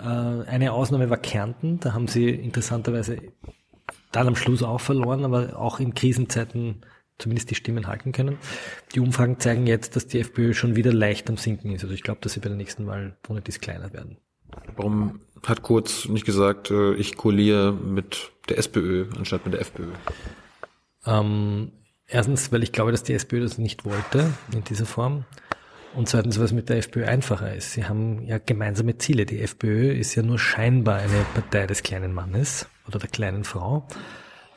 Äh, 0.01 0.49
eine 0.49 0.73
Ausnahme 0.73 1.09
war 1.09 1.17
Kärnten, 1.17 1.79
da 1.79 1.93
haben 1.93 2.07
sie 2.07 2.29
interessanterweise 2.29 3.17
dann 4.11 4.27
am 4.27 4.35
Schluss 4.35 4.63
auch 4.63 4.81
verloren, 4.81 5.23
aber 5.23 5.57
auch 5.57 5.79
in 5.79 5.93
Krisenzeiten 5.93 6.83
zumindest 7.17 7.51
die 7.51 7.55
Stimmen 7.55 7.87
halten 7.87 8.11
können. 8.11 8.37
Die 8.95 8.99
Umfragen 8.99 9.39
zeigen 9.39 9.67
jetzt, 9.67 9.95
dass 9.95 10.07
die 10.07 10.19
FPÖ 10.19 10.53
schon 10.53 10.75
wieder 10.75 10.91
leicht 10.91 11.29
am 11.29 11.37
Sinken 11.37 11.71
ist. 11.71 11.83
Also 11.83 11.93
ich 11.93 12.03
glaube, 12.03 12.19
dass 12.21 12.33
sie 12.33 12.39
bei 12.39 12.49
der 12.49 12.57
nächsten 12.57 12.87
Wahl 12.87 13.15
ohne 13.29 13.41
dies 13.41 13.59
kleiner 13.59 13.93
werden. 13.93 14.17
Warum 14.75 15.21
hat 15.45 15.61
Kurz 15.61 16.07
nicht 16.07 16.25
gesagt, 16.25 16.71
äh, 16.71 16.93
ich 16.95 17.15
koaliere 17.15 17.71
mit 17.71 18.31
der 18.49 18.57
SPÖ 18.57 19.05
anstatt 19.17 19.45
mit 19.45 19.53
der 19.53 19.61
FPÖ? 19.61 19.87
Ähm, 21.05 21.71
erstens, 22.07 22.51
weil 22.51 22.63
ich 22.63 22.71
glaube, 22.71 22.91
dass 22.91 23.03
die 23.03 23.13
SPÖ 23.13 23.41
das 23.41 23.57
nicht 23.57 23.85
wollte 23.85 24.33
in 24.51 24.63
dieser 24.63 24.85
Form. 24.85 25.25
Und 25.93 26.07
zweitens, 26.07 26.39
was 26.39 26.53
mit 26.53 26.69
der 26.69 26.77
FPÖ 26.77 27.05
einfacher 27.05 27.53
ist. 27.53 27.73
Sie 27.73 27.85
haben 27.85 28.25
ja 28.25 28.37
gemeinsame 28.37 28.97
Ziele. 28.97 29.25
Die 29.25 29.41
FPÖ 29.41 29.91
ist 29.91 30.15
ja 30.15 30.23
nur 30.23 30.39
scheinbar 30.39 30.99
eine 30.99 31.25
Partei 31.33 31.67
des 31.67 31.83
kleinen 31.83 32.13
Mannes 32.13 32.67
oder 32.87 32.99
der 32.99 33.09
kleinen 33.09 33.43
Frau. 33.43 33.87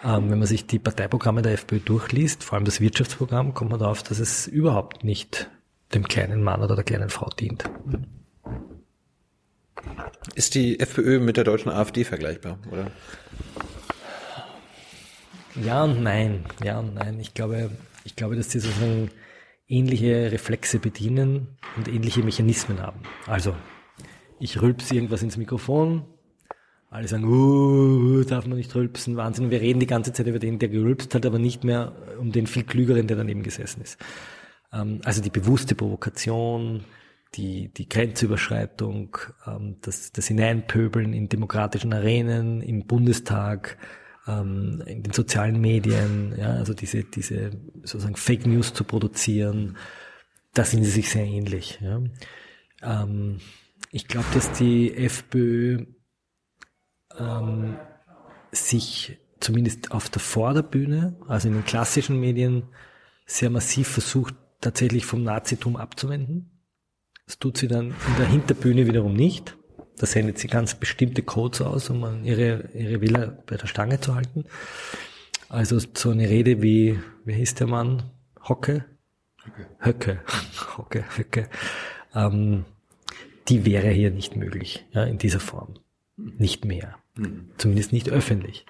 Ähm, 0.04 0.30
wenn 0.30 0.38
man 0.38 0.46
sich 0.46 0.66
die 0.66 0.78
Parteiprogramme 0.78 1.42
der 1.42 1.54
FPÖ 1.54 1.80
durchliest, 1.80 2.44
vor 2.44 2.56
allem 2.56 2.64
das 2.64 2.80
Wirtschaftsprogramm, 2.80 3.54
kommt 3.54 3.70
man 3.70 3.80
darauf, 3.80 4.02
dass 4.02 4.20
es 4.20 4.46
überhaupt 4.46 5.02
nicht 5.02 5.50
dem 5.92 6.06
kleinen 6.06 6.42
Mann 6.42 6.62
oder 6.62 6.76
der 6.76 6.84
kleinen 6.84 7.10
Frau 7.10 7.28
dient. 7.30 7.64
Ist 10.34 10.54
die 10.54 10.78
FPÖ 10.78 11.18
mit 11.20 11.36
der 11.36 11.44
deutschen 11.44 11.70
AfD 11.70 12.04
vergleichbar, 12.04 12.58
oder? 12.70 12.90
Ja 15.56 15.84
und 15.84 16.02
nein. 16.02 16.44
Ja 16.62 16.78
und 16.78 16.94
nein. 16.94 17.18
Ich 17.20 17.34
glaube, 17.34 17.70
ich 18.04 18.16
glaube, 18.16 18.36
dass 18.36 18.50
sie 18.50 18.60
sozusagen 18.60 19.10
ähnliche 19.68 20.30
Reflexe 20.32 20.78
bedienen 20.78 21.58
und 21.76 21.88
ähnliche 21.88 22.22
Mechanismen 22.22 22.80
haben. 22.80 23.00
Also, 23.26 23.54
ich 24.38 24.60
rülpse 24.60 24.94
irgendwas 24.94 25.22
ins 25.22 25.36
Mikrofon, 25.36 26.04
alle 26.90 27.08
sagen, 27.08 27.24
uh, 27.24 28.22
darf 28.22 28.46
man 28.46 28.56
nicht 28.56 28.72
rülpsen, 28.74 29.16
Wahnsinn. 29.16 29.50
Wir 29.50 29.60
reden 29.60 29.80
die 29.80 29.86
ganze 29.86 30.12
Zeit 30.12 30.28
über 30.28 30.38
den, 30.38 30.60
der 30.60 30.68
gerülpst 30.68 31.12
hat, 31.14 31.26
aber 31.26 31.40
nicht 31.40 31.64
mehr 31.64 31.92
um 32.20 32.30
den 32.30 32.46
viel 32.46 32.62
klügeren, 32.62 33.08
der 33.08 33.16
daneben 33.16 33.42
gesessen 33.42 33.82
ist. 33.82 33.98
Ähm, 34.72 35.00
also 35.02 35.20
die 35.20 35.30
bewusste 35.30 35.74
Provokation, 35.74 36.84
die, 37.34 37.72
die 37.74 37.88
Grenzüberschreitung, 37.88 39.16
ähm, 39.44 39.78
das, 39.80 40.12
das 40.12 40.28
Hineinpöbeln 40.28 41.12
in 41.12 41.28
demokratischen 41.28 41.92
Arenen, 41.92 42.62
im 42.62 42.86
Bundestag, 42.86 43.76
ähm, 44.26 44.82
in 44.86 45.02
den 45.02 45.12
sozialen 45.12 45.60
Medien, 45.60 46.34
ja, 46.36 46.54
also 46.54 46.74
diese, 46.74 47.04
diese 47.04 47.50
sozusagen 47.82 48.16
Fake 48.16 48.46
News 48.46 48.72
zu 48.74 48.84
produzieren, 48.84 49.76
da 50.54 50.64
sind 50.64 50.84
sie 50.84 50.90
sich 50.90 51.10
sehr 51.10 51.24
ähnlich. 51.24 51.78
Ja. 51.80 52.00
Ähm, 52.82 53.38
ich 53.90 54.08
glaube, 54.08 54.26
dass 54.34 54.52
die 54.52 54.96
FPÖ 54.96 55.86
ähm, 57.18 57.76
sich 58.52 59.18
zumindest 59.40 59.92
auf 59.92 60.08
der 60.08 60.20
Vorderbühne, 60.20 61.16
also 61.28 61.48
in 61.48 61.54
den 61.54 61.64
klassischen 61.64 62.18
Medien, 62.18 62.64
sehr 63.26 63.50
massiv 63.50 63.88
versucht, 63.88 64.34
tatsächlich 64.60 65.04
vom 65.06 65.22
Nazitum 65.22 65.76
abzuwenden. 65.76 66.62
Das 67.26 67.38
tut 67.38 67.58
sie 67.58 67.68
dann 67.68 67.88
in 67.88 68.16
der 68.18 68.26
Hinterbühne 68.26 68.86
wiederum 68.86 69.14
nicht. 69.14 69.56
Da 69.96 70.06
sendet 70.06 70.38
sie 70.38 70.48
ganz 70.48 70.74
bestimmte 70.74 71.22
Codes 71.22 71.60
aus, 71.60 71.88
um 71.90 72.24
ihre, 72.24 72.68
ihre 72.74 73.00
Villa 73.00 73.38
bei 73.46 73.56
der 73.56 73.66
Stange 73.66 74.00
zu 74.00 74.14
halten. 74.14 74.44
Also 75.48 75.78
so 75.78 76.10
eine 76.10 76.28
Rede 76.28 76.62
wie, 76.62 76.98
wie 77.24 77.34
hieß 77.34 77.54
der 77.54 77.68
Mann? 77.68 78.02
Hocke? 78.48 78.84
Höcke. 79.44 79.68
Höcke. 79.78 80.20
Hocke, 80.76 81.04
Höcke. 81.16 81.48
Ähm, 82.14 82.64
die 83.48 83.64
wäre 83.64 83.90
hier 83.90 84.10
nicht 84.10 84.36
möglich, 84.36 84.84
ja, 84.92 85.04
in 85.04 85.18
dieser 85.18 85.40
Form. 85.40 85.74
Nicht 86.16 86.64
mehr. 86.64 86.96
Mhm. 87.16 87.50
Zumindest 87.58 87.92
nicht 87.92 88.08
öffentlich. 88.08 88.66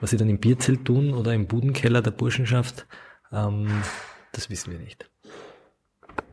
Was 0.00 0.10
sie 0.10 0.16
dann 0.16 0.28
im 0.28 0.38
Bierzelt 0.38 0.84
tun 0.84 1.14
oder 1.14 1.32
im 1.32 1.46
Budenkeller 1.46 2.02
der 2.02 2.10
Burschenschaft, 2.10 2.86
ähm, 3.32 3.82
das 4.32 4.50
wissen 4.50 4.72
wir 4.72 4.78
nicht. 4.78 5.08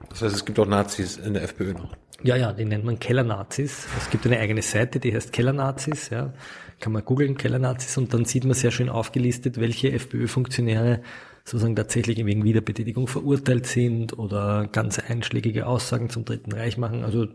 Das 0.10 0.22
heißt, 0.22 0.36
es 0.36 0.46
gibt 0.46 0.60
auch 0.60 0.68
Nazis 0.68 1.18
in 1.18 1.34
der 1.34 1.44
FPÖ 1.44 1.74
noch. 1.74 1.96
Ja, 2.24 2.36
ja, 2.36 2.52
die 2.52 2.66
nennt 2.66 2.84
man 2.84 3.00
Kellernazis. 3.00 3.88
Es 3.98 4.10
gibt 4.10 4.26
eine 4.26 4.40
eigene 4.40 4.62
Seite, 4.62 5.00
die 5.00 5.14
heißt 5.14 5.32
Kellernazis, 5.32 6.10
ja. 6.10 6.34
Kann 6.80 6.94
man 6.94 7.04
googeln, 7.06 7.38
Kellernazis, 7.38 7.98
und 7.98 8.14
dann 8.14 8.26
sieht 8.26 8.44
man 8.44 8.54
sehr 8.54 8.72
schön 8.72 8.90
aufgelistet, 8.90 9.60
welche 9.60 9.92
FPÖ-Funktionäre 9.92 11.02
sozusagen 11.46 11.76
tatsächlich 11.76 12.24
wegen 12.26 12.44
Wiederbetätigung 12.44 13.08
verurteilt 13.08 13.66
sind 13.66 14.18
oder 14.18 14.68
ganz 14.68 15.00
einschlägige 15.00 15.66
Aussagen 15.66 16.10
zum 16.10 16.26
Dritten 16.26 16.52
Reich 16.52 16.78
machen. 16.78 17.04
Also 17.04 17.28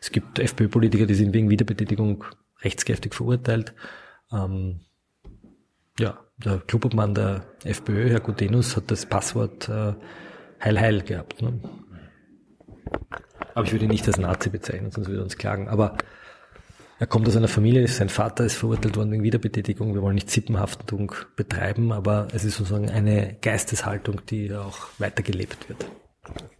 es 0.00 0.10
gibt 0.10 0.38
FPÖ-Politiker, 0.38 1.06
die 1.06 1.14
sind 1.14 1.32
wegen 1.32 1.50
Wiederbetätigung 1.50 2.24
rechtskräftig 2.62 3.14
verurteilt. 3.14 3.74
Ähm, 4.32 4.80
ja, 5.98 6.18
der 6.36 6.58
Klubobmann 6.58 7.14
der 7.14 7.46
FPÖ, 7.64 8.10
Herr 8.10 8.20
Gutenus, 8.20 8.76
hat 8.76 8.90
das 8.90 9.06
Passwort 9.06 9.68
äh, 9.68 9.94
Heil 10.62 10.80
Heil 10.80 11.02
gehabt. 11.02 11.42
Ne? 11.42 11.60
Aber 13.54 13.64
ich 13.64 13.72
würde 13.72 13.86
ihn 13.86 13.90
nicht 13.90 14.06
als 14.06 14.18
Nazi 14.18 14.50
bezeichnen, 14.50 14.90
sonst 14.90 15.08
würde 15.08 15.20
er 15.20 15.24
uns 15.24 15.38
klagen. 15.38 15.68
Aber 15.68 15.96
er 16.98 17.06
kommt 17.06 17.26
aus 17.26 17.36
einer 17.36 17.48
Familie, 17.48 17.86
sein 17.88 18.08
Vater 18.08 18.44
ist 18.44 18.56
verurteilt 18.56 18.96
worden 18.96 19.12
wegen 19.12 19.22
Wiederbetätigung. 19.22 19.94
Wir 19.94 20.02
wollen 20.02 20.14
nicht 20.14 20.30
Zippenhaftung 20.30 21.12
betreiben, 21.36 21.92
aber 21.92 22.28
es 22.32 22.44
ist 22.44 22.56
sozusagen 22.56 22.90
eine 22.90 23.36
Geisteshaltung, 23.42 24.22
die 24.26 24.54
auch 24.54 24.88
weitergelebt 24.98 25.68
wird. 25.68 25.86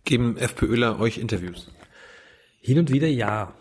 Geben 0.04 0.36
FPÖler 0.36 1.00
euch 1.00 1.18
Interviews? 1.18 1.70
Hin 2.60 2.80
und 2.80 2.90
wieder 2.90 3.06
ja. 3.06 3.54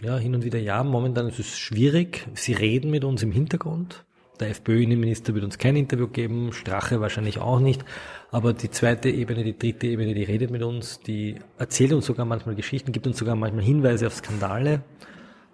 Ja, 0.00 0.16
hin 0.16 0.34
und 0.34 0.42
wieder 0.42 0.58
ja. 0.58 0.82
Momentan 0.82 1.28
ist 1.28 1.38
es 1.38 1.58
schwierig. 1.58 2.26
Sie 2.34 2.54
reden 2.54 2.90
mit 2.90 3.04
uns 3.04 3.22
im 3.22 3.30
Hintergrund. 3.30 4.05
Der 4.38 4.50
FPÖ-Innenminister 4.50 5.34
wird 5.34 5.44
uns 5.44 5.58
kein 5.58 5.76
Interview 5.76 6.08
geben, 6.08 6.52
Strache 6.52 7.00
wahrscheinlich 7.00 7.38
auch 7.38 7.60
nicht. 7.60 7.84
Aber 8.30 8.52
die 8.52 8.70
zweite 8.70 9.08
Ebene, 9.08 9.44
die 9.44 9.58
dritte 9.58 9.86
Ebene, 9.86 10.14
die 10.14 10.24
redet 10.24 10.50
mit 10.50 10.62
uns, 10.62 11.00
die 11.00 11.36
erzählt 11.58 11.92
uns 11.92 12.06
sogar 12.06 12.26
manchmal 12.26 12.54
Geschichten, 12.54 12.92
gibt 12.92 13.06
uns 13.06 13.18
sogar 13.18 13.36
manchmal 13.36 13.64
Hinweise 13.64 14.06
auf 14.06 14.14
Skandale. 14.14 14.82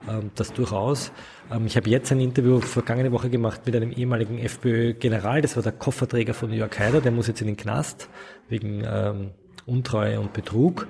Ähm, 0.08 0.30
das 0.34 0.52
durchaus. 0.52 1.12
Ähm, 1.50 1.66
ich 1.66 1.76
habe 1.76 1.88
jetzt 1.88 2.10
ein 2.10 2.20
Interview 2.20 2.60
vergangene 2.60 3.12
Woche 3.12 3.30
gemacht 3.30 3.62
mit 3.66 3.76
einem 3.76 3.92
ehemaligen 3.92 4.38
FPÖ-General, 4.38 5.40
das 5.40 5.56
war 5.56 5.62
der 5.62 5.72
Kofferträger 5.72 6.34
von 6.34 6.52
Jörg 6.52 6.76
Haider, 6.78 7.00
der 7.00 7.12
muss 7.12 7.28
jetzt 7.28 7.40
in 7.40 7.46
den 7.46 7.56
Knast 7.56 8.08
wegen 8.48 8.82
ähm, 8.84 9.30
Untreue 9.66 10.18
und 10.18 10.32
Betrug. 10.32 10.88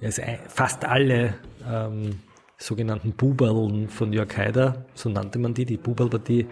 Er 0.00 0.08
ist 0.10 0.20
fast 0.48 0.84
alle 0.84 1.34
ähm, 1.68 2.20
sogenannten 2.58 3.12
Buberln 3.12 3.88
von 3.88 4.12
Jörg 4.12 4.36
Haider, 4.36 4.84
so 4.94 5.08
nannte 5.08 5.38
man 5.38 5.54
die, 5.54 5.64
die 5.64 5.76
Buberlpartie, 5.76 6.46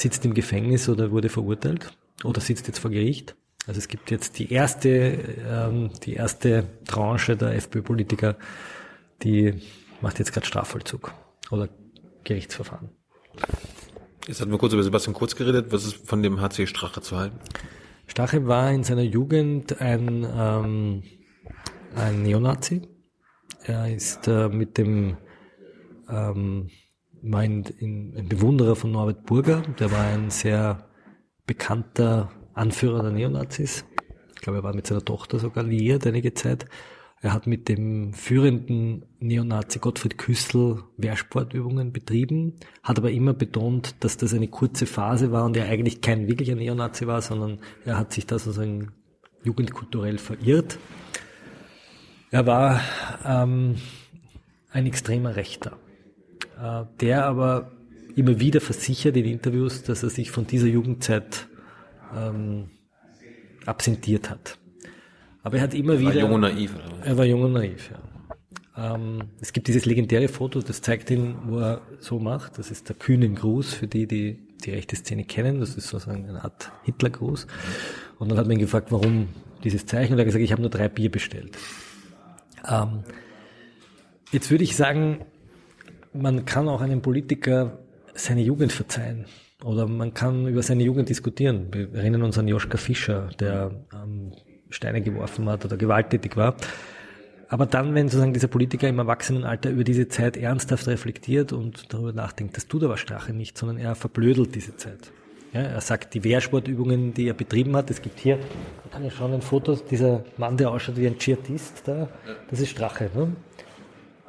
sitzt 0.00 0.24
im 0.24 0.34
Gefängnis 0.34 0.88
oder 0.88 1.10
wurde 1.10 1.28
verurteilt 1.28 1.92
oder 2.24 2.40
sitzt 2.40 2.66
jetzt 2.66 2.78
vor 2.78 2.90
Gericht. 2.90 3.36
Also 3.66 3.78
es 3.78 3.88
gibt 3.88 4.10
jetzt 4.10 4.38
die 4.38 4.50
erste, 4.52 4.88
ähm, 5.46 5.90
die 6.04 6.14
erste 6.14 6.64
Tranche 6.86 7.36
der 7.36 7.54
FPÖ-Politiker, 7.54 8.36
die 9.22 9.60
macht 10.00 10.18
jetzt 10.18 10.32
gerade 10.32 10.46
Strafvollzug 10.46 11.12
oder 11.50 11.68
Gerichtsverfahren. 12.24 12.88
Jetzt 14.26 14.40
hatten 14.40 14.50
wir 14.50 14.58
kurz 14.58 14.72
über 14.72 14.82
Sebastian 14.82 15.14
Kurz 15.14 15.36
geredet. 15.36 15.66
Was 15.70 15.84
ist 15.84 16.06
von 16.06 16.22
dem 16.22 16.40
HC 16.40 16.66
Strache 16.66 17.00
zu 17.00 17.16
halten? 17.16 17.38
Strache 18.06 18.46
war 18.46 18.70
in 18.72 18.84
seiner 18.84 19.02
Jugend 19.02 19.80
ein, 19.80 20.26
ähm, 20.30 21.02
ein 21.94 22.22
Neonazi. 22.22 22.82
Er 23.64 23.94
ist 23.94 24.28
äh, 24.28 24.48
mit 24.48 24.78
dem 24.78 25.16
ähm, 26.08 26.70
mein, 27.22 27.64
ein 27.80 28.28
Bewunderer 28.28 28.76
von 28.76 28.92
Norbert 28.92 29.26
Burger, 29.26 29.62
der 29.78 29.90
war 29.90 30.06
ein 30.06 30.30
sehr 30.30 30.88
bekannter 31.46 32.30
Anführer 32.54 33.02
der 33.02 33.12
Neonazis. 33.12 33.84
Ich 34.34 34.42
glaube, 34.42 34.60
er 34.60 34.62
war 34.62 34.74
mit 34.74 34.86
seiner 34.86 35.04
Tochter 35.04 35.38
sogar 35.38 35.64
liiert 35.64 36.06
einige 36.06 36.34
Zeit. 36.34 36.66
Er 37.20 37.32
hat 37.32 37.48
mit 37.48 37.68
dem 37.68 38.12
führenden 38.12 39.04
Neonazi 39.18 39.80
Gottfried 39.80 40.18
Küssel 40.18 40.84
Wehrsportübungen 40.96 41.92
betrieben, 41.92 42.54
hat 42.84 42.98
aber 42.98 43.10
immer 43.10 43.32
betont, 43.32 43.96
dass 44.00 44.16
das 44.16 44.34
eine 44.34 44.46
kurze 44.46 44.86
Phase 44.86 45.32
war 45.32 45.44
und 45.44 45.56
er 45.56 45.68
eigentlich 45.68 46.00
kein 46.00 46.28
wirklicher 46.28 46.54
Neonazi 46.54 47.08
war, 47.08 47.20
sondern 47.20 47.58
er 47.84 47.98
hat 47.98 48.12
sich 48.12 48.26
da 48.26 48.38
sozusagen 48.38 48.92
jugendkulturell 49.42 50.18
verirrt. 50.18 50.78
Er 52.30 52.46
war 52.46 52.80
ähm, 53.24 53.76
ein 54.70 54.86
extremer 54.86 55.34
Rechter, 55.34 55.76
der 57.00 57.24
aber 57.24 57.72
immer 58.16 58.40
wieder 58.40 58.60
versichert 58.60 59.16
in 59.16 59.24
Interviews, 59.24 59.84
dass 59.84 60.02
er 60.02 60.10
sich 60.10 60.30
von 60.30 60.46
dieser 60.46 60.66
Jugendzeit 60.66 61.46
ähm, 62.16 62.70
absentiert 63.64 64.30
hat. 64.30 64.58
Aber 65.42 65.58
er 65.58 65.62
hat 65.62 65.74
immer 65.74 65.94
er 65.94 66.00
wieder. 66.00 66.14
Er 66.14 66.16
war 66.16 66.22
jung 66.22 66.32
und 66.34 66.40
naiv, 66.40 66.74
oder? 66.74 67.06
Er 67.06 67.18
war 67.18 67.24
jung 67.24 67.42
und 67.42 67.52
naiv, 67.52 67.90
ja. 67.90 68.94
Ähm, 68.94 69.22
es 69.40 69.52
gibt 69.52 69.68
dieses 69.68 69.86
legendäre 69.86 70.28
Foto, 70.28 70.60
das 70.60 70.82
zeigt 70.82 71.10
ihn, 71.10 71.36
wo 71.46 71.58
er 71.58 71.80
so 71.98 72.18
macht. 72.18 72.58
Das 72.58 72.70
ist 72.70 72.88
der 72.88 72.96
kühnen 72.96 73.34
Gruß 73.34 73.74
für 73.74 73.88
die, 73.88 74.06
die 74.06 74.38
die 74.64 74.70
rechte 74.70 74.96
Szene 74.96 75.24
kennen. 75.24 75.60
Das 75.60 75.76
ist 75.76 75.88
sozusagen 75.88 76.28
eine 76.28 76.44
Art 76.44 76.72
Hitlergruß. 76.84 77.46
Und 78.18 78.30
dann 78.30 78.38
hat 78.38 78.46
man 78.46 78.56
ihn 78.56 78.60
gefragt, 78.60 78.90
warum 78.90 79.28
dieses 79.64 79.86
Zeichen. 79.86 80.12
Und 80.12 80.18
er 80.18 80.22
hat 80.22 80.26
gesagt, 80.26 80.44
ich 80.44 80.52
habe 80.52 80.62
nur 80.62 80.70
drei 80.70 80.88
Bier 80.88 81.10
bestellt. 81.10 81.56
Ähm, 82.68 83.04
jetzt 84.32 84.50
würde 84.50 84.64
ich 84.64 84.76
sagen, 84.76 85.24
man 86.12 86.44
kann 86.44 86.68
auch 86.68 86.80
einem 86.80 87.02
Politiker 87.02 87.78
seine 88.14 88.42
Jugend 88.42 88.72
verzeihen. 88.72 89.26
Oder 89.64 89.86
man 89.86 90.14
kann 90.14 90.46
über 90.46 90.62
seine 90.62 90.84
Jugend 90.84 91.08
diskutieren. 91.08 91.68
Wir 91.72 91.92
erinnern 91.92 92.22
uns 92.22 92.38
an 92.38 92.46
Joschka 92.46 92.78
Fischer, 92.78 93.30
der 93.40 93.72
ähm, 93.92 94.32
Steine 94.70 95.02
geworfen 95.02 95.48
hat 95.48 95.64
oder 95.64 95.76
gewalttätig 95.76 96.36
war. 96.36 96.54
Aber 97.48 97.66
dann, 97.66 97.94
wenn 97.94 98.08
sozusagen 98.08 98.34
dieser 98.34 98.48
Politiker 98.48 98.88
im 98.88 98.98
Erwachsenenalter 98.98 99.70
über 99.70 99.82
diese 99.82 100.08
Zeit 100.08 100.36
ernsthaft 100.36 100.86
reflektiert 100.86 101.52
und 101.52 101.92
darüber 101.92 102.12
nachdenkt, 102.12 102.56
das 102.56 102.68
tut 102.68 102.84
aber 102.84 102.98
Strache 102.98 103.32
nicht, 103.32 103.56
sondern 103.56 103.78
er 103.78 103.94
verblödelt 103.94 104.54
diese 104.54 104.76
Zeit. 104.76 105.10
Ja, 105.54 105.62
er 105.62 105.80
sagt, 105.80 106.12
die 106.12 106.22
Wehrsportübungen, 106.24 107.14
die 107.14 107.26
er 107.26 107.32
betrieben 107.32 107.74
hat, 107.74 107.90
es 107.90 108.02
gibt 108.02 108.18
hier, 108.18 108.36
da 108.36 108.90
kann 108.90 109.04
ich 109.06 109.14
schauen, 109.14 109.32
ein 109.32 109.40
Foto, 109.40 109.76
dieser 109.76 110.24
Mann, 110.36 110.58
der 110.58 110.70
ausschaut 110.70 110.98
wie 110.98 111.06
ein 111.06 111.18
Dschihadist, 111.18 111.84
da, 111.86 112.08
das 112.50 112.60
ist 112.60 112.68
Strache. 112.68 113.10
Ne? 113.14 113.32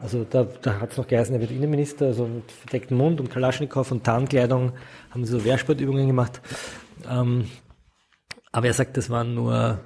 Also 0.01 0.25
da, 0.29 0.43
da 0.61 0.79
hat 0.79 0.91
es 0.91 0.97
noch 0.97 1.07
geheißen, 1.07 1.33
er 1.35 1.41
wird 1.41 1.51
Innenminister, 1.51 2.07
also 2.07 2.25
mit 2.25 2.51
verdecktem 2.51 2.97
Mund 2.97 3.19
und 3.19 3.29
Kalaschnikow 3.29 3.91
und 3.91 4.03
Tarnkleidung 4.03 4.73
haben 5.11 5.25
sie 5.25 5.31
so 5.31 5.43
Wehrsportübungen 5.43 6.07
gemacht. 6.07 6.41
Ähm, 7.09 7.45
aber 8.51 8.67
er 8.67 8.73
sagt, 8.73 8.97
das 8.97 9.09
waren 9.09 9.33
nur 9.35 9.79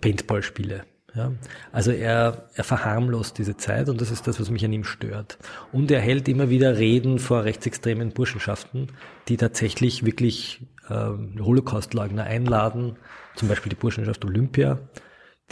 Paintball-Spiele. 0.00 0.84
Ja, 1.16 1.32
also 1.70 1.92
er, 1.92 2.48
er 2.54 2.64
verharmlost 2.64 3.38
diese 3.38 3.56
Zeit 3.56 3.88
und 3.88 4.00
das 4.00 4.10
ist 4.10 4.26
das, 4.26 4.40
was 4.40 4.50
mich 4.50 4.64
an 4.64 4.72
ihm 4.72 4.82
stört. 4.82 5.38
Und 5.70 5.92
er 5.92 6.00
hält 6.00 6.28
immer 6.28 6.50
wieder 6.50 6.76
Reden 6.76 7.20
vor 7.20 7.44
rechtsextremen 7.44 8.10
Burschenschaften, 8.10 8.88
die 9.28 9.36
tatsächlich 9.36 10.04
wirklich 10.04 10.66
äh, 10.88 11.10
Holocaust-Leugner 11.38 12.24
einladen, 12.24 12.96
zum 13.36 13.46
Beispiel 13.46 13.70
die 13.70 13.76
Burschenschaft 13.76 14.24
Olympia. 14.24 14.80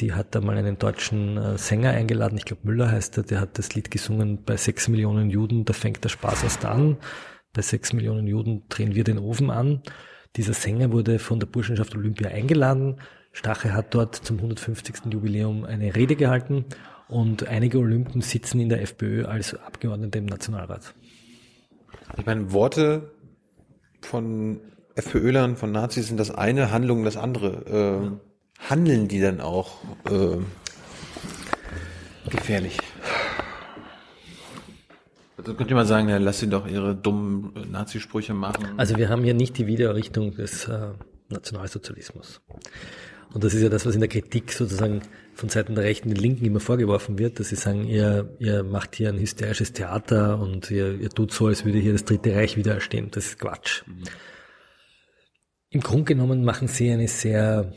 Die 0.00 0.14
hat 0.14 0.34
da 0.34 0.40
mal 0.40 0.56
einen 0.56 0.78
deutschen 0.78 1.36
äh, 1.36 1.58
Sänger 1.58 1.90
eingeladen, 1.90 2.38
ich 2.38 2.44
glaube 2.44 2.62
Müller 2.64 2.90
heißt 2.90 3.18
er, 3.18 3.24
der 3.24 3.40
hat 3.40 3.58
das 3.58 3.74
Lied 3.74 3.90
gesungen, 3.90 4.42
bei 4.44 4.56
sechs 4.56 4.88
Millionen 4.88 5.30
Juden, 5.30 5.64
da 5.64 5.72
fängt 5.72 6.02
der 6.02 6.08
Spaß 6.08 6.44
erst 6.44 6.64
an. 6.64 6.96
Bei 7.52 7.62
sechs 7.62 7.92
Millionen 7.92 8.26
Juden 8.26 8.62
drehen 8.68 8.94
wir 8.94 9.04
den 9.04 9.18
Ofen 9.18 9.50
an. 9.50 9.82
Dieser 10.36 10.54
Sänger 10.54 10.92
wurde 10.92 11.18
von 11.18 11.38
der 11.38 11.46
Burschenschaft 11.46 11.94
Olympia 11.94 12.28
eingeladen 12.30 12.96
Stache 13.32 13.72
hat 13.72 13.94
dort 13.94 14.14
zum 14.14 14.36
150. 14.36 15.10
Jubiläum 15.10 15.64
eine 15.64 15.94
Rede 15.96 16.16
gehalten 16.16 16.66
und 17.08 17.48
einige 17.48 17.78
Olympen 17.78 18.20
sitzen 18.20 18.60
in 18.60 18.68
der 18.68 18.82
FPÖ 18.82 19.24
als 19.24 19.54
Abgeordnete 19.54 20.18
im 20.18 20.26
Nationalrat. 20.26 20.94
Ich 22.18 22.26
meine, 22.26 22.52
Worte 22.52 23.10
von 24.02 24.60
FPÖlern, 24.94 25.56
von 25.56 25.72
Nazis 25.72 26.08
sind 26.08 26.20
das 26.20 26.30
eine, 26.30 26.70
Handlungen 26.70 27.04
das 27.04 27.16
andere. 27.16 27.64
Äh, 27.66 28.04
ja. 28.04 28.20
Handeln 28.68 29.08
die 29.08 29.20
dann 29.20 29.40
auch 29.40 29.78
äh, 30.06 30.38
gefährlich? 32.30 32.78
Also 35.36 35.54
könnte 35.54 35.74
man 35.74 35.86
sagen, 35.86 36.08
ja, 36.08 36.18
lass 36.18 36.40
sie 36.40 36.48
doch 36.48 36.68
ihre 36.68 36.94
dummen 36.94 37.52
Nazisprüche 37.70 38.34
machen. 38.34 38.74
Also 38.76 38.96
wir 38.96 39.08
haben 39.08 39.24
hier 39.24 39.34
nicht 39.34 39.58
die 39.58 39.66
Wiedererrichtung 39.66 40.34
des 40.34 40.68
äh, 40.68 40.90
Nationalsozialismus. 41.28 42.40
Und 43.34 43.42
das 43.42 43.54
ist 43.54 43.62
ja 43.62 43.68
das, 43.68 43.86
was 43.86 43.94
in 43.94 44.00
der 44.00 44.08
Kritik 44.08 44.52
sozusagen 44.52 45.02
von 45.34 45.48
Seiten 45.48 45.74
der 45.74 45.84
Rechten 45.84 46.10
den 46.10 46.18
Linken 46.18 46.44
immer 46.44 46.60
vorgeworfen 46.60 47.18
wird, 47.18 47.40
dass 47.40 47.48
sie 47.48 47.56
sagen, 47.56 47.86
ihr, 47.86 48.36
ihr 48.38 48.62
macht 48.62 48.94
hier 48.94 49.08
ein 49.08 49.18
hysterisches 49.18 49.72
Theater 49.72 50.38
und 50.38 50.70
ihr, 50.70 51.00
ihr 51.00 51.08
tut 51.08 51.32
so, 51.32 51.46
als 51.46 51.64
würde 51.64 51.78
hier 51.78 51.92
das 51.92 52.04
Dritte 52.04 52.34
Reich 52.34 52.56
wieder 52.56 52.74
erstehen. 52.74 53.08
Das 53.10 53.26
ist 53.26 53.38
Quatsch. 53.38 53.82
Mhm. 53.86 54.04
Im 55.70 55.80
Grunde 55.80 56.04
genommen 56.04 56.44
machen 56.44 56.68
sie 56.68 56.90
eine 56.90 57.08
sehr 57.08 57.72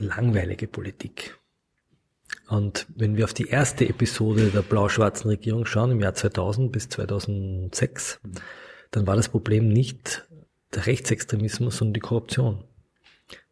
langweilige 0.00 0.66
Politik. 0.66 1.38
Und 2.48 2.86
wenn 2.94 3.16
wir 3.16 3.24
auf 3.24 3.34
die 3.34 3.48
erste 3.48 3.88
Episode 3.88 4.50
der 4.50 4.62
blau-schwarzen 4.62 5.28
Regierung 5.28 5.66
schauen, 5.66 5.90
im 5.90 6.00
Jahr 6.00 6.14
2000 6.14 6.72
bis 6.72 6.88
2006, 6.88 8.20
mhm. 8.22 8.32
dann 8.90 9.06
war 9.06 9.16
das 9.16 9.28
Problem 9.28 9.68
nicht 9.68 10.26
der 10.74 10.86
Rechtsextremismus, 10.86 11.78
sondern 11.78 11.94
die 11.94 12.00
Korruption. 12.00 12.64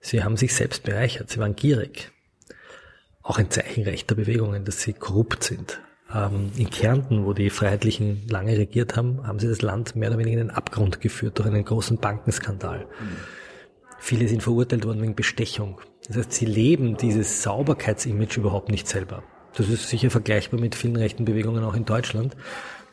Sie 0.00 0.24
haben 0.24 0.36
sich 0.36 0.54
selbst 0.54 0.82
bereichert, 0.82 1.30
sie 1.30 1.38
waren 1.38 1.56
gierig. 1.56 2.10
Auch 3.22 3.38
ein 3.38 3.50
Zeichen 3.50 3.84
rechter 3.84 4.14
Bewegungen, 4.14 4.64
dass 4.64 4.82
sie 4.82 4.92
korrupt 4.92 5.44
sind. 5.44 5.80
Ähm, 6.14 6.52
in 6.56 6.70
Kärnten, 6.70 7.26
wo 7.26 7.32
die 7.32 7.50
Freiheitlichen 7.50 8.26
lange 8.28 8.56
regiert 8.56 8.96
haben, 8.96 9.26
haben 9.26 9.38
sie 9.38 9.48
das 9.48 9.62
Land 9.62 9.96
mehr 9.96 10.10
oder 10.10 10.18
weniger 10.18 10.40
in 10.40 10.48
den 10.48 10.56
Abgrund 10.56 11.00
geführt 11.00 11.38
durch 11.38 11.48
einen 11.48 11.64
großen 11.64 11.98
Bankenskandal. 11.98 12.86
Mhm. 12.86 13.16
Viele 13.98 14.28
sind 14.28 14.42
verurteilt 14.42 14.84
worden 14.84 15.02
wegen 15.02 15.16
Bestechung. 15.16 15.80
Das 16.08 16.16
heißt, 16.16 16.32
sie 16.32 16.46
leben 16.46 16.96
dieses 16.96 17.42
Sauberkeitsimage 17.42 18.38
überhaupt 18.38 18.68
nicht 18.68 18.86
selber. 18.86 19.22
Das 19.54 19.68
ist 19.68 19.88
sicher 19.88 20.10
vergleichbar 20.10 20.60
mit 20.60 20.74
vielen 20.74 20.96
rechten 20.96 21.24
Bewegungen 21.24 21.64
auch 21.64 21.74
in 21.74 21.84
Deutschland, 21.84 22.36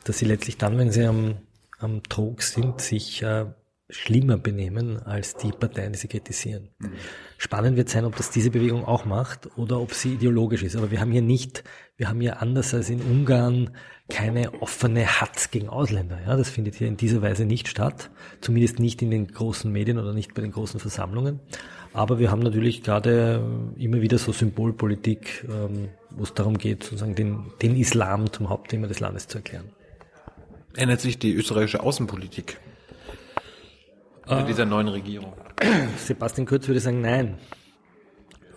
dass 0.04 0.18
sie 0.18 0.26
letztlich 0.26 0.58
dann, 0.58 0.78
wenn 0.78 0.92
sie 0.92 1.06
am, 1.06 1.38
am 1.80 2.04
Trog 2.04 2.42
sind, 2.42 2.82
sich 2.82 3.22
äh, 3.22 3.46
schlimmer 3.90 4.38
benehmen 4.38 5.00
als 5.02 5.36
die 5.36 5.52
Parteien, 5.52 5.94
die 5.94 6.00
sie 6.00 6.08
kritisieren. 6.08 6.70
Mhm. 6.80 6.94
Spannend 7.38 7.78
wird 7.78 7.90
sein, 7.90 8.06
ob 8.06 8.16
das 8.16 8.32
diese 8.32 8.50
Bewegung 8.50 8.86
auch 8.86 9.06
macht 9.06 9.50
oder 9.58 9.80
ob 9.80 9.94
sie 9.94 10.14
ideologisch 10.14 10.64
ist. 10.64 10.76
Aber 10.76 10.90
wir 10.90 11.02
haben 11.02 11.12
hier 11.12 11.22
nicht, 11.22 11.64
wir 11.98 12.10
haben 12.10 12.22
hier 12.22 12.42
anders 12.42 12.74
als 12.74 12.90
in 12.90 13.02
Ungarn 13.02 13.72
keine 14.10 14.62
offene 14.62 15.06
Hatz 15.22 15.52
gegen 15.52 15.70
Ausländer. 15.70 16.20
Ja, 16.26 16.36
das 16.36 16.50
findet 16.50 16.76
hier 16.76 16.88
in 16.88 16.98
dieser 16.98 17.22
Weise 17.22 17.46
nicht 17.46 17.68
statt. 17.68 18.10
Zumindest 18.42 18.80
nicht 18.80 19.02
in 19.02 19.12
den 19.12 19.28
großen 19.28 19.72
Medien 19.72 19.98
oder 19.98 20.14
nicht 20.14 20.34
bei 20.34 20.42
den 20.42 20.52
großen 20.52 20.80
Versammlungen. 20.80 21.42
Aber 21.94 22.18
wir 22.18 22.32
haben 22.32 22.42
natürlich 22.42 22.82
gerade 22.82 23.44
immer 23.78 24.02
wieder 24.02 24.18
so 24.18 24.32
Symbolpolitik, 24.32 25.46
ähm, 25.48 25.90
wo 26.10 26.24
es 26.24 26.34
darum 26.34 26.58
geht, 26.58 26.84
sozusagen 26.84 27.14
den, 27.14 27.52
den 27.62 27.76
Islam 27.76 28.32
zum 28.34 28.50
Hauptthema 28.50 28.88
des 28.88 29.00
Landes 29.00 29.28
zu 29.28 29.38
erklären. 29.38 29.70
Ändert 30.76 31.02
sich 31.02 31.20
die 31.20 31.34
österreichische 31.34 31.82
Außenpolitik 31.82 32.58
mit 34.28 34.40
äh, 34.40 34.46
dieser 34.46 34.66
neuen 34.66 34.88
Regierung? 34.88 35.34
Sebastian 35.98 36.48
Kurz 36.48 36.68
würde 36.68 36.80
sagen, 36.80 37.02
nein. 37.02 37.38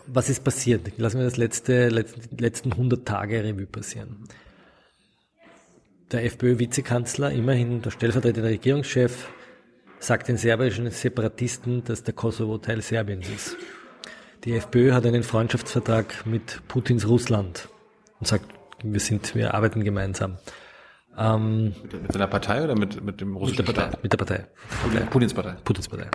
Was 0.06 0.30
ist 0.30 0.44
passiert? 0.44 0.98
Lassen 0.98 1.18
wir 1.18 1.24
das 1.24 1.36
letzte, 1.36 1.88
letzten 1.88 2.72
100 2.72 3.06
Tage 3.06 3.42
Revue 3.42 3.66
passieren. 3.66 4.24
Der 6.12 6.24
FPÖ-Vizekanzler, 6.24 7.32
immerhin 7.32 7.82
der 7.82 7.90
stellvertretende 7.90 8.48
Regierungschef, 8.48 9.28
sagt 9.98 10.28
den 10.28 10.36
serbischen 10.36 10.90
Separatisten, 10.90 11.84
dass 11.84 12.02
der 12.02 12.14
Kosovo 12.14 12.58
Teil 12.58 12.82
Serbiens 12.82 13.28
ist. 13.28 13.56
Die 14.44 14.54
FPÖ 14.54 14.92
hat 14.92 15.06
einen 15.06 15.22
Freundschaftsvertrag 15.22 16.26
mit 16.26 16.62
Putins 16.68 17.08
Russland 17.08 17.68
und 18.20 18.26
sagt, 18.26 18.46
wir 18.82 19.00
sind, 19.00 19.34
wir 19.34 19.54
arbeiten 19.54 19.82
gemeinsam. 19.82 20.36
Ähm, 21.18 21.74
mit, 21.82 22.02
mit 22.02 22.12
seiner 22.12 22.26
Partei 22.26 22.62
oder 22.62 22.78
mit, 22.78 23.02
mit 23.02 23.20
dem 23.20 23.36
russischen 23.36 23.64
mit 23.64 23.68
der 23.68 23.72
Partei, 23.72 23.88
Staat? 23.88 24.02
Mit 24.02 24.12
der 24.12 24.18
Partei. 24.18 24.46
Partei. 24.82 25.06
Putins 25.06 25.34
Partei. 25.34 25.56
Putins 25.64 25.88
Partei. 25.88 26.10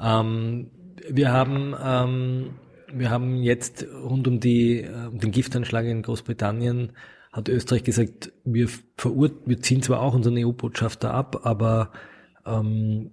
Ähm, 0.00 0.70
wir 1.08 1.32
haben, 1.32 1.74
ähm, 1.82 2.50
wir 2.92 3.10
haben 3.10 3.42
jetzt 3.42 3.86
rund 4.04 4.28
um 4.28 4.40
die, 4.40 4.82
äh, 4.82 5.06
um 5.06 5.18
den 5.18 5.30
Giftanschlag 5.30 5.86
in 5.86 6.02
Großbritannien 6.02 6.92
hat 7.32 7.48
Österreich 7.48 7.84
gesagt, 7.84 8.32
wir 8.44 8.68
verurt, 8.96 9.34
wir 9.44 9.60
ziehen 9.60 9.82
zwar 9.82 10.00
auch 10.00 10.14
unseren 10.14 10.38
EU-Botschafter 10.38 11.12
ab, 11.12 11.44
aber 11.44 11.90
ähm, 12.46 13.10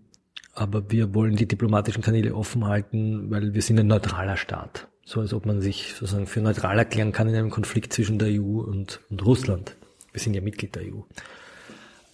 aber 0.54 0.92
wir 0.92 1.14
wollen 1.16 1.36
die 1.36 1.48
diplomatischen 1.48 2.04
Kanäle 2.04 2.36
offen 2.36 2.66
halten, 2.66 3.32
weil 3.32 3.54
wir 3.54 3.62
sind 3.62 3.80
ein 3.80 3.88
neutraler 3.88 4.38
Staat. 4.38 4.88
So 5.06 5.20
als 5.20 5.34
ob 5.34 5.46
man 5.46 5.62
sich 5.62 5.94
sozusagen 5.96 6.28
für 6.28 6.42
neutral 6.42 6.78
erklären 6.78 7.12
kann 7.12 7.28
in 7.28 7.36
einem 7.36 7.50
Konflikt 7.50 7.92
zwischen 7.92 8.20
der 8.20 8.30
EU 8.30 8.62
und, 8.62 9.02
und 9.10 9.26
Russland. 9.26 9.76
Wir 10.12 10.22
sind 10.22 10.36
ja 10.36 10.42
Mitglied 10.42 10.76
der 10.76 10.84
EU. 10.84 11.02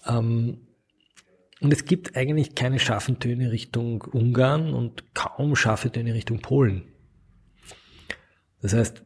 Ähm, 0.08 0.58
und 1.62 1.74
es 1.74 1.84
gibt 1.86 2.16
eigentlich 2.16 2.56
keine 2.56 2.80
scharfen 2.80 3.20
Töne 3.20 3.52
Richtung 3.52 4.02
Ungarn 4.02 4.74
und 4.74 5.14
kaum 5.14 5.56
scharfe 5.56 5.92
Töne 5.92 6.14
Richtung 6.14 6.40
Polen. 6.40 6.84
Das 8.62 8.74
heißt, 8.74 9.04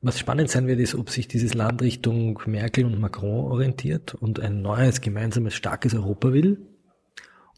was 0.00 0.18
spannend 0.18 0.50
sein 0.50 0.66
wird, 0.66 0.80
ist, 0.80 0.94
ob 0.94 1.10
sich 1.10 1.28
dieses 1.28 1.54
Land 1.54 1.82
Richtung 1.82 2.40
Merkel 2.46 2.84
und 2.84 2.98
Macron 2.98 3.50
orientiert 3.50 4.14
und 4.14 4.40
ein 4.40 4.62
neues, 4.62 5.00
gemeinsames, 5.00 5.54
starkes 5.54 5.94
Europa 5.94 6.32
will. 6.32 6.73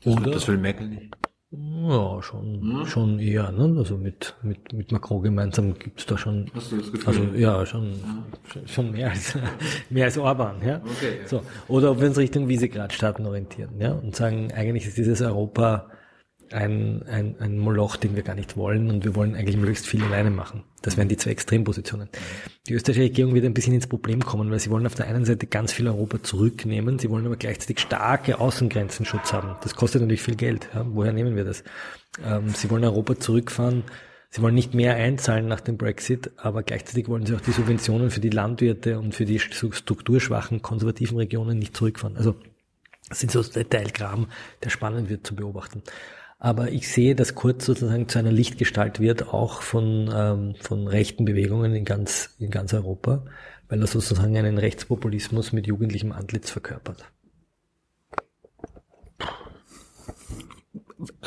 Oder, 0.06 0.30
das 0.30 0.48
will 0.48 0.58
Merkel 0.58 0.88
nicht. 0.88 1.16
Ja, 1.50 2.20
schon, 2.22 2.60
hm? 2.60 2.86
schon 2.86 3.18
eher, 3.20 3.52
ne? 3.52 3.74
Also 3.78 3.96
mit, 3.96 4.34
mit, 4.42 4.72
mit 4.72 4.90
Macron 4.90 5.22
gemeinsam 5.22 5.74
gibt's 5.74 6.04
da 6.04 6.18
schon. 6.18 6.50
Hast 6.54 6.72
du 6.72 6.78
das 6.78 6.90
Gefühl? 6.90 7.08
Also 7.08 7.22
ja, 7.36 7.64
schon, 7.64 7.92
ja. 7.92 8.66
schon 8.66 8.90
mehr 8.90 9.10
als 9.10 9.38
mehr 9.90 10.06
als 10.06 10.18
Orban, 10.18 10.56
ja. 10.66 10.80
Okay. 10.84 11.20
So. 11.26 11.42
Oder 11.68 11.92
ob 11.92 12.00
wir 12.00 12.08
uns 12.08 12.18
Richtung 12.18 12.48
Visegrad-Staaten 12.48 13.24
orientieren, 13.26 13.80
ja, 13.80 13.92
und 13.92 14.16
sagen, 14.16 14.52
eigentlich 14.52 14.86
ist 14.86 14.98
dieses 14.98 15.22
Europa 15.22 15.88
ein, 16.52 17.02
ein, 17.08 17.36
ein 17.40 17.58
Moloch, 17.58 17.96
den 17.96 18.16
wir 18.16 18.22
gar 18.22 18.34
nicht 18.34 18.56
wollen 18.56 18.90
und 18.90 19.04
wir 19.04 19.14
wollen 19.14 19.34
eigentlich 19.34 19.56
möglichst 19.56 19.86
viel 19.86 20.02
alleine 20.02 20.30
machen. 20.30 20.62
Das 20.82 20.96
wären 20.96 21.08
die 21.08 21.16
zwei 21.16 21.30
Extrempositionen. 21.30 22.08
Die 22.68 22.74
österreichische 22.74 23.04
Regierung 23.04 23.34
wird 23.34 23.44
ein 23.44 23.54
bisschen 23.54 23.74
ins 23.74 23.86
Problem 23.86 24.24
kommen, 24.24 24.50
weil 24.50 24.60
sie 24.60 24.70
wollen 24.70 24.86
auf 24.86 24.94
der 24.94 25.06
einen 25.06 25.24
Seite 25.24 25.46
ganz 25.46 25.72
viel 25.72 25.88
Europa 25.88 26.22
zurücknehmen, 26.22 26.98
sie 26.98 27.10
wollen 27.10 27.26
aber 27.26 27.36
gleichzeitig 27.36 27.80
starke 27.80 28.38
Außengrenzenschutz 28.38 29.32
haben. 29.32 29.56
Das 29.62 29.74
kostet 29.74 30.02
natürlich 30.02 30.22
viel 30.22 30.36
Geld. 30.36 30.68
Ja? 30.74 30.86
Woher 30.88 31.12
nehmen 31.12 31.36
wir 31.36 31.44
das? 31.44 31.64
Ähm, 32.24 32.50
sie 32.50 32.70
wollen 32.70 32.84
Europa 32.84 33.18
zurückfahren, 33.18 33.84
sie 34.30 34.42
wollen 34.42 34.54
nicht 34.54 34.74
mehr 34.74 34.94
einzahlen 34.94 35.48
nach 35.48 35.60
dem 35.60 35.76
Brexit, 35.76 36.30
aber 36.36 36.62
gleichzeitig 36.62 37.08
wollen 37.08 37.26
sie 37.26 37.34
auch 37.34 37.40
die 37.40 37.52
Subventionen 37.52 38.10
für 38.10 38.20
die 38.20 38.30
Landwirte 38.30 38.98
und 38.98 39.14
für 39.14 39.24
die 39.24 39.38
strukturschwachen 39.38 40.62
konservativen 40.62 41.18
Regionen 41.18 41.58
nicht 41.58 41.76
zurückfahren. 41.76 42.16
Also 42.16 42.36
das 43.08 43.20
sind 43.20 43.30
so 43.30 43.42
Detailkram, 43.42 44.26
der 44.64 44.70
spannend 44.70 45.08
wird 45.08 45.26
zu 45.26 45.36
beobachten. 45.36 45.82
Aber 46.38 46.70
ich 46.70 46.92
sehe, 46.92 47.14
dass 47.14 47.34
Kurz 47.34 47.64
sozusagen 47.64 48.08
zu 48.08 48.18
einer 48.18 48.32
Lichtgestalt 48.32 49.00
wird, 49.00 49.28
auch 49.28 49.62
von, 49.62 50.10
ähm, 50.14 50.54
von 50.60 50.86
rechten 50.86 51.24
Bewegungen 51.24 51.74
in 51.74 51.84
ganz, 51.84 52.34
in 52.38 52.50
ganz 52.50 52.74
Europa, 52.74 53.24
weil 53.68 53.80
er 53.80 53.86
sozusagen 53.86 54.36
einen 54.36 54.58
Rechtspopulismus 54.58 55.52
mit 55.52 55.66
jugendlichem 55.66 56.12
Antlitz 56.12 56.50
verkörpert. 56.50 57.10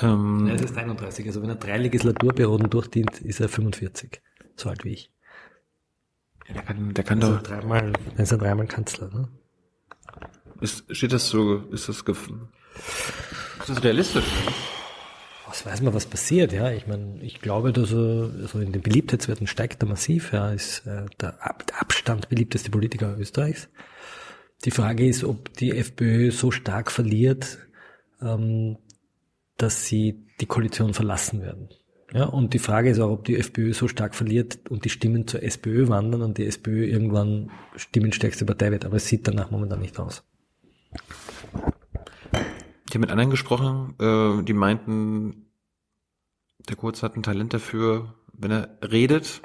Ähm, 0.01 0.47
er 0.47 0.55
ist 0.55 0.77
31, 0.77 1.25
also 1.27 1.41
wenn 1.41 1.49
er 1.49 1.55
drei 1.55 1.77
Legislaturperioden 1.77 2.69
durchdient, 2.69 3.19
ist 3.21 3.39
er 3.39 3.49
45, 3.49 4.21
so 4.55 4.69
alt 4.69 4.83
wie 4.83 4.93
ich. 4.93 5.11
Ja, 6.47 6.53
der 6.53 6.63
kann, 6.63 6.93
der 6.93 7.03
kann 7.03 7.21
also 7.21 7.35
doch. 7.35 7.43
Dreimal, 7.43 7.93
er 8.15 8.23
ist 8.23 8.31
ja 8.31 8.37
dreimal 8.37 8.67
Kanzler, 8.67 9.09
ne? 9.09 9.27
Ist, 10.61 10.83
steht 10.95 11.13
das 11.13 11.29
so, 11.29 11.57
ist 11.71 11.87
das, 11.87 11.99
ist 11.99 12.09
das 13.67 13.83
realistisch? 13.83 14.25
Was 15.49 15.65
weiß 15.65 15.81
man, 15.81 15.93
was 15.93 16.05
passiert, 16.05 16.53
ja. 16.53 16.71
Ich 16.71 16.87
meine, 16.87 17.21
ich 17.21 17.41
glaube, 17.41 17.73
dass 17.73 17.91
er 17.91 18.31
also 18.41 18.59
in 18.59 18.71
den 18.71 18.81
Beliebtheitswerten 18.81 19.47
steigt 19.47 19.83
er 19.83 19.89
massiv. 19.89 20.31
Er 20.31 20.53
ist 20.53 20.85
äh, 20.85 21.05
der 21.19 21.43
Ab 21.45 21.63
Abstand 21.77 22.29
beliebteste 22.29 22.69
Politiker 22.69 23.17
Österreichs. 23.17 23.67
Die 24.65 24.71
Frage 24.71 25.07
ist, 25.07 25.23
ob 25.23 25.53
die 25.53 25.71
FPÖ 25.71 26.31
so 26.31 26.51
stark 26.51 26.91
verliert, 26.91 27.57
ähm, 28.21 28.77
dass 29.57 29.85
sie 29.85 30.25
die 30.39 30.45
Koalition 30.45 30.93
verlassen 30.93 31.41
werden. 31.41 31.69
Ja, 32.13 32.25
und 32.25 32.53
die 32.53 32.59
Frage 32.59 32.89
ist 32.89 32.99
auch, 32.99 33.11
ob 33.11 33.25
die 33.25 33.37
FPÖ 33.37 33.73
so 33.73 33.87
stark 33.87 34.15
verliert 34.15 34.59
und 34.69 34.83
die 34.83 34.89
Stimmen 34.89 35.27
zur 35.27 35.43
SPÖ 35.43 35.89
wandern 35.89 36.23
und 36.23 36.37
die 36.37 36.45
SPÖ 36.45 36.85
irgendwann 36.85 37.51
stimmenstärkste 37.75 38.45
Partei 38.45 38.71
wird. 38.71 38.85
Aber 38.85 38.97
es 38.97 39.07
sieht 39.07 39.27
danach 39.27 39.51
momentan 39.51 39.79
nicht 39.79 39.99
aus. 39.99 40.23
Ich 42.89 42.95
habe 42.95 43.01
mit 43.01 43.11
anderen 43.11 43.29
gesprochen, 43.29 43.93
äh, 43.99 44.43
die 44.43 44.53
meinten, 44.53 45.45
der 46.67 46.75
Kurz 46.75 47.03
hat 47.03 47.15
ein 47.15 47.21
Talent 47.21 47.53
dafür, 47.53 48.15
wenn 48.33 48.49
er 48.49 48.79
redet, 48.81 49.43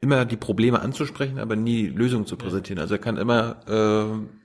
immer 0.00 0.24
die 0.24 0.36
Probleme 0.36 0.80
anzusprechen, 0.80 1.38
aber 1.38 1.54
nie 1.54 1.86
Lösungen 1.86 2.26
zu 2.26 2.36
präsentieren. 2.36 2.80
Also 2.80 2.94
er 2.94 3.00
kann 3.00 3.16
immer 3.16 3.60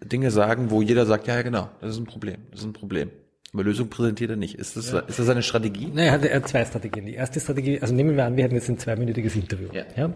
äh, 0.03 0.05
Dinge 0.05 0.29
sagen, 0.29 0.69
wo 0.69 0.83
jeder 0.83 1.07
sagt, 1.07 1.25
ja, 1.25 1.35
ja, 1.35 1.41
genau, 1.41 1.71
das 1.81 1.91
ist 1.91 1.97
ein 1.97 2.05
Problem, 2.05 2.37
das 2.51 2.59
ist 2.59 2.67
ein 2.67 2.73
Problem. 2.73 3.09
Aber 3.51 3.63
Lösung 3.63 3.89
präsentiert 3.89 4.29
er 4.29 4.35
nicht. 4.35 4.55
Ist 4.55 4.77
das, 4.77 4.91
ja. 4.91 4.99
ist 4.99 5.17
das 5.17 5.27
eine 5.27 5.41
Strategie? 5.41 5.87
Nein, 5.87 6.05
er 6.05 6.11
hat, 6.11 6.25
er 6.25 6.35
hat 6.35 6.47
zwei 6.47 6.65
Strategien. 6.65 7.07
Die 7.07 7.15
erste 7.15 7.39
Strategie, 7.39 7.81
also 7.81 7.95
nehmen 7.95 8.15
wir 8.15 8.25
an, 8.25 8.37
wir 8.37 8.43
hätten 8.43 8.55
jetzt 8.55 8.69
ein 8.69 8.77
zweiminütiges 8.77 9.35
Interview. 9.35 9.69
Ja. 9.71 9.85
ja? 9.95 10.13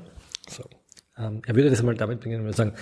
So. 0.48 0.66
Ähm, 1.18 1.42
er 1.48 1.56
würde 1.56 1.72
das 1.72 1.80
einmal 1.80 1.96
damit 1.96 2.20
beginnen 2.20 2.46
und 2.46 2.56
sagen, 2.56 2.74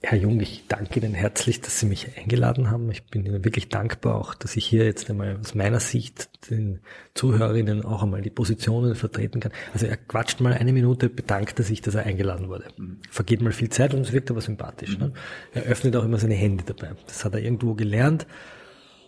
Herr 0.00 0.16
Jung, 0.16 0.38
ich 0.40 0.64
danke 0.68 1.00
Ihnen 1.00 1.12
herzlich, 1.12 1.60
dass 1.60 1.80
Sie 1.80 1.86
mich 1.86 2.16
eingeladen 2.16 2.70
haben. 2.70 2.88
Ich 2.92 3.02
bin 3.02 3.26
Ihnen 3.26 3.44
wirklich 3.44 3.68
dankbar 3.68 4.14
auch, 4.14 4.32
dass 4.34 4.56
ich 4.56 4.64
hier 4.64 4.84
jetzt 4.84 5.10
einmal 5.10 5.36
aus 5.40 5.56
meiner 5.56 5.80
Sicht 5.80 6.48
den 6.50 6.78
Zuhörerinnen 7.14 7.84
auch 7.84 8.04
einmal 8.04 8.22
die 8.22 8.30
Positionen 8.30 8.94
vertreten 8.94 9.40
kann. 9.40 9.50
Also 9.72 9.86
er 9.86 9.96
quatscht 9.96 10.40
mal 10.40 10.52
eine 10.52 10.72
Minute, 10.72 11.08
bedankt 11.08 11.58
er 11.58 11.64
sich, 11.64 11.82
dass 11.82 11.96
er 11.96 12.04
eingeladen 12.04 12.48
wurde. 12.48 12.68
Mhm. 12.76 12.98
Vergeht 13.10 13.42
mal 13.42 13.50
viel 13.50 13.70
Zeit 13.70 13.92
und 13.92 14.02
es 14.02 14.12
wirkt 14.12 14.30
aber 14.30 14.40
sympathisch. 14.40 14.96
Mhm. 14.96 15.06
Ne? 15.06 15.12
Er 15.52 15.62
öffnet 15.64 15.96
auch 15.96 16.04
immer 16.04 16.18
seine 16.18 16.34
Hände 16.34 16.62
dabei. 16.64 16.92
Das 17.08 17.24
hat 17.24 17.34
er 17.34 17.40
irgendwo 17.40 17.74
gelernt 17.74 18.28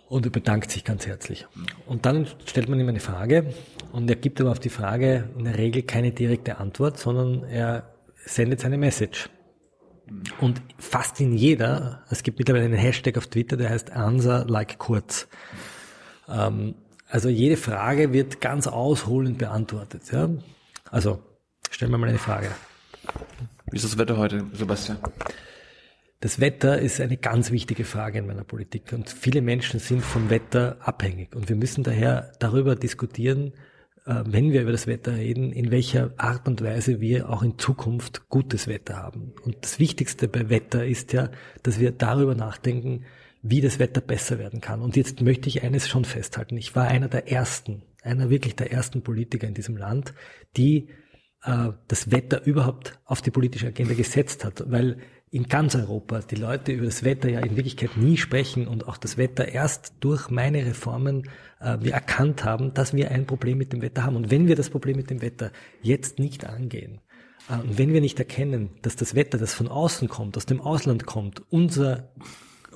und 0.09 0.27
er 0.27 0.33
bedankt 0.33 0.73
sich 0.73 0.83
ganz 0.83 1.07
herzlich. 1.07 1.47
Und 1.87 2.05
dann 2.05 2.27
stellt 2.47 2.69
man 2.69 2.81
ihm 2.81 2.89
eine 2.89 2.99
Frage 2.99 3.55
und 3.93 4.11
er 4.11 4.17
gibt 4.17 4.41
aber 4.41 4.51
auf 4.51 4.59
die 4.59 4.71
Frage 4.71 5.31
in 5.39 5.45
der 5.45 5.57
Regel 5.57 5.83
keine 5.83 6.11
direkte 6.11 6.59
Antwort, 6.59 6.99
sondern 6.99 7.45
er 7.45 7.95
sendet 8.27 8.59
seine 8.59 8.77
Message. 8.77 9.31
Und 10.41 10.61
fast 10.79 11.21
in 11.21 11.35
jeder, 11.35 12.03
es 12.11 12.23
gibt 12.23 12.39
mittlerweile 12.39 12.65
einen 12.65 12.75
Hashtag 12.75 13.17
auf 13.17 13.27
Twitter, 13.27 13.57
der 13.57 13.71
heißt 13.71 13.93
Answer 13.93 14.45
like 14.47 14.79
Kurz. 14.79 15.29
Ähm, 16.29 16.75
Also 17.13 17.29
jede 17.29 17.57
Frage 17.57 18.13
wird 18.13 18.41
ganz 18.41 18.69
ausholend 18.69 19.39
beantwortet. 19.39 20.03
Ja? 20.13 20.31
Also 20.91 21.21
stellen 21.71 21.91
wir 21.91 21.99
mal 21.99 22.09
eine 22.09 22.19
Frage. 22.19 22.49
Wie 23.71 23.77
ist 23.77 23.85
das 23.85 23.99
Wetter 23.99 24.17
heute, 24.17 24.45
Sebastian? 24.53 24.99
Das 26.21 26.39
Wetter 26.39 26.79
ist 26.79 27.01
eine 27.01 27.17
ganz 27.17 27.51
wichtige 27.51 27.85
Frage 27.85 28.19
in 28.19 28.27
meiner 28.27 28.45
Politik 28.45 28.93
und 28.93 29.09
viele 29.09 29.41
Menschen 29.43 29.81
sind 29.81 30.03
vom 30.03 30.29
Wetter 30.29 30.77
abhängig 30.81 31.35
und 31.35 31.49
wir 31.49 31.57
müssen 31.57 31.83
daher 31.83 32.33
darüber 32.39 32.77
diskutieren, 32.77 33.55
wenn 34.25 34.53
wir 34.53 34.63
über 34.63 34.73
das 34.73 34.87
Wetter 34.87 35.17
reden, 35.17 35.53
in 35.53 35.71
welcher 35.71 36.13
Art 36.17 36.49
und 36.49 36.63
Weise 36.63 37.01
wir 37.01 37.31
auch 37.31 37.43
in 37.43 37.59
Zukunft 37.59 38.29
gutes 38.29 38.67
Wetter 38.67 38.97
haben. 38.97 39.33
Und 39.45 39.57
das 39.63 39.79
Wichtigste 39.79 40.29
bei 40.29 40.49
Wetter 40.49 40.85
ist 40.85 41.13
ja, 41.13 41.31
dass 41.63 41.79
wir 41.79 41.93
darüber 41.93 42.35
nachdenken, 42.35 43.05
wie 43.43 43.61
das 43.61 43.79
Wetter 43.79 44.01
besser 44.01 44.39
werden 44.39 44.61
kann. 44.61 44.83
Und 44.83 44.97
jetzt 44.97 45.21
möchte 45.21 45.49
ich 45.49 45.63
eines 45.63 45.89
schon 45.89 46.05
festhalten. 46.05 46.57
Ich 46.57 46.75
war 46.77 46.89
einer 46.89 47.09
der 47.09 47.31
ersten, 47.31 47.83
einer 48.03 48.31
wirklich 48.31 48.57
der 48.57 48.73
ersten 48.73 49.03
Politiker 49.03 49.47
in 49.47 49.55
diesem 49.55 49.77
Land, 49.77 50.13
die 50.57 50.89
äh, 51.45 51.69
das 51.89 52.11
Wetter 52.11 52.45
überhaupt 52.45 52.99
auf 53.05 53.23
die 53.23 53.31
politische 53.31 53.69
Agenda 53.69 53.95
gesetzt 53.95 54.45
hat, 54.45 54.65
weil 54.71 54.99
in 55.31 55.45
ganz 55.45 55.77
Europa 55.77 56.21
die 56.21 56.35
Leute 56.35 56.73
über 56.73 56.87
das 56.87 57.05
Wetter 57.05 57.29
ja 57.31 57.41
in 57.41 57.57
Wirklichkeit 57.57 57.97
nie 57.97 58.17
sprechen 58.17 58.67
und 58.67 58.89
auch 58.89 58.97
das 58.97 59.17
Wetter 59.17 59.47
erst 59.47 59.95
durch 60.01 60.29
meine 60.29 60.67
Reformen 60.67 61.29
äh, 61.61 61.79
wir 61.81 61.93
erkannt 61.93 62.45
haben, 62.45 62.75
dass 62.75 62.95
wir 62.95 63.11
ein 63.13 63.27
Problem 63.27 63.59
mit 63.59 63.73
dem 63.73 63.81
Wetter 63.81 64.05
haben. 64.05 64.17
Und 64.17 64.31
wenn 64.31 64.49
wir 64.49 64.57
das 64.57 64.71
Problem 64.71 64.97
mit 64.97 65.11
dem 65.11 65.23
Wetter 65.23 65.53
jetzt 65.83 66.19
nicht 66.19 66.45
angehen, 66.45 67.01
äh, 67.49 67.55
und 67.55 67.79
wenn 67.79 67.93
wir 67.93 68.01
nicht 68.01 68.19
erkennen, 68.19 68.71
dass 68.83 68.97
das 68.97 69.15
Wetter, 69.15 69.39
das 69.39 69.55
von 69.55 69.69
außen 69.69 70.09
kommt, 70.09 70.37
aus 70.37 70.47
dem 70.47 70.61
Ausland 70.61 71.07
kommt, 71.07 71.43
unser, 71.51 72.09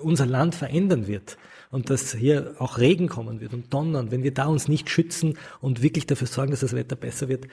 unser 0.00 0.26
Land 0.26 0.54
verändern 0.54 1.08
wird, 1.08 1.36
und 1.74 1.90
dass 1.90 2.14
hier 2.14 2.54
auch 2.60 2.78
Regen 2.78 3.08
kommen 3.08 3.40
wird 3.40 3.52
und 3.52 3.74
Donnern, 3.74 4.12
wenn 4.12 4.22
wir 4.22 4.32
da 4.32 4.46
uns 4.46 4.68
nicht 4.68 4.88
schützen 4.88 5.36
und 5.60 5.82
wirklich 5.82 6.06
dafür 6.06 6.28
sorgen, 6.28 6.52
dass 6.52 6.60
das 6.60 6.72
Wetter 6.72 6.94
besser 6.94 7.28
wird, 7.28 7.48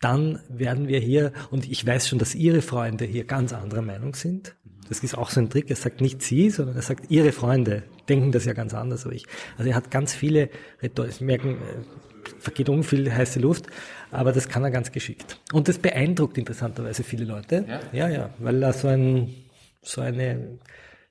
dann 0.00 0.40
werden 0.48 0.88
wir 0.88 1.00
hier, 1.00 1.32
und 1.50 1.68
ich 1.68 1.86
weiß 1.86 2.08
schon, 2.08 2.18
dass 2.18 2.34
Ihre 2.34 2.62
Freunde 2.62 3.04
hier 3.04 3.24
ganz 3.24 3.52
anderer 3.52 3.82
Meinung 3.82 4.14
sind. 4.14 4.56
Das 4.88 5.00
ist 5.00 5.16
auch 5.16 5.30
so 5.30 5.40
ein 5.40 5.50
Trick. 5.50 5.68
Er 5.70 5.76
sagt 5.76 6.00
nicht 6.00 6.22
Sie, 6.22 6.50
sondern 6.50 6.76
er 6.76 6.82
sagt 6.82 7.10
Ihre 7.10 7.32
Freunde 7.32 7.82
denken 8.08 8.32
das 8.32 8.44
ja 8.44 8.52
ganz 8.52 8.74
anders 8.74 9.06
als 9.06 9.14
ich. 9.14 9.26
Also 9.58 9.70
er 9.70 9.76
hat 9.76 9.90
ganz 9.90 10.14
viele 10.14 10.50
Rhetorik, 10.82 11.20
merken, 11.20 11.56
äh, 11.56 12.34
vergeht 12.38 12.68
um 12.68 12.82
viel 12.82 13.12
heiße 13.12 13.40
Luft, 13.40 13.66
aber 14.10 14.32
das 14.32 14.48
kann 14.48 14.64
er 14.64 14.70
ganz 14.70 14.92
geschickt. 14.92 15.40
Und 15.52 15.68
das 15.68 15.78
beeindruckt 15.78 16.38
interessanterweise 16.38 17.02
viele 17.02 17.24
Leute. 17.24 17.64
Ja, 17.68 17.80
ja, 17.92 18.08
ja 18.08 18.30
weil 18.38 18.62
er 18.62 18.72
so, 18.72 18.88
ein, 18.88 19.34
so 19.82 20.00
eine 20.00 20.58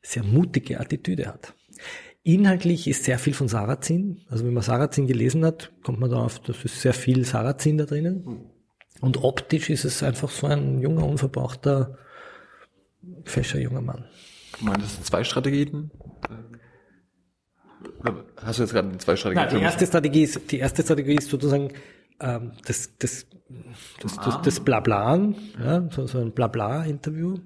sehr 0.02 0.24
mutige 0.24 0.80
Attitüde 0.80 1.28
hat. 1.28 1.54
Inhaltlich 2.24 2.88
ist 2.88 3.04
sehr 3.04 3.20
viel 3.20 3.34
von 3.34 3.48
Sarrazin. 3.48 4.22
Also 4.30 4.46
wenn 4.46 4.54
man 4.54 4.64
Sarrazin 4.64 5.06
gelesen 5.06 5.46
hat, 5.46 5.72
kommt 5.84 6.00
man 6.00 6.10
darauf, 6.10 6.40
das 6.40 6.66
ist 6.66 6.82
sehr 6.82 6.94
viel 6.94 7.24
Sarrazin 7.24 7.78
da 7.78 7.86
drinnen. 7.86 8.50
Und 9.02 9.24
optisch 9.24 9.70
ist 9.70 9.86
es 9.86 10.04
einfach 10.04 10.30
so 10.30 10.48
ein 10.48 10.80
junger, 10.80 11.06
unverbrauchter, 11.06 11.98
fescher 13.24 13.60
junger 13.60 13.82
Mann. 13.82 14.06
Du 14.60 14.66
meinst 14.66 15.06
zwei 15.06 15.24
Strategien? 15.24 15.92
Hast 18.38 18.60
du 18.60 18.64
jetzt 18.64 18.74
gerade 18.74 18.98
zwei 18.98 19.16
Strategien? 19.16 19.46
Nein, 19.46 19.58
die 19.58 19.64
erste 19.64 19.86
Strategie 19.86 20.24
ist, 20.24 20.52
die 20.52 20.60
erste 20.60 20.84
Strategie 20.84 21.16
ist 21.16 21.30
sozusagen 21.30 21.72
ähm, 22.20 22.54
das, 22.66 22.92
das, 23.00 23.28
das, 24.02 24.16
das, 24.18 24.42
das 24.42 24.60
Blablan, 24.60 25.36
ja, 25.60 25.88
so, 25.92 26.08
so 26.08 26.20
ein 26.20 26.32
Blabla-Interview. 26.32 27.38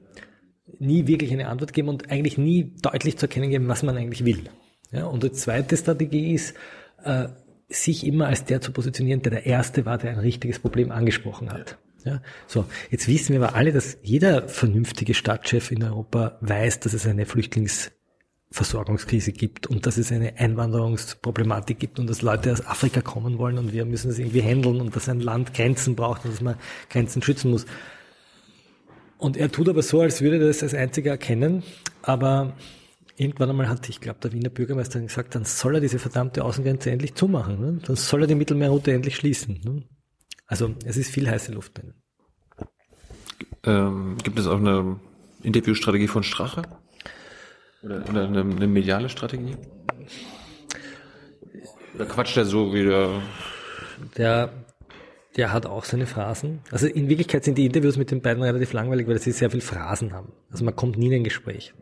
Nie 0.77 1.07
wirklich 1.07 1.31
eine 1.33 1.47
Antwort 1.47 1.73
geben 1.73 1.89
und 1.89 2.11
eigentlich 2.11 2.37
nie 2.37 2.75
deutlich 2.81 3.17
zu 3.17 3.25
erkennen 3.25 3.49
geben, 3.49 3.67
was 3.67 3.81
man 3.81 3.97
eigentlich 3.97 4.23
will. 4.23 4.43
Ja, 4.91 5.05
und 5.05 5.23
die 5.23 5.31
zweite 5.31 5.75
Strategie 5.75 6.33
ist, 6.33 6.55
äh, 7.03 7.29
sich 7.69 8.05
immer 8.05 8.27
als 8.27 8.45
der 8.45 8.61
zu 8.61 8.71
positionieren, 8.71 9.21
der 9.21 9.31
der 9.31 9.45
Erste 9.45 9.85
war, 9.85 9.97
der 9.97 10.11
ein 10.11 10.19
richtiges 10.19 10.59
Problem 10.59 10.91
angesprochen 10.91 11.51
hat. 11.51 11.77
Ja, 12.05 12.21
so. 12.47 12.65
Jetzt 12.89 13.07
wissen 13.07 13.33
wir 13.33 13.43
aber 13.43 13.55
alle, 13.55 13.71
dass 13.71 13.97
jeder 14.01 14.47
vernünftige 14.47 15.13
Stadtchef 15.13 15.71
in 15.71 15.83
Europa 15.83 16.37
weiß, 16.41 16.79
dass 16.79 16.93
es 16.93 17.05
eine 17.05 17.25
Flüchtlingsversorgungskrise 17.25 19.33
gibt 19.33 19.67
und 19.67 19.85
dass 19.85 19.97
es 19.97 20.11
eine 20.11 20.37
Einwanderungsproblematik 20.37 21.77
gibt 21.77 21.99
und 21.99 22.09
dass 22.09 22.21
Leute 22.21 22.53
aus 22.53 22.65
Afrika 22.65 23.01
kommen 23.01 23.37
wollen 23.37 23.57
und 23.57 23.73
wir 23.73 23.85
müssen 23.85 24.09
es 24.09 24.17
irgendwie 24.17 24.41
handeln 24.41 24.81
und 24.81 24.95
dass 24.95 25.09
ein 25.09 25.19
Land 25.19 25.53
Grenzen 25.53 25.95
braucht 25.95 26.25
und 26.25 26.33
dass 26.33 26.41
man 26.41 26.55
Grenzen 26.89 27.21
schützen 27.21 27.51
muss. 27.51 27.65
Und 29.17 29.35
er 29.35 29.51
tut 29.51 29.67
aber 29.67 29.83
so, 29.83 29.99
als 29.99 30.21
würde 30.21 30.37
er 30.37 30.47
das 30.47 30.63
als 30.63 30.73
einziger 30.73 31.11
erkennen, 31.11 31.63
aber 32.01 32.55
irgendwann 33.19 33.49
einmal 33.49 33.67
hat, 33.67 33.89
ich 33.89 33.99
glaube, 33.99 34.19
der 34.21 34.31
Wiener 34.31 34.49
Bürgermeister 34.49 34.99
gesagt, 35.01 35.35
dann 35.35 35.43
soll 35.43 35.75
er 35.75 35.81
diese 35.81 35.99
verdammte 35.99 36.43
Außengrenze 36.43 36.91
endlich 36.91 37.15
zumachen. 37.15 37.59
Ne? 37.59 37.79
Dann 37.85 37.95
soll 37.95 38.21
er 38.21 38.27
die 38.27 38.35
Mittelmeerroute 38.35 38.93
endlich 38.93 39.17
schließen. 39.17 39.59
Ne? 39.63 39.83
Also 40.47 40.73
es 40.85 40.97
ist 40.97 41.11
viel 41.11 41.29
heiße 41.29 41.51
Luft 41.51 41.77
drin. 41.77 41.93
Ähm, 43.63 44.17
gibt 44.23 44.39
es 44.39 44.47
auch 44.47 44.57
eine 44.57 44.99
Interviewstrategie 45.43 46.07
von 46.07 46.23
Strache? 46.23 46.61
Oder, 47.83 48.07
oder 48.09 48.27
eine, 48.27 48.41
eine, 48.41 48.67
mediale 48.67 49.09
Strategie? 49.09 49.55
Oder 51.95 52.05
quatscht 52.05 52.37
er 52.37 52.45
so 52.45 52.73
wieder? 52.73 53.21
Der, 54.17 54.51
der 55.35 55.51
hat 55.51 55.65
auch 55.65 55.83
seine 55.83 56.05
Phrasen. 56.05 56.59
Also 56.71 56.87
in 56.87 57.09
Wirklichkeit 57.09 57.43
sind 57.43 57.57
die 57.57 57.65
Interviews 57.65 57.97
mit 57.97 58.11
den 58.11 58.21
beiden 58.21 58.43
relativ 58.43 58.71
langweilig, 58.73 59.07
weil 59.07 59.19
sie 59.19 59.31
sehr 59.31 59.51
viel 59.51 59.61
Phrasen 59.61 60.13
haben. 60.13 60.31
Also 60.51 60.63
man 60.63 60.75
kommt 60.75 60.97
nie 60.97 61.07
in 61.07 61.13
ein 61.13 61.23
Gespräch. 61.23 61.73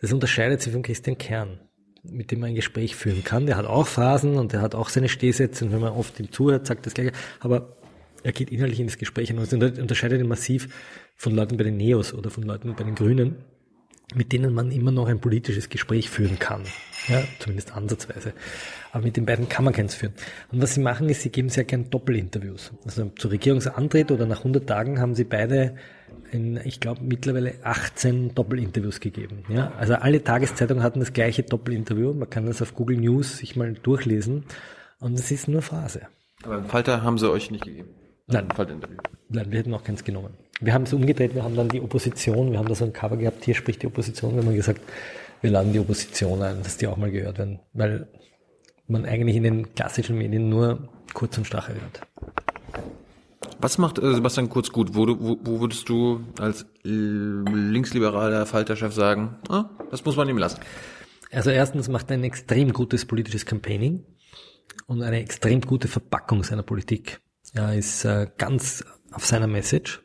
Das 0.00 0.12
unterscheidet 0.12 0.62
sich 0.62 0.72
von 0.72 0.82
Christian 0.82 1.18
Kern, 1.18 1.60
mit 2.02 2.30
dem 2.30 2.40
man 2.40 2.50
ein 2.50 2.54
Gespräch 2.54 2.96
führen 2.96 3.24
kann. 3.24 3.46
Der 3.46 3.56
hat 3.56 3.66
auch 3.66 3.86
Phasen 3.86 4.36
und 4.36 4.52
der 4.52 4.60
hat 4.60 4.74
auch 4.74 4.88
seine 4.88 5.08
Stehsätze 5.08 5.64
und 5.64 5.72
wenn 5.72 5.80
man 5.80 5.92
oft 5.92 6.18
ihm 6.20 6.30
zuhört, 6.30 6.66
sagt 6.66 6.86
das 6.86 6.94
Gleiche. 6.94 7.12
Aber 7.40 7.76
er 8.22 8.32
geht 8.32 8.50
inhaltlich 8.50 8.80
in 8.80 8.86
das 8.86 8.98
Gespräch 8.98 9.32
und 9.32 9.38
unterscheidet 9.38 10.20
ihn 10.20 10.28
massiv 10.28 10.68
von 11.16 11.34
Leuten 11.34 11.56
bei 11.56 11.64
den 11.64 11.76
Neos 11.76 12.14
oder 12.14 12.30
von 12.30 12.44
Leuten 12.44 12.74
bei 12.74 12.84
den 12.84 12.94
Grünen, 12.94 13.36
mit 14.14 14.32
denen 14.32 14.54
man 14.54 14.70
immer 14.70 14.90
noch 14.90 15.08
ein 15.08 15.20
politisches 15.20 15.68
Gespräch 15.68 16.08
führen 16.08 16.38
kann. 16.38 16.62
Ja, 17.08 17.22
zumindest 17.38 17.74
ansatzweise. 17.74 18.32
Aber 18.92 19.04
mit 19.04 19.16
den 19.16 19.26
beiden 19.26 19.48
kann 19.48 19.64
man 19.64 19.74
keins 19.74 19.94
führen. 19.94 20.14
Und 20.50 20.62
was 20.62 20.74
sie 20.74 20.80
machen, 20.80 21.08
ist, 21.08 21.22
sie 21.22 21.30
geben 21.30 21.48
sehr 21.48 21.64
gern 21.64 21.90
Doppelinterviews. 21.90 22.72
Also 22.84 23.10
zur 23.16 23.30
Regierungsantritt 23.30 24.10
oder 24.10 24.26
nach 24.26 24.38
100 24.38 24.66
Tagen 24.66 25.00
haben 25.00 25.14
sie 25.14 25.24
beide 25.24 25.76
in, 26.32 26.58
ich 26.64 26.80
glaube, 26.80 27.02
mittlerweile 27.02 27.54
18 27.62 28.34
Doppelinterviews 28.34 29.00
gegeben. 29.00 29.44
Ja, 29.48 29.72
also 29.78 29.94
alle 29.94 30.22
Tageszeitungen 30.22 30.82
hatten 30.82 31.00
das 31.00 31.12
gleiche 31.12 31.42
Doppelinterview. 31.42 32.12
Man 32.14 32.30
kann 32.30 32.46
das 32.46 32.62
auf 32.62 32.74
Google 32.74 32.98
News 32.98 33.38
sich 33.38 33.56
mal 33.56 33.72
durchlesen. 33.72 34.44
Und 35.00 35.18
es 35.18 35.30
ist 35.30 35.48
nur 35.48 35.62
Phrase. 35.62 36.02
Aber 36.42 36.64
Falter 36.64 37.02
haben 37.02 37.18
sie 37.18 37.30
euch 37.30 37.50
nicht 37.50 37.64
gegeben? 37.64 37.90
Nein. 38.26 38.48
Falterinterview. 38.54 38.96
Nein, 39.30 39.50
wir 39.50 39.58
hätten 39.58 39.74
auch 39.74 39.84
keins 39.84 40.04
genommen. 40.04 40.34
Wir 40.60 40.74
haben 40.74 40.82
es 40.82 40.92
umgedreht, 40.92 41.34
wir 41.34 41.44
haben 41.44 41.54
dann 41.54 41.68
die 41.68 41.80
Opposition, 41.80 42.50
wir 42.50 42.58
haben 42.58 42.68
da 42.68 42.74
so 42.74 42.84
ein 42.84 42.92
Cover 42.92 43.16
gehabt, 43.16 43.44
hier 43.44 43.54
spricht 43.54 43.82
die 43.82 43.86
Opposition, 43.86 44.34
wir 44.34 44.42
haben 44.42 44.54
gesagt, 44.54 44.80
wir 45.40 45.50
laden 45.50 45.72
die 45.72 45.78
Opposition 45.78 46.42
ein, 46.42 46.62
dass 46.64 46.76
die 46.76 46.88
auch 46.88 46.96
mal 46.96 47.12
gehört 47.12 47.38
werden, 47.38 47.60
weil 47.72 48.08
man 48.88 49.04
eigentlich 49.04 49.36
in 49.36 49.44
den 49.44 49.74
klassischen 49.74 50.18
Medien 50.18 50.48
nur 50.48 50.88
Kurz 51.14 51.38
und 51.38 51.46
Strache 51.46 51.74
hört. 51.74 52.00
Was 53.60 53.76
macht 53.78 53.98
äh, 53.98 54.14
Sebastian 54.14 54.48
Kurz 54.48 54.70
gut? 54.70 54.94
Wo, 54.94 55.06
wo, 55.06 55.38
wo 55.42 55.60
würdest 55.60 55.88
du 55.88 56.24
als 56.38 56.64
linksliberaler 56.84 58.46
Falterchef 58.46 58.92
sagen, 58.92 59.36
ah, 59.48 59.68
das 59.90 60.04
muss 60.04 60.16
man 60.16 60.28
ihm 60.28 60.38
lassen? 60.38 60.60
Also 61.32 61.50
erstens 61.50 61.88
macht 61.88 62.10
er 62.10 62.14
ein 62.14 62.24
extrem 62.24 62.72
gutes 62.72 63.04
politisches 63.04 63.44
Campaigning 63.44 64.04
und 64.86 65.02
eine 65.02 65.20
extrem 65.20 65.60
gute 65.60 65.88
Verpackung 65.88 66.44
seiner 66.44 66.62
Politik. 66.62 67.20
Er 67.52 67.74
ist 67.74 68.04
äh, 68.04 68.28
ganz 68.38 68.84
auf 69.10 69.26
seiner 69.26 69.46
Message 69.46 70.02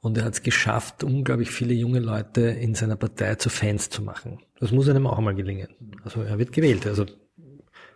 und 0.00 0.16
er 0.16 0.24
hat 0.24 0.34
es 0.34 0.42
geschafft, 0.42 1.04
unglaublich 1.04 1.50
viele 1.50 1.74
junge 1.74 2.00
Leute 2.00 2.42
in 2.42 2.74
seiner 2.74 2.96
Partei 2.96 3.34
zu 3.34 3.50
Fans 3.50 3.90
zu 3.90 4.02
machen. 4.02 4.40
Das 4.58 4.72
muss 4.72 4.88
einem 4.88 5.06
auch 5.06 5.18
einmal 5.18 5.34
gelingen. 5.34 5.68
Also 6.02 6.22
er 6.22 6.38
wird 6.38 6.52
gewählt, 6.52 6.86
also 6.86 7.04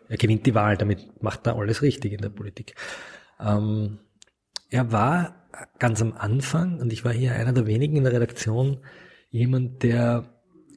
er 0.08 0.16
gewinnt 0.18 0.44
die 0.44 0.54
Wahl, 0.54 0.76
damit 0.76 1.22
macht 1.22 1.46
er 1.46 1.56
alles 1.56 1.80
richtig 1.80 2.12
in 2.12 2.20
der 2.20 2.28
Politik. 2.28 2.74
Ähm, 3.40 3.98
er 4.74 4.90
war 4.90 5.46
ganz 5.78 6.02
am 6.02 6.14
Anfang, 6.14 6.80
und 6.80 6.92
ich 6.92 7.04
war 7.04 7.12
hier 7.12 7.36
einer 7.36 7.52
der 7.52 7.66
wenigen 7.66 7.96
in 7.96 8.02
der 8.02 8.12
Redaktion, 8.12 8.78
jemand, 9.30 9.84
der 9.84 10.24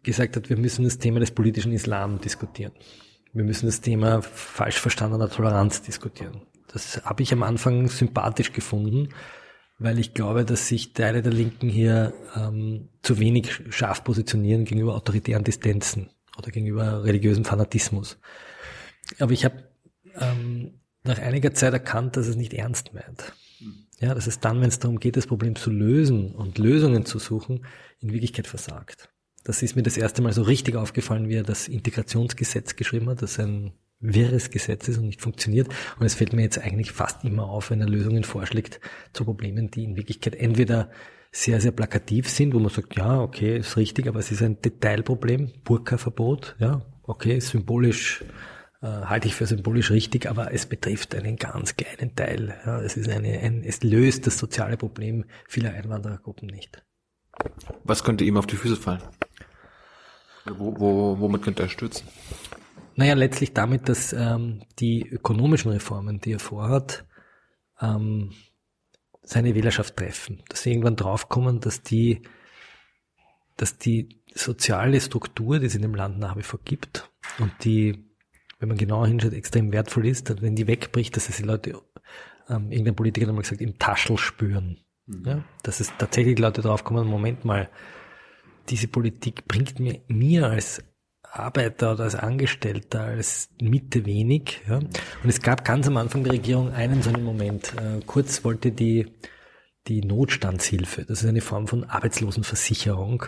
gesagt 0.04 0.36
hat, 0.36 0.52
wir 0.52 0.58
müssen 0.58 0.86
das 0.86 1.00
Thema 1.00 1.20
des 1.20 1.32
politischen 1.32 1.72
Islam 1.72 2.22
diskutieren. 2.22 2.74
Wir 3.34 3.44
müssen 3.44 3.66
das 3.66 3.82
Thema 3.82 4.22
falsch 4.22 4.80
verstandener 4.80 5.30
Toleranz 5.30 5.82
diskutieren. 5.82 6.44
Das 6.68 7.04
habe 7.06 7.24
ich 7.24 7.34
am 7.34 7.42
Anfang 7.42 7.88
sympathisch 7.88 8.54
gefunden, 8.54 9.10
weil 9.80 9.98
ich 9.98 10.14
glaube, 10.14 10.46
dass 10.46 10.68
sich 10.68 10.94
Teile 10.94 11.24
der 11.24 11.34
Linken 11.34 11.68
hier 11.68 12.14
ähm, 12.36 12.90
zu 13.02 13.18
wenig 13.18 13.64
scharf 13.72 14.04
positionieren 14.04 14.66
gegenüber 14.66 14.94
autoritären 14.94 15.44
Distanzen 15.44 16.12
oder 16.38 16.52
gegenüber 16.52 17.04
religiösem 17.04 17.46
Fanatismus. 17.46 18.20
Aber 19.18 19.32
ich 19.32 19.44
habe 19.44 19.64
ähm, 20.20 20.82
nach 21.04 21.18
einiger 21.18 21.56
Zeit 21.56 21.74
erkannt, 21.74 22.16
dass 22.16 22.28
es 22.28 22.36
nicht 22.36 22.54
ernst 22.54 22.94
meint. 22.94 23.34
Ja, 24.00 24.14
dass 24.14 24.28
es 24.28 24.40
dann, 24.40 24.62
wenn 24.62 24.70
es 24.70 24.80
darum 24.80 25.00
geht, 25.00 25.18
das 25.18 25.26
Problem 25.26 25.56
zu 25.56 25.72
lösen 25.72 26.36
und 26.36 26.60
Lösungen 26.60 27.06
zu 27.06 27.18
suchen, 27.18 27.66
in 28.00 28.14
Wirklichkeit 28.14 28.46
versagt. 28.46 29.10
Das 29.44 29.64
ist 29.64 29.76
mir 29.76 29.84
das 29.84 29.98
erste 29.98 30.22
Mal 30.22 30.34
so 30.34 30.44
richtig 30.44 30.76
aufgefallen, 30.76 31.30
wie 31.30 31.36
er 31.36 31.44
das 31.44 31.68
Integrationsgesetz 31.68 32.76
geschrieben 32.76 33.10
hat, 33.10 33.22
das 33.22 33.40
ein 33.40 33.74
wirres 34.00 34.52
Gesetz 34.52 34.88
ist 34.88 34.98
und 34.98 35.08
nicht 35.08 35.22
funktioniert. 35.22 35.70
Und 36.00 36.06
es 36.06 36.16
fällt 36.16 36.34
mir 36.34 36.44
jetzt 36.44 36.60
eigentlich 36.60 36.92
fast 36.92 37.24
immer 37.24 37.46
auf, 37.50 37.72
wenn 37.72 37.82
er 37.82 37.90
Lösungen 37.90 38.24
vorschlägt 38.24 38.80
zu 39.14 39.26
Problemen, 39.26 39.72
die 39.72 39.84
in 39.84 39.96
Wirklichkeit 39.96 40.36
entweder 40.36 40.92
sehr, 41.32 41.60
sehr 41.60 41.72
plakativ 41.72 42.30
sind, 42.30 42.54
wo 42.54 42.60
man 42.60 42.70
sagt, 42.70 42.96
ja, 42.96 43.20
okay, 43.22 43.58
ist 43.58 43.78
richtig, 43.78 44.08
aber 44.08 44.20
es 44.20 44.32
ist 44.32 44.42
ein 44.42 44.62
Detailproblem, 44.62 45.52
Burka-Verbot, 45.64 46.56
ja, 46.60 46.86
okay, 47.04 47.40
symbolisch 47.40 48.24
halte 48.82 49.28
ich 49.28 49.36
für 49.36 49.48
symbolisch 49.48 49.92
richtig, 49.92 50.30
aber 50.30 50.54
es 50.54 50.66
betrifft 50.68 51.16
einen 51.16 51.38
ganz 51.38 51.76
kleinen 51.76 52.16
Teil. 52.16 52.56
Ja, 52.66 52.80
es 52.82 52.96
ist 52.96 53.10
eine, 53.10 53.40
ein, 53.40 53.64
es 53.64 53.84
löst 53.84 54.28
das 54.28 54.38
soziale 54.38 54.78
Problem 54.78 55.26
vieler 55.48 55.74
Einwanderergruppen 55.74 56.48
nicht. 56.48 56.84
Was 57.84 58.04
könnte 58.04 58.24
ihm 58.24 58.38
auf 58.38 58.48
die 58.48 58.56
Füße 58.56 58.76
fallen? 58.76 59.02
Wo, 60.46 60.80
wo, 60.80 61.20
womit 61.20 61.42
könnte 61.44 61.64
er 61.64 61.70
stürzen? 61.70 62.08
Naja, 62.96 63.14
letztlich 63.14 63.54
damit, 63.54 63.90
dass 63.90 64.14
ähm, 64.14 64.64
die 64.80 65.08
ökonomischen 65.08 65.72
Reformen, 65.72 66.20
die 66.20 66.34
er 66.34 66.40
vorhat, 66.40 67.06
ähm, 67.80 68.32
seine 69.22 69.54
Wählerschaft 69.56 69.96
treffen. 69.98 70.42
Dass 70.50 70.64
sie 70.64 70.72
irgendwann 70.72 70.96
draufkommen, 70.96 71.60
dass 71.60 71.84
die, 71.84 72.24
dass 73.56 73.78
die 73.78 74.24
soziale 74.34 75.00
Struktur, 75.00 75.60
die 75.60 75.68
es 75.68 75.76
in 75.76 75.82
dem 75.82 75.96
Land 75.96 76.18
nach 76.18 76.38
wie 76.38 76.44
vor 76.44 76.60
gibt 76.64 77.12
und 77.40 77.52
die, 77.64 78.07
wenn 78.60 78.70
man 78.70 78.78
genauer 78.78 79.08
hinschaut, 79.08 79.34
extrem 79.34 79.72
wertvoll 79.72 80.08
ist, 80.08 80.30
dass 80.30 80.42
wenn 80.42 80.56
die 80.56 80.68
wegbricht, 80.68 81.16
dass 81.16 81.30
es 81.30 81.38
die 81.38 81.44
Leute, 81.44 81.82
ähm, 82.50 82.72
irgendein 82.72 82.96
Politiker 82.96 83.26
hat 83.26 83.30
einmal 83.30 83.44
gesagt, 83.44 83.62
im 83.62 83.78
Taschel 83.78 84.18
spüren. 84.18 84.80
Mhm. 85.06 85.24
Ja? 85.26 85.44
Dass 85.64 85.80
es 85.80 85.92
tatsächlich 85.98 86.40
Leute 86.40 86.62
draufkommen, 86.62 87.08
Moment 87.08 87.46
mal, 87.46 87.70
diese 88.70 88.88
Politik 88.88 89.48
bringt 89.48 89.80
mir, 89.80 90.02
mir 90.08 90.48
als 90.48 90.84
Arbeiter 91.24 91.94
oder 91.94 92.06
als 92.06 92.16
Angestellter, 92.16 93.02
als 93.02 93.50
Mitte 93.62 94.06
wenig. 94.06 94.62
Ja. 94.68 94.78
Und 94.78 94.94
es 95.26 95.42
gab 95.42 95.64
ganz 95.64 95.88
am 95.88 95.98
Anfang 95.98 96.24
der 96.24 96.34
Regierung 96.34 96.72
einen 96.72 97.02
so 97.02 97.10
einen 97.10 97.24
Moment. 97.24 97.74
Äh, 97.76 98.02
Kurz 98.06 98.44
wollte 98.44 98.72
die, 98.72 99.14
die 99.88 100.02
Notstandshilfe, 100.02 101.06
das 101.06 101.22
ist 101.22 101.30
eine 101.30 101.42
Form 101.42 101.68
von 101.68 101.84
Arbeitslosenversicherung, 101.84 103.26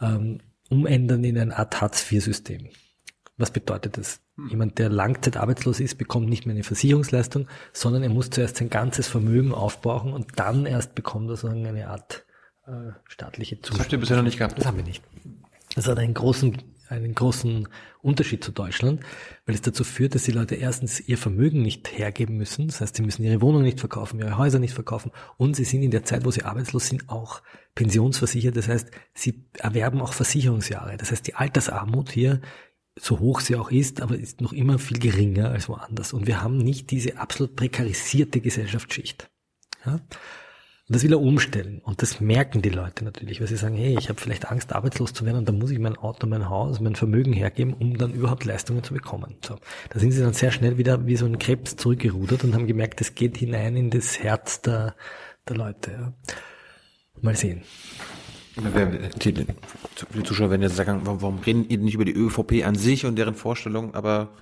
ähm, 0.00 0.40
umändern 0.70 1.22
in 1.24 1.38
eine 1.38 1.56
Art 1.56 1.80
Hartz-IV-System. 1.80 2.68
Was 3.36 3.50
bedeutet 3.50 3.98
das? 3.98 4.21
Hm. 4.36 4.48
Jemand, 4.48 4.78
der 4.78 4.88
langzeitarbeitslos 4.88 5.80
ist, 5.80 5.98
bekommt 5.98 6.28
nicht 6.28 6.46
mehr 6.46 6.54
eine 6.54 6.64
Versicherungsleistung, 6.64 7.48
sondern 7.72 8.02
er 8.02 8.08
muss 8.08 8.30
zuerst 8.30 8.56
sein 8.56 8.70
ganzes 8.70 9.08
Vermögen 9.08 9.52
aufbrauchen 9.52 10.12
und 10.12 10.38
dann 10.38 10.66
erst 10.66 10.94
bekommt 10.94 11.30
er 11.30 11.36
so 11.36 11.48
eine 11.48 11.88
Art 11.88 12.24
äh, 12.66 12.92
staatliche 13.08 13.56
Zustimmung. 13.56 13.78
Das 13.78 13.84
habt 13.84 13.92
ihr 13.92 14.00
bisher 14.00 14.16
noch 14.16 14.24
nicht 14.24 14.38
gehabt? 14.38 14.58
Das 14.58 14.66
haben 14.66 14.76
wir 14.76 14.84
nicht. 14.84 15.02
Das 15.74 15.86
hat 15.86 15.98
einen 15.98 16.14
großen 16.14 16.58
einen 16.92 17.14
großen 17.14 17.68
Unterschied 18.00 18.44
zu 18.44 18.52
Deutschland, 18.52 19.00
weil 19.46 19.54
es 19.54 19.62
dazu 19.62 19.84
führt, 19.84 20.14
dass 20.14 20.24
die 20.24 20.32
Leute 20.32 20.54
erstens 20.54 21.00
ihr 21.00 21.18
Vermögen 21.18 21.62
nicht 21.62 21.96
hergeben 21.96 22.36
müssen. 22.36 22.66
Das 22.66 22.80
heißt, 22.80 22.96
sie 22.96 23.02
müssen 23.02 23.24
ihre 23.24 23.40
Wohnung 23.40 23.62
nicht 23.62 23.80
verkaufen, 23.80 24.20
ihre 24.20 24.38
Häuser 24.38 24.58
nicht 24.58 24.74
verkaufen 24.74 25.10
und 25.36 25.56
sie 25.56 25.64
sind 25.64 25.82
in 25.82 25.90
der 25.90 26.04
Zeit, 26.04 26.24
wo 26.24 26.30
sie 26.30 26.42
arbeitslos 26.42 26.86
sind, 26.86 27.08
auch 27.08 27.42
pensionsversichert. 27.74 28.56
Das 28.56 28.68
heißt, 28.68 28.90
sie 29.14 29.44
erwerben 29.58 30.00
auch 30.00 30.12
Versicherungsjahre. 30.12 30.96
Das 30.96 31.10
heißt, 31.10 31.26
die 31.26 31.34
Altersarmut 31.34 32.10
hier 32.10 32.40
so 32.98 33.20
hoch 33.20 33.40
sie 33.40 33.56
auch 33.56 33.70
ist, 33.70 34.00
aber 34.00 34.16
ist 34.16 34.40
noch 34.40 34.52
immer 34.52 34.78
viel 34.78 34.98
geringer 34.98 35.50
als 35.50 35.68
woanders. 35.68 36.12
Und 36.12 36.26
wir 36.26 36.42
haben 36.42 36.58
nicht 36.58 36.90
diese 36.90 37.18
absolut 37.18 37.56
prekarisierte 37.56 38.40
Gesellschaftsschicht. 38.40 39.30
Ja? 39.86 40.00
Und 40.88 40.96
das 40.96 41.04
will 41.04 41.12
er 41.12 41.20
umstellen. 41.20 41.80
Und 41.84 42.02
das 42.02 42.20
merken 42.20 42.60
die 42.60 42.68
Leute 42.68 43.04
natürlich, 43.04 43.40
weil 43.40 43.46
sie 43.46 43.56
sagen, 43.56 43.76
hey, 43.76 43.96
ich 43.98 44.08
habe 44.08 44.20
vielleicht 44.20 44.50
Angst, 44.50 44.72
arbeitslos 44.72 45.12
zu 45.12 45.24
werden 45.24 45.38
und 45.38 45.48
dann 45.48 45.58
muss 45.58 45.70
ich 45.70 45.78
mein 45.78 45.96
Auto, 45.96 46.26
mein 46.26 46.50
Haus, 46.50 46.80
mein 46.80 46.96
Vermögen 46.96 47.32
hergeben, 47.32 47.72
um 47.72 47.96
dann 47.96 48.12
überhaupt 48.12 48.44
Leistungen 48.44 48.82
zu 48.82 48.92
bekommen. 48.92 49.36
So. 49.46 49.56
Da 49.90 49.98
sind 49.98 50.10
sie 50.10 50.20
dann 50.20 50.34
sehr 50.34 50.50
schnell 50.50 50.76
wieder 50.78 51.06
wie 51.06 51.16
so 51.16 51.24
ein 51.24 51.38
Krebs 51.38 51.76
zurückgerudert 51.76 52.44
und 52.44 52.54
haben 52.54 52.66
gemerkt, 52.66 53.00
es 53.00 53.14
geht 53.14 53.38
hinein 53.38 53.76
in 53.76 53.90
das 53.90 54.18
Herz 54.18 54.60
der, 54.60 54.94
der 55.48 55.56
Leute. 55.56 55.92
Ja. 55.92 56.12
Mal 57.20 57.36
sehen. 57.36 57.62
Die, 58.56 59.46
Zuschauer 60.24 60.50
werden 60.50 60.62
jetzt 60.62 60.76
sagen, 60.76 61.00
warum 61.04 61.38
reden 61.38 61.66
ihr 61.68 61.78
nicht 61.78 61.94
über 61.94 62.04
die 62.04 62.12
ÖVP 62.12 62.64
an 62.64 62.74
sich 62.74 63.06
und 63.06 63.16
deren 63.16 63.34
Vorstellung, 63.34 63.94
aber 63.94 64.34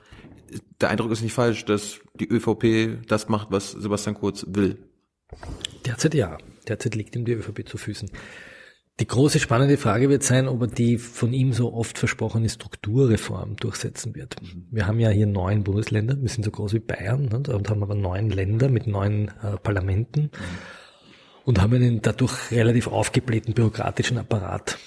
der 0.80 0.90
Eindruck 0.90 1.12
ist 1.12 1.22
nicht 1.22 1.32
falsch, 1.32 1.64
dass 1.64 2.00
die 2.14 2.28
ÖVP 2.28 3.06
das 3.06 3.28
macht, 3.28 3.48
was 3.50 3.70
Sebastian 3.70 4.16
Kurz 4.16 4.44
will. 4.48 4.78
Derzeit 5.86 6.14
ja. 6.14 6.38
Derzeit 6.66 6.94
liegt 6.94 7.16
ihm 7.16 7.24
die 7.24 7.32
ÖVP 7.32 7.68
zu 7.68 7.78
Füßen. 7.78 8.10
Die 8.98 9.06
große 9.06 9.38
spannende 9.38 9.78
Frage 9.78 10.10
wird 10.10 10.22
sein, 10.22 10.46
ob 10.46 10.60
er 10.60 10.66
die 10.66 10.98
von 10.98 11.32
ihm 11.32 11.54
so 11.54 11.72
oft 11.72 11.96
versprochene 11.96 12.50
Strukturreform 12.50 13.56
durchsetzen 13.56 14.14
wird. 14.14 14.36
Wir 14.70 14.86
haben 14.86 15.00
ja 15.00 15.08
hier 15.08 15.26
neun 15.26 15.64
Bundesländer, 15.64 16.20
wir 16.20 16.28
sind 16.28 16.44
so 16.44 16.50
groß 16.50 16.74
wie 16.74 16.80
Bayern 16.80 17.32
und 17.32 17.70
haben 17.70 17.82
aber 17.82 17.94
neun 17.94 18.28
Länder 18.28 18.68
mit 18.68 18.86
neun 18.86 19.28
äh, 19.42 19.56
Parlamenten 19.56 20.30
und 21.44 21.60
haben 21.60 21.74
einen 21.74 22.02
dadurch 22.02 22.50
relativ 22.50 22.86
aufgeblähten 22.88 23.54
bürokratischen 23.54 24.18
Apparat. 24.18 24.78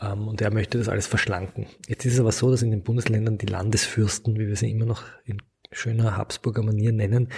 Ähm, 0.00 0.28
und 0.28 0.40
er 0.40 0.52
möchte 0.52 0.78
das 0.78 0.88
alles 0.88 1.06
verschlanken. 1.06 1.66
Jetzt 1.88 2.04
ist 2.04 2.14
es 2.14 2.20
aber 2.20 2.32
so, 2.32 2.50
dass 2.50 2.62
in 2.62 2.70
den 2.70 2.82
Bundesländern 2.82 3.38
die 3.38 3.46
Landesfürsten, 3.46 4.38
wie 4.38 4.48
wir 4.48 4.56
sie 4.56 4.70
immer 4.70 4.86
noch 4.86 5.02
in 5.24 5.38
schöner 5.72 6.16
Habsburger 6.16 6.62
Manier 6.62 6.92
nennen, 6.92 7.28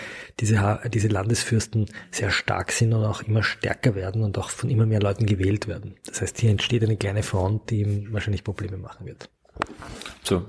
diese, 0.40 0.80
diese 0.92 1.09
Landesfürsten 1.09 1.86
sehr 2.11 2.30
stark 2.30 2.72
sind 2.72 2.92
und 2.92 3.05
auch 3.05 3.22
immer 3.22 3.42
stärker 3.42 3.95
werden 3.95 4.22
und 4.22 4.38
auch 4.38 4.51
von 4.51 4.70
immer 4.70 4.86
mehr 4.86 5.01
Leuten 5.01 5.26
gewählt 5.26 5.68
werden. 5.68 5.95
Das 6.07 6.20
heißt, 6.20 6.38
hier 6.38 6.51
entsteht 6.51 6.82
eine 6.82 6.97
kleine 6.97 7.22
Front, 7.22 7.70
die 7.70 7.82
ihm 7.82 8.12
wahrscheinlich 8.12 8.42
Probleme 8.45 8.76
machen 8.76 9.07
wird. 9.07 9.30
So. 10.24 10.45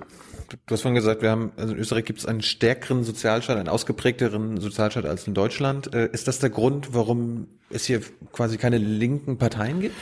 Du 0.50 0.74
hast 0.74 0.82
vorhin 0.82 0.96
gesagt, 0.96 1.22
wir 1.22 1.30
haben, 1.30 1.52
also 1.58 1.74
in 1.74 1.80
Österreich 1.80 2.06
gibt 2.06 2.20
es 2.20 2.26
einen 2.26 2.42
stärkeren 2.42 3.04
Sozialstaat, 3.04 3.58
einen 3.58 3.70
ausgeprägteren 3.70 4.60
Sozialstaat 4.60 5.06
als 5.06 5.28
in 5.28 5.34
Deutschland. 5.34 5.94
Äh, 5.94 6.10
ist 6.12 6.28
das 6.28 6.40
der 6.40 6.50
Grund, 6.50 6.94
warum 6.94 7.48
es 7.70 7.86
hier 7.86 8.02
quasi 8.32 8.58
keine 8.58 8.78
linken 8.78 9.38
Parteien 9.38 9.82
gibt? 9.82 9.96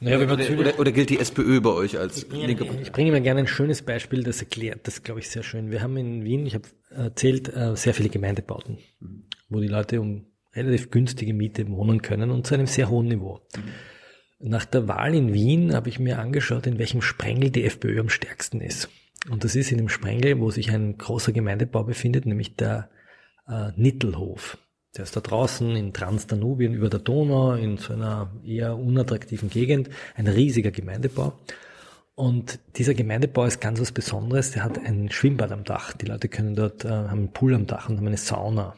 Naja, 0.00 0.18
oder, 0.18 0.34
oder, 0.34 0.78
oder, 0.78 0.92
gilt 0.92 1.10
die 1.10 1.18
SPÖ 1.18 1.60
bei 1.60 1.70
euch 1.70 1.98
als 1.98 2.18
ich 2.18 2.28
bringe, 2.28 2.56
Ich 2.82 2.92
bringe 2.92 3.10
mir 3.10 3.20
gerne 3.20 3.40
ein 3.40 3.46
schönes 3.48 3.82
Beispiel, 3.82 4.22
das 4.22 4.40
erklärt 4.40 4.86
das, 4.86 5.02
glaube 5.02 5.18
ich, 5.18 5.28
sehr 5.28 5.42
schön. 5.42 5.72
Wir 5.72 5.82
haben 5.82 5.96
in 5.96 6.24
Wien, 6.24 6.46
ich 6.46 6.54
habe 6.54 6.68
erzählt, 6.90 7.52
äh, 7.54 7.74
sehr 7.74 7.94
viele 7.94 8.08
Gemeindebauten, 8.08 8.78
mhm. 9.00 9.24
wo 9.48 9.58
die 9.58 9.66
Leute 9.66 10.00
um 10.00 10.26
relativ 10.54 10.90
günstige 10.90 11.34
Miete 11.34 11.68
wohnen 11.68 12.00
können 12.00 12.30
und 12.30 12.46
zu 12.46 12.54
einem 12.54 12.66
sehr 12.66 12.88
hohen 12.90 13.08
Niveau. 13.08 13.40
Mhm. 13.56 14.50
Nach 14.50 14.64
der 14.64 14.86
Wahl 14.86 15.16
in 15.16 15.34
Wien 15.34 15.74
habe 15.74 15.88
ich 15.88 15.98
mir 15.98 16.20
angeschaut, 16.20 16.68
in 16.68 16.78
welchem 16.78 17.02
Sprengel 17.02 17.50
die 17.50 17.64
FPÖ 17.64 17.98
am 17.98 18.08
stärksten 18.08 18.60
ist. 18.60 18.88
Und 19.30 19.44
das 19.44 19.56
ist 19.56 19.72
in 19.72 19.78
dem 19.78 19.88
Sprengel, 19.88 20.40
wo 20.40 20.50
sich 20.50 20.70
ein 20.70 20.96
großer 20.96 21.32
Gemeindebau 21.32 21.84
befindet, 21.84 22.26
nämlich 22.26 22.56
der 22.56 22.90
äh, 23.48 23.72
Nittelhof. 23.76 24.58
Der 24.96 25.04
ist 25.04 25.16
da 25.16 25.20
draußen 25.20 25.76
in 25.76 25.92
Transdanubien 25.92 26.74
über 26.74 26.88
der 26.88 27.00
Donau 27.00 27.52
in 27.52 27.76
so 27.76 27.92
einer 27.92 28.32
eher 28.44 28.76
unattraktiven 28.76 29.50
Gegend, 29.50 29.90
ein 30.16 30.26
riesiger 30.26 30.70
Gemeindebau. 30.70 31.38
Und 32.14 32.58
dieser 32.76 32.94
Gemeindebau 32.94 33.44
ist 33.44 33.60
ganz 33.60 33.80
was 33.80 33.92
Besonderes. 33.92 34.50
Der 34.52 34.64
hat 34.64 34.78
ein 34.78 35.10
Schwimmbad 35.10 35.52
am 35.52 35.64
Dach. 35.64 35.92
Die 35.92 36.06
Leute 36.06 36.28
können 36.28 36.56
dort, 36.56 36.84
äh, 36.84 36.88
haben 36.88 37.18
einen 37.18 37.32
Pool 37.32 37.54
am 37.54 37.66
Dach 37.66 37.88
und 37.88 37.98
haben 37.98 38.06
eine 38.06 38.16
Sauna. 38.16 38.74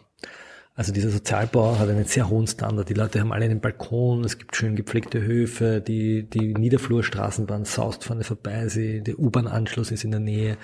Also 0.81 0.95
dieser 0.95 1.11
Sozialbau 1.11 1.78
hat 1.78 1.91
einen 1.91 2.07
sehr 2.07 2.31
hohen 2.31 2.47
Standard. 2.47 2.89
Die 2.89 2.95
Leute 2.95 3.20
haben 3.20 3.35
alle 3.35 3.45
einen 3.45 3.61
Balkon, 3.61 4.24
es 4.24 4.39
gibt 4.39 4.57
schön 4.57 4.76
gepflegte 4.76 5.20
Höfe, 5.20 5.83
die, 5.83 6.22
die 6.22 6.55
Niederflurstraßenbahn 6.55 7.66
saust 7.66 8.03
vorne 8.05 8.24
vorbei, 8.24 8.66
sie, 8.68 9.03
der 9.03 9.18
U-Bahn-Anschluss 9.18 9.91
ist 9.91 10.05
in 10.05 10.11
der 10.11 10.20
Nähe. 10.20 10.57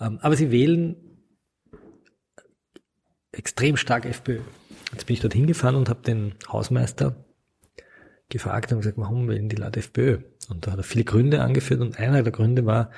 Ähm, 0.00 0.18
aber 0.22 0.34
sie 0.34 0.50
wählen 0.50 0.96
extrem 3.32 3.76
stark 3.76 4.06
FPÖ. 4.06 4.40
Jetzt 4.92 5.04
bin 5.04 5.12
ich 5.12 5.20
dort 5.20 5.34
hingefahren 5.34 5.76
und 5.76 5.90
habe 5.90 6.00
den 6.00 6.36
Hausmeister 6.50 7.22
gefragt 8.30 8.72
und 8.72 8.78
gesagt, 8.78 8.96
warum 8.96 9.28
wählen 9.28 9.50
die 9.50 9.56
Leute 9.56 9.80
FPÖ? 9.80 10.20
Und 10.48 10.66
da 10.66 10.72
hat 10.72 10.78
er 10.78 10.84
viele 10.84 11.04
Gründe 11.04 11.42
angeführt 11.42 11.82
und 11.82 11.98
einer 11.98 12.22
der 12.22 12.32
Gründe 12.32 12.64
war, 12.64 12.92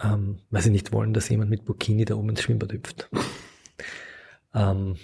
ähm, 0.00 0.42
weil 0.48 0.62
sie 0.62 0.70
nicht 0.70 0.92
wollen, 0.92 1.12
dass 1.12 1.28
jemand 1.28 1.50
mit 1.50 1.64
Burkini 1.64 2.04
da 2.04 2.14
oben 2.14 2.28
ins 2.28 2.42
Schwimmbad 2.42 2.72
hüpft. 2.72 3.10
ähm, 4.54 4.94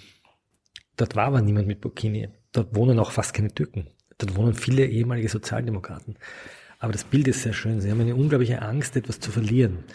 dort 0.97 1.15
war 1.15 1.27
aber 1.27 1.41
niemand 1.41 1.67
mit 1.67 1.81
Burkini. 1.81 2.29
Dort 2.51 2.75
wohnen 2.75 2.99
auch 2.99 3.11
fast 3.11 3.33
keine 3.33 3.53
Türken. 3.53 3.87
Dort 4.17 4.35
wohnen 4.35 4.53
viele 4.53 4.85
ehemalige 4.85 5.29
Sozialdemokraten. 5.29 6.17
Aber 6.79 6.91
das 6.91 7.03
Bild 7.05 7.27
ist 7.27 7.43
sehr 7.43 7.53
schön. 7.53 7.79
Sie 7.79 7.89
haben 7.89 8.01
eine 8.01 8.15
unglaubliche 8.15 8.61
Angst, 8.61 8.95
etwas 8.95 9.19
zu 9.19 9.31
verlieren. 9.31 9.85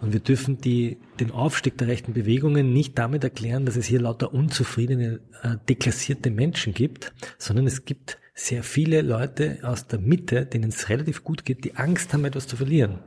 Und 0.00 0.12
wir 0.12 0.20
dürfen 0.20 0.60
die, 0.60 0.98
den 1.18 1.30
Aufstieg 1.30 1.78
der 1.78 1.88
rechten 1.88 2.12
Bewegungen 2.12 2.72
nicht 2.72 2.98
damit 2.98 3.24
erklären, 3.24 3.66
dass 3.66 3.76
es 3.76 3.86
hier 3.86 4.00
lauter 4.00 4.32
unzufriedene, 4.32 5.20
äh, 5.42 5.56
deklassierte 5.68 6.30
Menschen 6.30 6.74
gibt, 6.74 7.12
sondern 7.38 7.66
es 7.66 7.84
gibt 7.84 8.18
sehr 8.34 8.62
viele 8.62 9.00
Leute 9.00 9.58
aus 9.62 9.86
der 9.86 9.98
Mitte, 9.98 10.44
denen 10.44 10.68
es 10.68 10.88
relativ 10.90 11.24
gut 11.24 11.44
geht, 11.44 11.64
die 11.64 11.76
Angst 11.76 12.12
haben, 12.12 12.26
etwas 12.26 12.46
zu 12.46 12.56
verlieren. 12.56 13.00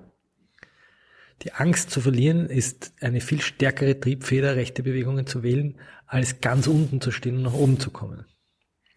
Die 1.43 1.53
Angst 1.53 1.91
zu 1.91 2.01
verlieren 2.01 2.47
ist 2.47 2.93
eine 2.99 3.21
viel 3.21 3.39
stärkere 3.39 3.97
Triebfeder, 3.97 4.55
rechte 4.55 4.83
Bewegungen 4.83 5.25
zu 5.25 5.43
wählen, 5.43 5.75
als 6.09 6.41
ganz 6.41 6.67
unten 6.67 6.99
zu 6.99 7.11
stehen 7.11 7.37
und 7.37 7.43
nach 7.43 7.53
oben 7.53 7.79
zu 7.79 7.91
kommen. 7.91 8.25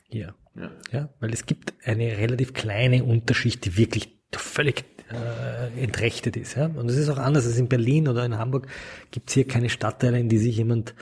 Hier. 0.08 0.34
Ja. 0.56 0.70
ja. 0.90 1.08
Weil 1.20 1.32
es 1.32 1.46
gibt 1.46 1.74
eine 1.84 2.18
relativ 2.18 2.54
kleine 2.54 3.04
Unterschicht, 3.04 3.64
die 3.64 3.76
wirklich 3.76 4.18
völlig 4.34 4.84
äh, 5.10 5.82
entrechtet 5.82 6.36
ist. 6.36 6.56
Ja? 6.56 6.66
Und 6.66 6.90
es 6.90 6.96
ist 6.96 7.10
auch 7.10 7.18
anders 7.18 7.46
als 7.46 7.58
in 7.58 7.68
Berlin 7.68 8.08
oder 8.08 8.24
in 8.24 8.38
Hamburg 8.38 8.66
gibt 9.10 9.28
es 9.28 9.34
hier 9.34 9.46
keine 9.46 9.68
Stadtteile, 9.68 10.18
in 10.18 10.28
die 10.28 10.38
sich 10.38 10.56
jemand 10.56 10.94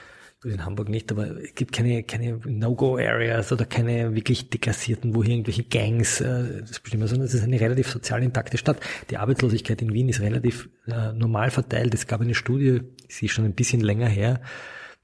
in 0.42 0.64
Hamburg 0.64 0.88
nicht, 0.88 1.12
aber 1.12 1.36
es 1.38 1.54
gibt 1.54 1.72
keine, 1.72 2.02
keine 2.02 2.40
No-Go-Areas 2.46 3.52
oder 3.52 3.66
keine 3.66 4.14
wirklich 4.14 4.48
deklassierten, 4.48 5.14
wo 5.14 5.22
hier 5.22 5.34
irgendwelche 5.34 5.64
Gangs 5.64 6.22
äh, 6.22 6.62
das 6.62 6.80
bestimmen, 6.80 7.06
sondern 7.06 7.26
es 7.26 7.34
ist 7.34 7.44
eine 7.44 7.60
relativ 7.60 7.90
sozial 7.90 8.22
intakte 8.22 8.56
Stadt. 8.56 8.80
Die 9.10 9.18
Arbeitslosigkeit 9.18 9.82
in 9.82 9.92
Wien 9.92 10.08
ist 10.08 10.20
relativ 10.20 10.70
äh, 10.86 11.12
normal 11.12 11.50
verteilt. 11.50 11.92
Es 11.92 12.06
gab 12.06 12.22
eine 12.22 12.34
Studie, 12.34 12.80
sie 13.06 13.26
ist 13.26 13.32
schon 13.32 13.44
ein 13.44 13.54
bisschen 13.54 13.82
länger 13.82 14.08
her, 14.08 14.40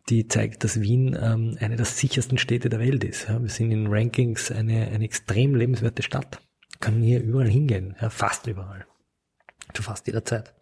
die 0.08 0.28
zeigt, 0.28 0.64
dass 0.64 0.80
Wien 0.80 1.18
ähm, 1.20 1.56
eine 1.60 1.76
der 1.76 1.84
sichersten 1.84 2.38
Städte 2.38 2.68
der 2.68 2.78
Welt 2.78 3.02
ist. 3.04 3.28
Ja, 3.28 3.42
wir 3.42 3.48
sind 3.48 3.72
in 3.72 3.88
Rankings 3.88 4.50
eine, 4.50 4.86
eine 4.88 5.04
extrem 5.04 5.54
lebenswerte 5.54 6.02
Stadt. 6.02 6.40
Kann 6.80 7.02
hier 7.02 7.22
überall 7.22 7.48
hingehen, 7.48 7.96
ja, 8.00 8.10
fast 8.10 8.46
überall. 8.46 8.86
Zu 9.74 9.82
fast 9.82 10.06
jeder 10.06 10.24
Zeit. 10.24 10.54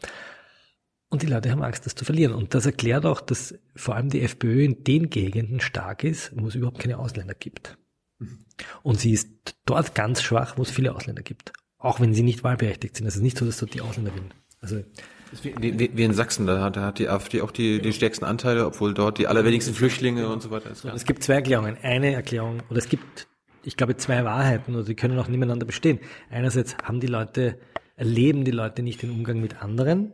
Und 1.11 1.23
die 1.23 1.27
Leute 1.27 1.51
haben 1.51 1.63
Angst, 1.63 1.87
das 1.87 1.95
zu 1.95 2.05
verlieren. 2.05 2.35
Und 2.35 2.55
das 2.55 2.67
erklärt 2.67 3.07
auch, 3.07 3.21
dass 3.21 3.55
vor 3.77 3.95
allem 3.95 4.09
die 4.09 4.23
FPÖ 4.23 4.65
in 4.65 4.83
den 4.83 5.11
Gegenden 5.11 5.61
stark 5.61 6.03
ist, 6.03 6.33
wo 6.35 6.49
es 6.49 6.55
überhaupt 6.55 6.81
keine 6.81 6.99
Ausländer 6.99 7.35
gibt. 7.35 7.77
Und 8.83 8.99
sie 8.99 9.13
ist 9.13 9.29
dort 9.65 9.95
ganz 9.95 10.23
schwach, 10.23 10.57
wo 10.59 10.63
es 10.63 10.71
viele 10.71 10.95
Ausländer 10.95 11.23
gibt. 11.23 11.53
Auch 11.79 12.01
wenn 12.01 12.15
sie 12.15 12.23
nicht 12.23 12.43
wahlberechtigt 12.45 12.97
sind. 12.97 13.07
Es 13.07 13.17
ist 13.17 13.23
nicht 13.23 13.39
so, 13.39 13.45
dass 13.45 13.59
dort 13.59 13.75
die 13.75 13.81
Ausländer 13.81 14.11
gewinnen. 14.11 14.35
Also 14.61 14.83
wie, 15.61 16.03
in 16.03 16.13
Sachsen, 16.13 16.47
da 16.47 16.63
hat, 16.63 16.77
da 16.77 16.83
hat 16.83 16.99
die 16.99 17.09
AfD 17.09 17.41
auch 17.41 17.51
die, 17.51 17.81
die 17.81 17.93
stärksten 17.93 18.25
Anteile, 18.25 18.67
obwohl 18.67 18.95
dort 18.95 19.19
die 19.19 19.27
allerwenigsten 19.27 19.75
Flüchtlinge 19.75 20.29
und 20.29 20.43
so 20.43 20.51
weiter 20.51 20.71
ist. 20.71 20.85
Es 20.85 21.05
gibt 21.05 21.23
zwei 21.23 21.35
Erklärungen. 21.35 21.77
Eine 21.83 22.13
Erklärung, 22.13 22.63
oder 22.71 22.79
es 22.79 22.89
gibt, 22.89 23.27
ich 23.63 23.77
glaube, 23.77 23.97
zwei 23.97 24.25
Wahrheiten, 24.25 24.75
oder 24.75 24.85
die 24.85 24.95
können 24.95 25.19
auch 25.19 25.29
nebeneinander 25.29 25.67
bestehen. 25.67 25.99
Einerseits 26.31 26.77
haben 26.83 27.01
die 27.01 27.07
Leute, 27.07 27.59
erleben 27.97 28.45
die 28.45 28.53
Leute 28.53 28.83
nicht 28.83 29.03
den 29.03 29.11
Umgang 29.11 29.41
mit 29.41 29.63
anderen, 29.63 30.13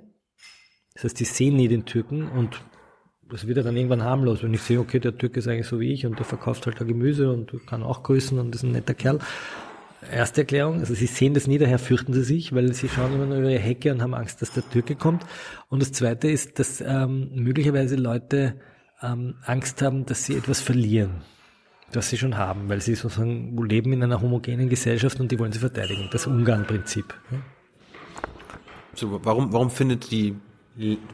das 0.95 1.05
heißt, 1.05 1.21
die 1.21 1.25
sehen 1.25 1.57
nie 1.57 1.69
den 1.69 1.87
Türken 1.87 2.29
und 2.29 2.61
das 3.31 3.47
wird 3.47 3.57
ja 3.57 3.63
dann 3.63 3.77
irgendwann 3.77 4.03
harmlos, 4.03 4.43
wenn 4.43 4.53
ich 4.53 4.63
sehe, 4.63 4.81
okay, 4.81 4.99
der 4.99 5.17
Türke 5.17 5.39
ist 5.39 5.47
eigentlich 5.47 5.69
so 5.69 5.79
wie 5.79 5.93
ich 5.93 6.05
und 6.05 6.19
der 6.19 6.27
verkauft 6.27 6.67
halt 6.67 6.81
da 6.81 6.85
Gemüse 6.85 7.33
und 7.33 7.67
kann 7.67 7.83
auch 7.83 8.03
grüßen 8.03 8.39
und 8.39 8.55
ist 8.55 8.65
ein 8.65 8.73
netter 8.73 8.95
Kerl. 8.95 9.21
Erste 10.11 10.43
Erklärung, 10.43 10.81
also 10.81 10.95
sie 10.95 11.07
sehen 11.07 11.35
das 11.35 11.47
nie, 11.47 11.59
daher 11.59 11.79
fürchten 11.79 12.15
sie 12.15 12.23
sich, 12.23 12.55
weil 12.55 12.73
sie 12.73 12.89
schauen 12.89 13.13
immer 13.13 13.27
nur 13.27 13.39
über 13.39 13.51
ihre 13.51 13.61
Hecke 13.61 13.93
und 13.93 14.01
haben 14.01 14.15
Angst, 14.15 14.41
dass 14.41 14.51
der 14.53 14.69
Türke 14.69 14.97
kommt. 14.97 15.27
Und 15.69 15.83
das 15.83 15.93
Zweite 15.93 16.31
ist, 16.31 16.59
dass 16.59 16.81
ähm, 16.81 17.31
möglicherweise 17.35 17.97
Leute 17.97 18.55
ähm, 19.03 19.35
Angst 19.45 19.83
haben, 19.83 20.07
dass 20.07 20.25
sie 20.25 20.37
etwas 20.37 20.63
verlieren, 20.63 21.23
das 21.93 22.09
sie 22.09 22.17
schon 22.17 22.39
haben, 22.39 22.71
weil 22.71 22.81
sie 22.81 22.95
sozusagen 22.95 23.57
leben 23.63 23.93
in 23.93 24.03
einer 24.03 24.23
homogenen 24.23 24.71
Gesellschaft 24.71 25.21
und 25.21 25.31
die 25.31 25.39
wollen 25.39 25.53
sie 25.53 25.59
verteidigen. 25.59 26.09
Das 26.11 26.27
Ungarn-Prinzip. 26.27 27.15
So, 28.95 29.21
warum, 29.23 29.53
warum 29.53 29.71
findet 29.71 30.11
die 30.11 30.35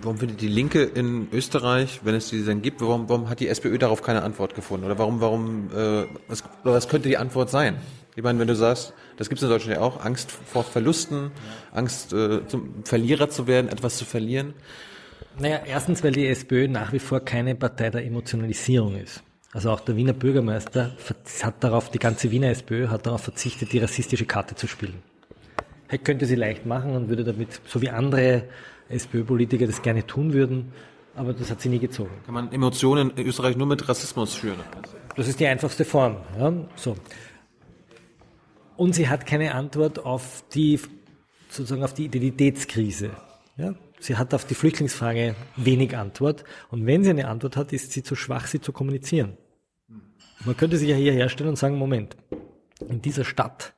Warum 0.03 0.19
findet 0.19 0.43
die 0.43 0.49
Linke 0.49 0.85
in 0.85 1.29
Österreich, 1.33 2.01
wenn 2.05 2.15
es 2.15 2.29
die 2.29 2.45
denn 2.45 2.63
gibt, 2.63 2.83
warum, 2.83 3.09
warum 3.09 3.29
hat 3.29 3.41
die 3.41 3.49
SPÖ 3.49 3.79
darauf 3.79 4.01
keine 4.01 4.23
Antwort 4.23 4.55
gefunden? 4.55 4.87
Oder 4.87 4.99
warum, 4.99 5.21
warum, 5.21 5.71
äh, 5.75 6.05
was, 6.29 6.45
was 6.63 6.89
könnte 6.89 7.09
die 7.09 7.17
Antwort 7.17 7.51
sein? 7.51 7.79
Ich 8.17 8.23
meine, 8.23 8.39
wenn 8.39 8.49
du 8.49 8.57
sagst, 8.57 8.95
das 9.19 9.29
gibt 9.29 9.41
es 9.41 9.43
in 9.43 9.51
Deutschland 9.51 9.77
ja 9.77 9.83
auch, 9.83 10.03
Angst 10.03 10.33
vor 10.33 10.65
Verlusten, 10.65 11.31
Angst 11.73 12.15
äh, 12.15 12.47
zum 12.49 12.83
Verlierer 12.85 13.29
zu 13.29 13.47
werden, 13.47 13.69
etwas 13.69 13.99
zu 13.99 14.07
verlieren. 14.07 14.55
Naja, 15.39 15.61
erstens, 15.67 16.03
weil 16.03 16.13
die 16.13 16.27
SPÖ 16.27 16.67
nach 16.67 16.95
wie 16.95 16.99
vor 16.99 17.21
keine 17.21 17.55
Partei 17.55 17.91
der 17.91 18.07
Emotionalisierung 18.07 18.97
ist. 18.97 19.23
Also 19.53 19.71
auch 19.71 19.81
der 19.81 19.97
Wiener 19.97 20.15
Bürgermeister 20.15 20.97
hat 21.43 21.63
darauf, 21.63 21.91
die 21.91 21.99
ganze 21.99 22.31
Wiener 22.31 22.49
SPÖ 22.49 22.89
hat 22.89 23.07
darauf 23.07 23.21
verzichtet, 23.21 23.73
die 23.75 23.79
rassistische 23.79 24.25
Karte 24.25 24.55
zu 24.55 24.67
spielen. 24.67 25.03
Er 25.89 25.99
könnte 25.99 26.25
sie 26.25 26.37
leicht 26.37 26.65
machen 26.65 26.97
und 26.97 27.11
würde 27.11 27.23
damit, 27.23 27.61
so 27.67 27.83
wie 27.83 27.91
andere 27.91 28.45
SPÖ-Politiker 28.89 29.67
das 29.67 29.83
gerne 29.83 30.07
tun 30.07 30.33
würden, 30.33 30.73
aber 31.15 31.35
das 31.35 31.51
hat 31.51 31.61
sie 31.61 31.69
nie 31.69 31.79
gezogen. 31.79 32.11
Kann 32.25 32.35
man 32.35 32.51
Emotionen 32.51 33.11
in 33.15 33.27
Österreich 33.27 33.59
nur 33.59 33.67
mit 33.67 33.87
Rassismus 33.87 34.35
führen? 34.35 34.61
Das 35.17 35.29
ist 35.29 35.39
die 35.39 35.47
einfachste 35.47 35.85
Form. 35.85 36.17
Ja, 36.39 36.53
so. 36.77 36.97
Und 38.77 38.95
sie 38.95 39.09
hat 39.09 39.27
keine 39.27 39.55
Antwort 39.55 39.99
auf 40.05 40.45
die, 40.55 40.81
sozusagen 41.49 41.83
auf 41.83 41.95
die 41.95 42.05
Identitätskrise. 42.07 43.11
Ja? 43.57 43.75
Sie 43.99 44.17
hat 44.17 44.35
auf 44.35 44.45
die 44.45 44.55
Flüchtlingsfrage 44.55 45.35
wenig 45.57 45.97
Antwort. 45.97 46.45
Und 46.71 46.87
wenn 46.87 47.03
sie 47.03 47.11
eine 47.11 47.29
Antwort 47.29 47.57
hat, 47.57 47.73
ist 47.73 47.93
sie 47.93 48.03
zu 48.03 48.15
schwach, 48.15 48.47
sie 48.47 48.61
zu 48.61 48.73
kommunizieren. 48.73 49.37
Man 50.45 50.57
könnte 50.57 50.77
sich 50.77 50.89
ja 50.89 50.97
hier 50.97 51.13
herstellen 51.13 51.51
und 51.51 51.57
sagen, 51.57 51.77
Moment, 51.77 52.17
in 52.89 53.01
dieser 53.01 53.25
Stadt 53.25 53.75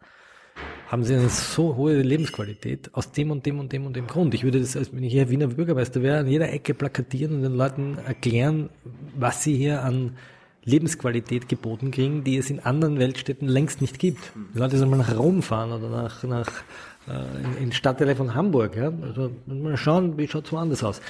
haben 0.89 1.05
sie 1.05 1.15
eine 1.15 1.29
so 1.29 1.77
hohe 1.77 2.01
Lebensqualität 2.03 2.95
aus 2.95 3.13
dem 3.13 3.31
und 3.31 3.47
dem 3.47 3.61
und 3.61 3.73
dem 3.73 3.87
und 3.87 3.95
dem 3.95 4.07
Grund. 4.07 4.35
Ich 4.35 4.43
würde 4.43 4.59
das, 4.59 4.77
als 4.77 4.93
wenn 4.93 5.05
ich 5.05 5.13
hier 5.13 5.31
Wiener 5.31 5.49
Bürgermeister 5.49 6.03
wäre, 6.03 6.19
an 6.19 6.27
jeder 6.27 6.51
Ecke 6.51 6.75
plakatieren 6.75 7.37
und 7.37 7.43
den 7.43 7.55
Leuten 7.55 7.99
erklären, 7.99 8.71
was 9.15 9.43
sie 9.45 9.57
hier 9.57 9.83
an 9.85 10.17
Lebensqualität 10.65 11.49
geboten 11.49 11.91
kriegen, 11.91 12.25
die 12.25 12.37
es 12.37 12.51
in 12.51 12.61
anderen 12.61 12.99
Weltstädten 12.99 13.49
längst 13.49 13.81
nicht 13.81 13.99
gibt. 13.99 14.33
Die 14.55 14.59
Leute 14.59 14.77
sollen 14.77 14.91
mal 14.91 14.97
nach 14.97 15.17
Rom 15.17 15.43
fahren 15.43 15.73
oder 15.73 15.89
nach, 15.89 16.23
nach 16.25 16.49
äh, 17.09 17.43
in, 17.43 17.65
in 17.65 17.73
Stadtteile 17.73 18.17
von 18.17 18.35
Hamburg. 18.35 18.77
Ja? 18.77 18.93
Also 19.03 19.31
mal 19.47 19.77
schauen, 19.77 20.19
wie 20.19 20.29
schaut 20.29 20.47
es 20.47 20.53
woanders 20.53 20.85
aus. 20.85 21.01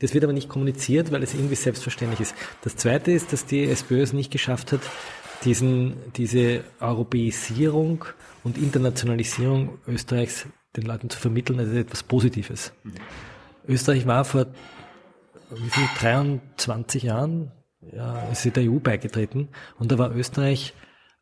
Das 0.00 0.14
wird 0.14 0.24
aber 0.24 0.32
nicht 0.32 0.48
kommuniziert, 0.48 1.10
weil 1.10 1.22
es 1.22 1.34
irgendwie 1.34 1.56
selbstverständlich 1.56 2.20
ist. 2.20 2.34
Das 2.62 2.76
Zweite 2.76 3.10
ist, 3.10 3.32
dass 3.32 3.46
die 3.46 3.64
SPÖ 3.64 4.02
es 4.02 4.12
nicht 4.12 4.30
geschafft 4.30 4.72
hat, 4.72 4.80
diesen, 5.44 5.94
diese 6.16 6.64
Europäisierung 6.80 8.04
und 8.44 8.58
Internationalisierung 8.58 9.78
Österreichs 9.86 10.46
den 10.76 10.84
Leuten 10.84 11.10
zu 11.10 11.18
vermitteln, 11.18 11.58
ist 11.58 11.72
etwas 11.72 12.02
Positives. 12.02 12.72
Mhm. 12.84 12.92
Österreich 13.66 14.06
war 14.06 14.24
vor 14.24 14.46
wie 15.50 15.70
viel, 15.70 15.88
23 15.98 17.04
Jahren, 17.04 17.52
ja, 17.94 18.28
ist 18.30 18.42
sie 18.42 18.50
der 18.50 18.70
EU 18.70 18.78
beigetreten 18.78 19.48
und 19.78 19.92
da 19.92 19.98
war 19.98 20.14
Österreich, 20.14 20.74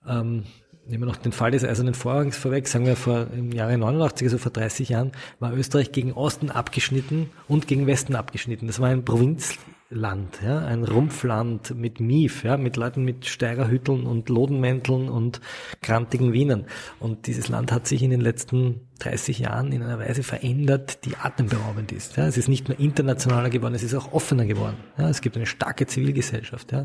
ähm, 0.07 0.45
nehmen 0.87 1.03
wir 1.03 1.07
noch 1.07 1.17
den 1.17 1.33
Fall 1.33 1.51
des 1.51 1.65
Eisernen 1.65 1.95
Vorhangs 1.95 2.37
vorweg, 2.37 2.69
sagen 2.69 2.87
wir 2.87 2.97
vor 2.97 3.27
im 3.35 3.53
Jahre 3.53 3.77
89, 3.77 4.27
also 4.27 4.39
vor 4.39 4.53
30 4.53 4.91
Jahren, 4.91 5.13
war 5.41 5.53
Österreich 5.53 5.93
gegen 5.93 6.13
Osten 6.13 6.51
abgeschnitten 6.51 7.31
und 7.49 7.67
gegen 7.67 7.87
Westen 7.87 8.15
abgeschnitten. 8.15 8.67
Das 8.67 8.81
war 8.81 8.89
ein 8.89 9.05
Provinz, 9.05 9.59
Land, 9.89 10.41
ja, 10.45 10.59
ein 10.59 10.83
Rumpfland 10.83 11.77
mit 11.77 12.01
Mief, 12.01 12.43
ja, 12.43 12.57
mit 12.57 12.77
Leuten 12.77 13.05
mit 13.05 13.27
Steirerhütteln 13.27 14.05
und 14.05 14.29
Lodenmänteln 14.29 15.09
und 15.09 15.41
krantigen 15.81 16.33
Wienern. 16.33 16.67
Und 16.99 17.29
dieses 17.29 17.49
Land 17.49 17.71
hat 17.71 17.87
sich 17.87 18.03
in 18.03 18.11
den 18.11 18.21
letzten 18.21 18.86
30 18.99 19.41
Jahren 19.41 19.73
in 19.73 19.83
einer 19.83 19.99
Weise 19.99 20.23
verändert, 20.23 21.05
die 21.05 21.17
atemberaubend 21.17 21.93
ist. 21.93 22.17
Ja. 22.17 22.27
Es 22.27 22.37
ist 22.37 22.49
nicht 22.49 22.69
nur 22.69 22.79
internationaler 22.79 23.51
geworden, 23.51 23.75
es 23.75 23.83
ist 23.83 23.95
auch 23.95 24.13
offener 24.13 24.47
geworden. 24.47 24.77
Ja. 24.99 25.09
Es 25.09 25.21
gibt 25.21 25.37
eine 25.37 25.47
starke 25.47 25.87
Zivilgesellschaft. 25.87 26.73
Ja. 26.73 26.85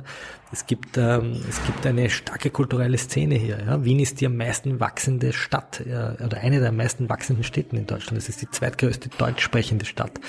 Es 0.51 0.65
gibt 0.65 0.97
ähm, 0.97 1.41
es 1.49 1.63
gibt 1.65 1.85
eine 1.85 2.09
starke 2.09 2.49
kulturelle 2.49 2.97
Szene 2.97 3.35
hier. 3.35 3.59
Ja. 3.65 3.83
Wien 3.83 3.99
ist 3.99 4.21
die 4.21 4.25
am 4.25 4.35
meisten 4.35 4.79
wachsende 4.79 5.33
Stadt 5.33 5.83
ja, 5.87 6.15
oder 6.23 6.37
eine 6.37 6.59
der 6.59 6.69
am 6.69 6.77
meisten 6.77 7.09
wachsenden 7.09 7.43
Städten 7.43 7.77
in 7.77 7.87
Deutschland. 7.87 8.17
Es 8.17 8.29
ist 8.29 8.41
die 8.41 8.49
zweitgrößte 8.49 9.09
deutsch 9.17 9.41
sprechende 9.41 9.85
Stadt. 9.85 10.19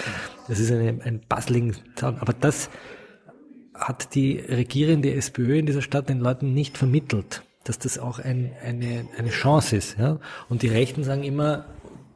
Das 0.48 0.58
ist 0.58 0.70
eine, 0.70 1.00
ein 1.04 1.20
bustling 1.28 1.74
Town. 1.96 2.18
Aber 2.18 2.32
das 2.32 2.70
hat 3.74 4.14
die 4.14 4.38
regierende 4.38 5.12
SPÖ 5.14 5.58
in 5.58 5.66
dieser 5.66 5.82
Stadt 5.82 6.08
den 6.08 6.20
Leuten 6.20 6.54
nicht 6.54 6.78
vermittelt 6.78 7.42
dass 7.64 7.78
das 7.78 7.98
auch 7.98 8.18
ein, 8.18 8.52
eine, 8.64 9.06
eine 9.18 9.30
Chance 9.30 9.76
ist. 9.76 9.98
Ja? 9.98 10.18
Und 10.48 10.62
die 10.62 10.68
Rechten 10.68 11.04
sagen 11.04 11.22
immer, 11.22 11.66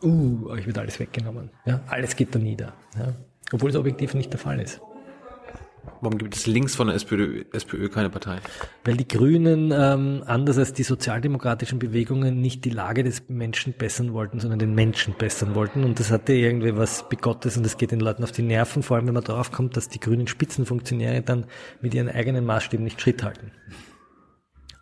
uh, 0.02 0.48
euch 0.48 0.66
wird 0.66 0.78
alles 0.78 0.98
weggenommen. 0.98 1.50
Ja? 1.64 1.80
Alles 1.86 2.16
geht 2.16 2.34
da 2.34 2.38
nieder. 2.38 2.72
Ja? 2.98 3.14
Obwohl 3.52 3.70
es 3.70 3.76
objektiv 3.76 4.14
nicht 4.14 4.32
der 4.32 4.40
Fall 4.40 4.60
ist. 4.60 4.80
Warum 6.00 6.18
gibt 6.18 6.36
es 6.36 6.46
links 6.46 6.74
von 6.74 6.88
der 6.88 6.96
SPÖ, 6.96 7.44
SPÖ 7.52 7.88
keine 7.88 8.10
Partei? 8.10 8.38
Weil 8.84 8.96
die 8.96 9.08
Grünen, 9.08 9.72
ähm, 9.74 10.22
anders 10.26 10.58
als 10.58 10.72
die 10.72 10.82
sozialdemokratischen 10.82 11.78
Bewegungen, 11.78 12.40
nicht 12.40 12.64
die 12.64 12.70
Lage 12.70 13.02
des 13.02 13.28
Menschen 13.28 13.72
bessern 13.72 14.12
wollten, 14.12 14.40
sondern 14.40 14.58
den 14.58 14.74
Menschen 14.74 15.14
bessern 15.16 15.54
wollten. 15.54 15.84
Und 15.84 15.98
das 15.98 16.10
hatte 16.10 16.32
irgendwie 16.32 16.76
was 16.76 17.08
Bigottes 17.08 17.56
und 17.56 17.64
das 17.64 17.78
geht 17.78 17.92
den 17.92 18.00
Leuten 18.00 18.24
auf 18.24 18.32
die 18.32 18.42
Nerven, 18.42 18.82
vor 18.82 18.96
allem 18.96 19.06
wenn 19.06 19.14
man 19.14 19.24
darauf 19.24 19.52
kommt, 19.52 19.76
dass 19.76 19.88
die 19.88 20.00
grünen 20.00 20.26
Spitzenfunktionäre 20.26 21.22
dann 21.22 21.46
mit 21.80 21.94
ihren 21.94 22.08
eigenen 22.08 22.44
Maßstäben 22.44 22.84
nicht 22.84 23.00
Schritt 23.00 23.22
halten. 23.22 23.52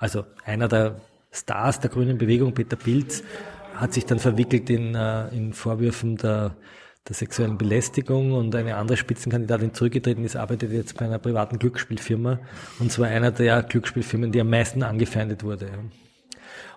Also 0.04 0.26
einer 0.44 0.68
der 0.68 1.00
Stars 1.32 1.80
der 1.80 1.88
grünen 1.88 2.18
Bewegung, 2.18 2.52
Peter 2.52 2.76
Pilz, 2.76 3.24
hat 3.74 3.94
sich 3.94 4.04
dann 4.04 4.18
verwickelt 4.18 4.68
in, 4.68 4.94
äh, 4.94 5.28
in 5.28 5.54
Vorwürfen 5.54 6.18
der, 6.18 6.54
der 7.08 7.14
sexuellen 7.14 7.56
Belästigung 7.56 8.32
und 8.32 8.54
eine 8.54 8.76
andere 8.76 8.98
Spitzenkandidatin 8.98 9.72
zurückgetreten 9.72 10.22
ist, 10.22 10.36
arbeitet 10.36 10.72
jetzt 10.72 10.98
bei 10.98 11.06
einer 11.06 11.18
privaten 11.18 11.58
Glücksspielfirma 11.58 12.38
und 12.80 12.92
zwar 12.92 13.08
einer 13.08 13.30
der 13.30 13.62
Glücksspielfirmen, 13.62 14.30
die 14.30 14.42
am 14.42 14.50
meisten 14.50 14.82
angefeindet 14.82 15.42
wurde. 15.42 15.70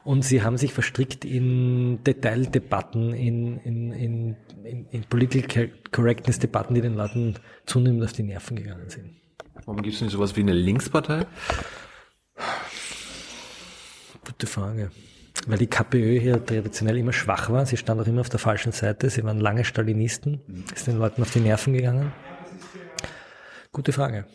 Und 0.06 0.24
sie 0.24 0.42
haben 0.42 0.56
sich 0.56 0.72
verstrickt 0.72 1.26
in 1.26 2.02
Detaildebatten, 2.06 3.14
in, 3.14 3.58
in, 3.58 3.92
in, 3.92 4.36
in, 4.90 5.02
Political 5.02 5.70
Correctness-Debatten, 5.92 6.76
die 6.76 6.82
den 6.82 6.96
Leuten 6.96 7.36
zunehmend 7.66 8.06
auf 8.06 8.14
die 8.14 8.24
Nerven 8.24 8.56
gegangen 8.56 8.90
sind. 8.90 9.18
Warum 9.66 9.82
gibt 9.82 9.96
es 9.96 10.02
nicht 10.02 10.14
sowas 10.14 10.38
wie 10.38 10.42
eine 10.44 10.54
Linkspartei? 10.54 11.26
Gute 14.28 14.46
Frage. 14.46 14.92
weil 15.46 15.58
die 15.58 15.68
KPÖ 15.68 16.20
hier 16.20 16.46
traditionell 16.46 16.98
immer 16.98 17.14
schwach 17.14 17.50
war. 17.50 17.66
Sie 17.66 17.78
stand 17.78 18.02
auch 18.02 18.08
immer 18.08 18.22
auf 18.22 18.30
der 18.30 18.40
falschen 18.40 18.72
Seite. 18.72 19.10
Sie 19.10 19.24
waren 19.24 19.40
lange 19.40 19.64
Stalinisten, 19.64 20.42
ist 20.76 20.88
den 20.88 20.98
Leuten 20.98 21.22
auf 21.22 21.32
die 21.32 21.40
Nerven 21.40 21.74
gegangen. 21.74 22.12
Gute 23.72 23.94
Frage. 23.94 24.26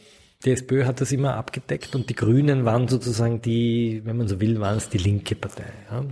Die 0.45 0.51
SPÖ 0.53 0.87
hat 0.87 1.01
das 1.01 1.13
immer 1.13 1.37
abgedeckt 1.37 1.95
und 1.95 2.09
die 2.09 2.15
Grünen 2.15 2.65
waren 2.65 2.89
sozusagen 2.89 3.43
die, 3.43 4.01
wenn 4.05 4.17
man 4.17 4.29
so 4.29 4.41
will, 4.41 4.61
waren 4.61 4.79
es 4.79 4.89
die 4.89 4.99
linke 4.99 5.35
Partei. 5.35 5.73
Ja? 5.91 6.05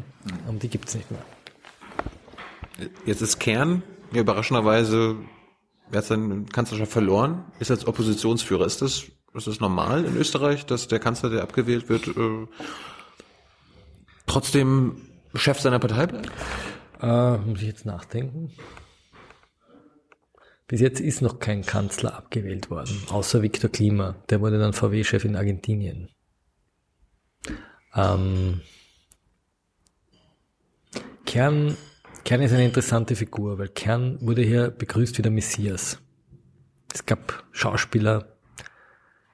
Und 0.46 0.62
die 0.62 0.68
gibt's 0.68 0.94
nicht 0.94 1.10
mehr. 1.10 1.22
Jetzt 3.06 3.22
ist 3.22 3.38
Kern 3.40 3.82
ja, 4.12 4.20
überraschenderweise, 4.20 5.16
er 5.90 5.98
hat 5.98 6.04
seine 6.04 6.44
Kanzlerschaft 6.44 6.92
verloren, 6.92 7.44
ist 7.58 7.70
als 7.70 7.86
Oppositionsführer. 7.86 8.66
Ist 8.66 8.82
das, 8.82 9.06
ist 9.34 9.46
das 9.46 9.60
normal 9.60 10.04
in 10.04 10.16
Österreich, 10.16 10.66
dass 10.66 10.88
der 10.88 10.98
Kanzler, 10.98 11.30
der 11.30 11.42
abgewählt 11.42 11.88
wird, 11.88 12.08
äh, 12.08 12.46
trotzdem 14.30 14.96
Chef 15.34 15.60
seiner 15.60 15.78
Partei 15.78 16.06
bleibt? 16.06 16.30
Äh, 17.00 17.38
muss 17.38 17.60
ich 17.60 17.66
jetzt 17.66 17.86
nachdenken. 17.86 18.52
Bis 20.68 20.80
jetzt 20.80 21.00
ist 21.00 21.20
noch 21.20 21.40
kein 21.40 21.62
Kanzler 21.62 22.14
abgewählt 22.16 22.70
worden, 22.70 22.96
außer 23.10 23.42
Viktor 23.42 23.70
Klima. 23.70 24.14
Der 24.28 24.40
wurde 24.40 24.58
dann 24.58 24.72
VW-Chef 24.72 25.24
in 25.24 25.34
Argentinien. 25.34 26.10
Ähm, 27.96 28.60
Kern, 31.26 31.76
Kern 32.24 32.42
ist 32.42 32.52
eine 32.52 32.64
interessante 32.64 33.16
Figur, 33.16 33.58
weil 33.58 33.68
Kern 33.68 34.18
wurde 34.20 34.42
hier 34.42 34.70
begrüßt 34.70 35.18
wie 35.18 35.22
der 35.22 35.32
Messias. 35.32 35.98
Es 36.92 37.04
gab 37.04 37.44
Schauspieler, 37.50 38.36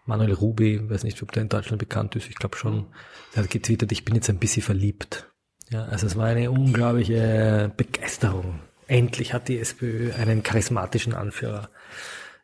Manuel 0.07 0.33
Rubi, 0.33 0.89
weiß 0.89 1.05
nicht, 1.05 1.23
ob 1.23 1.33
der 1.33 1.43
in 1.43 1.49
Deutschland 1.49 1.79
bekannt 1.79 2.17
ist, 2.17 2.29
ich 2.29 2.37
glaube 2.37 2.57
schon, 2.57 2.87
der 3.35 3.43
hat 3.43 3.51
getwittert, 3.51 3.93
ich 3.93 4.05
bin 4.05 4.15
jetzt 4.15 4.31
ein 4.31 4.39
bisschen 4.39 4.63
verliebt. 4.63 5.31
Ja, 5.69 5.85
also 5.87 6.07
es 6.07 6.17
war 6.17 6.27
eine 6.27 6.51
unglaubliche 6.51 7.73
Begeisterung 7.77 8.61
Endlich 8.89 9.35
hat 9.35 9.49
die 9.49 9.59
SPÖ 9.59 10.13
einen 10.13 10.43
charismatischen 10.43 11.15
Anführer. 11.15 11.71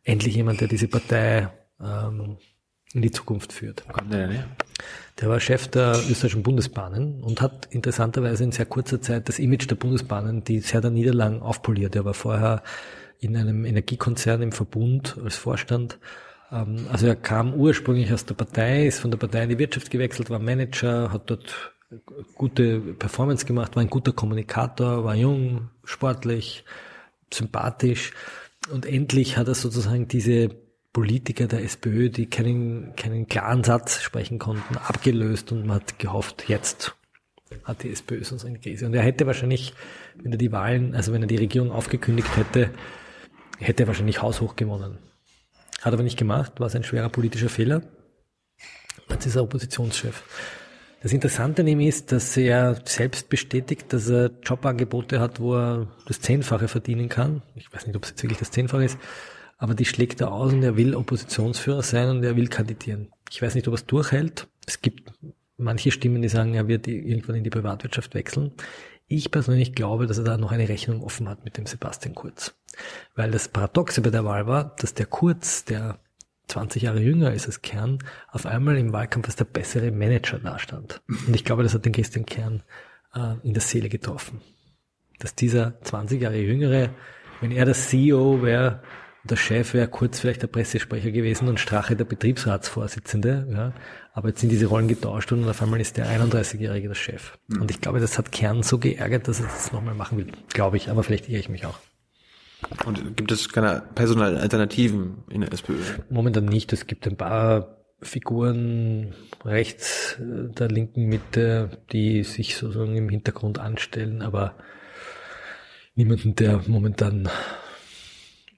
Endlich 0.03 0.35
jemand, 0.35 0.61
der 0.61 0.69
diese 0.69 0.89
Partei 0.89 1.49
ähm, 1.81 2.39
in 2.93 3.03
die 3.03 3.13
Zukunft 3.13 3.53
führt. 3.53 3.85
Der 5.21 5.29
war 5.29 5.39
Chef 5.39 5.69
der 5.69 5.93
österreichischen 5.93 6.43
Bundesbahnen 6.43 7.23
und 7.23 7.41
hat 7.41 7.69
interessanterweise 7.71 8.43
in 8.43 8.53
sehr 8.53 8.67
kurzer 8.67 9.01
Zeit 9.01 9.29
das 9.29 9.39
Image 9.39 9.71
der 9.71 9.77
Bundesbahnen, 9.77 10.43
die 10.43 10.61
sehr 10.61 10.81
der 10.81 10.91
Niederlagen 10.91 11.43
aufpoliert. 11.43 11.95
Er 11.95 12.05
war 12.05 12.15
vorher 12.15 12.63
in 13.21 13.37
einem 13.37 13.65
Energiekonzern 13.65 14.43
im 14.43 14.53
Verbund 14.53 15.17
als 15.23 15.37
Vorstand. 15.37 16.01
Ähm, 16.53 16.87
also 16.91 17.07
er 17.07 17.17
kam 17.17 17.55
ursprünglich 17.55 18.13
aus 18.13 18.25
der 18.25 18.35
Partei, 18.35 18.87
ist 18.87 19.01
von 19.01 19.11
der 19.11 19.19
Partei 19.19 19.45
in 19.45 19.49
die 19.49 19.59
Wirtschaft 19.59 19.91
gewechselt, 19.91 20.31
war 20.31 20.39
Manager, 20.39 21.13
hat 21.13 21.31
dort 21.31 21.73
gute 22.35 22.81
Performance 22.81 23.45
gemacht, 23.45 23.77
war 23.77 23.83
ein 23.83 23.91
guter 23.91 24.13
Kommunikator, 24.13 25.05
war 25.05 25.15
jung, 25.15 25.71
sportlich, 25.85 26.65
sympathisch 27.33 28.13
und 28.71 28.87
endlich 28.87 29.37
hat 29.37 29.49
er 29.49 29.55
sozusagen 29.55 30.09
diese 30.09 30.51
Politiker 30.93 31.47
der 31.47 31.63
SPÖ, 31.65 32.11
die 32.11 32.27
keinen, 32.27 32.95
keinen 32.97 33.27
klaren 33.27 33.65
Satz 33.65 34.03
sprechen 34.03 34.39
konnten, 34.39 34.77
abgelöst 34.77 35.51
und 35.53 35.67
man 35.67 35.77
hat 35.77 35.99
gehofft, 35.99 36.49
jetzt 36.49 36.95
hat 37.65 37.83
die 37.83 37.91
SPÖ 37.91 38.25
sonst 38.25 38.45
eine 38.45 38.59
Krise. 38.59 38.87
Und 38.87 38.95
er 38.95 39.03
hätte 39.03 39.27
wahrscheinlich, 39.27 39.75
wenn 40.17 40.33
er 40.33 40.39
die 40.39 40.53
Wahlen, 40.53 40.95
also 40.95 41.13
wenn 41.13 41.23
er 41.23 41.29
die 41.29 41.37
Regierung 41.37 41.71
aufgekündigt 41.71 42.37
hätte, 42.37 42.71
hätte 43.59 43.85
er 43.85 43.87
wahrscheinlich 43.87 44.23
haushoch 44.23 44.57
gewonnen. 44.57 44.99
Hat 45.83 45.93
aber 45.93 46.05
nicht 46.05 46.17
gemacht, 46.17 46.61
war 46.61 46.71
sein 46.71 46.85
schwerer 46.85 47.09
politischer 47.09 47.49
Fehler. 47.49 47.83
Jetzt 49.11 49.27
ist 49.27 49.37
er 49.37 49.43
Oppositionschef. 49.43 50.23
Das 51.03 51.13
Interessante 51.13 51.63
an 51.63 51.69
ihm 51.69 51.81
ist, 51.81 52.13
dass 52.13 52.37
er 52.37 52.81
selbst 52.85 53.29
bestätigt, 53.29 53.93
dass 53.93 54.09
er 54.09 54.31
Jobangebote 54.45 55.19
hat, 55.19 55.41
wo 55.41 55.57
er 55.57 55.89
das 56.07 56.21
Zehnfache 56.21 56.69
verdienen 56.69 57.09
kann. 57.09 57.43
Ich 57.57 57.73
weiß 57.73 57.89
nicht, 57.89 57.97
ob 57.97 58.05
es 58.05 58.11
jetzt 58.11 58.23
wirklich 58.23 58.39
das 58.39 58.53
Zehnfache 58.53 58.85
ist, 58.85 58.99
aber 59.59 59.75
die 59.75 59.85
schlägt 59.85 60.21
er 60.21 60.31
aus 60.31 60.53
und 60.53 60.63
er 60.63 60.77
will 60.77 60.95
Oppositionsführer 60.95 61.83
sein 61.83 62.09
und 62.11 62.23
er 62.23 62.37
will 62.37 62.47
kandidieren. 62.47 63.11
Ich 63.29 63.43
weiß 63.43 63.57
nicht, 63.57 63.67
ob 63.67 63.75
er 63.75 63.79
es 63.79 63.87
durchhält. 63.87 64.47
Es 64.65 64.81
gibt 64.81 65.13
manche 65.57 65.91
Stimmen, 65.91 66.23
die 66.23 66.29
sagen, 66.29 66.55
er 66.55 66.69
wird 66.69 66.87
irgendwann 66.87 67.35
in 67.35 67.45
die 67.45 67.51
Privatwirtschaft 67.51 68.15
wechseln. 68.15 68.53
Ich 69.07 69.31
persönlich 69.31 69.75
glaube, 69.75 70.07
dass 70.07 70.19
er 70.19 70.25
da 70.25 70.37
noch 70.37 70.53
eine 70.53 70.69
Rechnung 70.69 71.03
offen 71.03 71.29
hat 71.29 71.45
mit 71.45 71.57
dem 71.57 71.67
Sebastian 71.67 72.15
Kurz. 72.15 72.55
Weil 73.15 73.31
das 73.31 73.49
Paradoxe 73.49 74.01
bei 74.01 74.11
der 74.11 74.25
Wahl 74.25 74.47
war, 74.47 74.75
dass 74.79 74.95
der 74.95 75.07
Kurz, 75.07 75.65
der 75.65 75.99
20 76.49 76.83
Jahre 76.83 77.01
jünger 77.01 77.33
ist 77.33 77.47
als 77.47 77.63
Kern, 77.63 77.99
auf 78.31 78.47
einmal 78.47 78.77
im 78.77 78.93
Wahlkampf 78.93 79.27
als 79.27 79.37
der 79.37 79.45
bessere 79.45 79.91
Manager 79.91 80.39
dastand. 80.39 81.03
Und 81.09 81.35
ich 81.35 81.45
glaube, 81.45 81.63
das 81.63 81.75
hat 81.75 81.85
den 81.85 81.93
Christian 81.93 82.27
Kern 82.27 82.63
äh, 83.15 83.35
in 83.43 83.55
der 83.55 83.63
Seele 83.63 83.89
getroffen. 83.89 84.41
Dass 85.19 85.35
dieser 85.35 85.81
20 85.83 86.21
Jahre 86.21 86.39
jüngere, 86.39 86.91
wenn 87.41 87.53
er 87.53 87.65
der 87.65 87.75
CEO 87.75 88.43
wäre, 88.43 88.83
der 89.25 89.37
Chef 89.37 89.75
wäre 89.75 89.89
kurz 89.89 90.19
vielleicht 90.19 90.43
der 90.43 90.49
Pressesprecher 90.49 91.11
gewesen 91.11 91.49
und 91.49 91.61
Strache 91.61 91.95
der 91.95 92.05
Betriebsratsvorsitzende, 92.05 93.47
ja, 93.51 93.73
aber 94.13 94.29
jetzt 94.29 94.41
sind 94.41 94.51
diese 94.51 94.67
Rollen 94.67 94.89
getauscht 94.89 95.31
und 95.33 95.49
auf 95.49 95.63
einmal 95.63 95.81
ist 95.81 95.97
der 95.97 96.07
31-Jährige 96.07 96.89
der 96.89 96.95
Chef. 96.95 97.39
Und 97.49 97.71
ich 97.71 97.81
glaube, 97.81 98.01
das 98.01 98.19
hat 98.19 98.33
Kern 98.33 98.63
so 98.63 98.79
geärgert, 98.79 99.29
dass 99.29 99.41
er 99.41 99.47
das 99.47 99.73
nochmal 99.73 99.95
machen 99.95 100.19
will. 100.19 100.33
Glaube 100.53 100.77
ich, 100.77 100.91
aber 100.91 101.03
vielleicht 101.03 101.29
irre 101.29 101.39
ich 101.39 101.49
mich 101.49 101.67
auch. 101.67 101.79
Und 102.85 103.17
gibt 103.17 103.33
es 103.33 103.49
keine 103.49 103.83
personalen 103.95 104.37
Alternativen 104.37 105.25
in 105.31 105.41
der 105.41 105.53
SPÖ? 105.53 105.75
Momentan 106.11 106.45
nicht. 106.45 106.73
Es 106.73 106.87
gibt 106.87 107.07
ein 107.07 107.17
paar 107.17 107.79
Figuren 108.01 109.15
rechts 109.45 110.19
äh, 110.21 110.53
der 110.53 110.69
linken 110.69 111.07
Mitte, 111.07 111.71
die 111.93 112.25
sich 112.25 112.57
sozusagen 112.57 112.97
im 112.97 113.09
Hintergrund 113.09 113.59
anstellen, 113.59 114.23
aber 114.23 114.57
niemanden, 115.95 116.35
der 116.35 116.63
momentan 116.67 117.29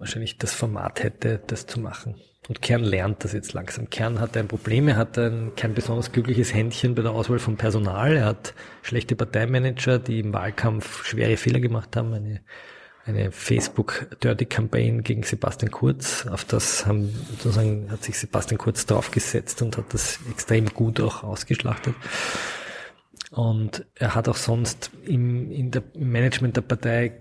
wahrscheinlich 0.04 0.38
das 0.38 0.54
Format 0.54 1.02
hätte, 1.02 1.40
das 1.46 1.66
zu 1.66 1.80
machen. 1.80 2.14
Und 2.46 2.60
Kern 2.60 2.84
lernt 2.84 3.24
das 3.24 3.32
jetzt 3.32 3.54
langsam. 3.54 3.88
Kern 3.88 4.20
hat 4.20 4.36
ein 4.36 4.48
Problem, 4.48 4.86
er 4.88 4.96
hat 4.96 5.18
ein, 5.18 5.52
kein 5.56 5.72
besonders 5.72 6.12
glückliches 6.12 6.52
Händchen 6.52 6.94
bei 6.94 7.00
der 7.02 7.12
Auswahl 7.12 7.38
von 7.38 7.56
Personal. 7.56 8.16
Er 8.16 8.26
hat 8.26 8.54
schlechte 8.82 9.16
Parteimanager, 9.16 9.98
die 9.98 10.20
im 10.20 10.32
Wahlkampf 10.34 11.06
schwere 11.06 11.38
Fehler 11.38 11.60
gemacht 11.60 11.96
haben, 11.96 12.12
eine 12.12 12.40
eine 13.06 13.32
Facebook 13.32 14.06
Dirty 14.22 14.46
Campaign 14.46 15.02
gegen 15.02 15.22
Sebastian 15.24 15.70
Kurz. 15.70 16.26
Auf 16.26 16.44
das 16.44 16.86
haben, 16.86 17.10
sozusagen, 17.30 17.90
hat 17.90 18.02
sich 18.02 18.18
Sebastian 18.18 18.58
Kurz 18.58 18.86
draufgesetzt 18.86 19.60
und 19.62 19.76
hat 19.76 19.92
das 19.92 20.18
extrem 20.30 20.66
gut 20.66 21.00
auch 21.00 21.22
ausgeschlachtet. 21.22 21.94
Und 23.30 23.84
er 23.96 24.14
hat 24.14 24.28
auch 24.28 24.36
sonst 24.36 24.90
im, 25.04 25.50
in 25.50 25.70
der, 25.70 25.82
im 25.94 26.12
Management 26.12 26.56
der 26.56 26.62
Partei 26.62 27.20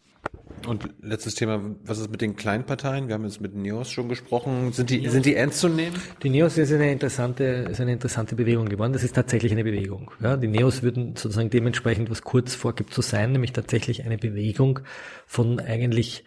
Und 0.67 0.89
letztes 1.01 1.35
Thema, 1.35 1.75
was 1.83 1.97
ist 1.97 2.11
mit 2.11 2.21
den 2.21 2.35
kleinen 2.35 2.65
Parteien? 2.65 3.07
Wir 3.07 3.15
haben 3.15 3.23
jetzt 3.23 3.41
mit 3.41 3.55
Neos 3.55 3.89
schon 3.89 4.09
gesprochen. 4.09 4.71
Sind 4.71 4.89
die, 4.89 5.07
sind 5.09 5.25
die 5.25 5.35
ernst 5.35 5.59
zu 5.59 5.69
nehmen? 5.69 5.95
Die 6.21 6.29
Neos 6.29 6.57
ist 6.57 6.71
eine 6.71 6.91
interessante, 6.91 7.43
ist 7.43 7.81
eine 7.81 7.93
interessante 7.93 8.35
Bewegung 8.35 8.69
geworden. 8.69 8.93
Das 8.93 9.03
ist 9.03 9.15
tatsächlich 9.15 9.51
eine 9.51 9.63
Bewegung. 9.63 10.11
Ja, 10.21 10.37
die 10.37 10.47
Neos 10.47 10.83
würden 10.83 11.15
sozusagen 11.15 11.49
dementsprechend, 11.49 12.09
was 12.11 12.21
kurz 12.21 12.53
vorgibt 12.53 12.93
zu 12.93 13.01
sein, 13.01 13.31
nämlich 13.31 13.53
tatsächlich 13.53 14.03
eine 14.05 14.17
Bewegung 14.17 14.81
von 15.25 15.59
eigentlich 15.59 16.25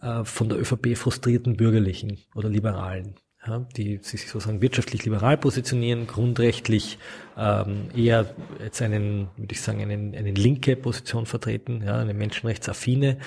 äh, 0.00 0.24
von 0.24 0.48
der 0.48 0.58
ÖVP 0.60 0.96
frustrierten 0.96 1.56
Bürgerlichen 1.56 2.18
oder 2.34 2.48
Liberalen. 2.48 3.16
Ja, 3.46 3.58
die 3.76 3.98
sich 4.00 4.30
sozusagen 4.30 4.62
wirtschaftlich 4.62 5.04
liberal 5.04 5.36
positionieren, 5.36 6.06
grundrechtlich 6.06 6.98
ähm, 7.36 7.90
eher 7.94 8.34
jetzt 8.62 8.80
einen, 8.80 9.28
würde 9.36 9.52
ich 9.52 9.60
sagen, 9.60 9.82
einen, 9.82 10.14
eine 10.14 10.30
linke 10.30 10.76
Position 10.76 11.26
vertreten, 11.26 11.82
ja, 11.84 11.98
eine 11.98 12.14
menschenrechtsaffine 12.14 13.18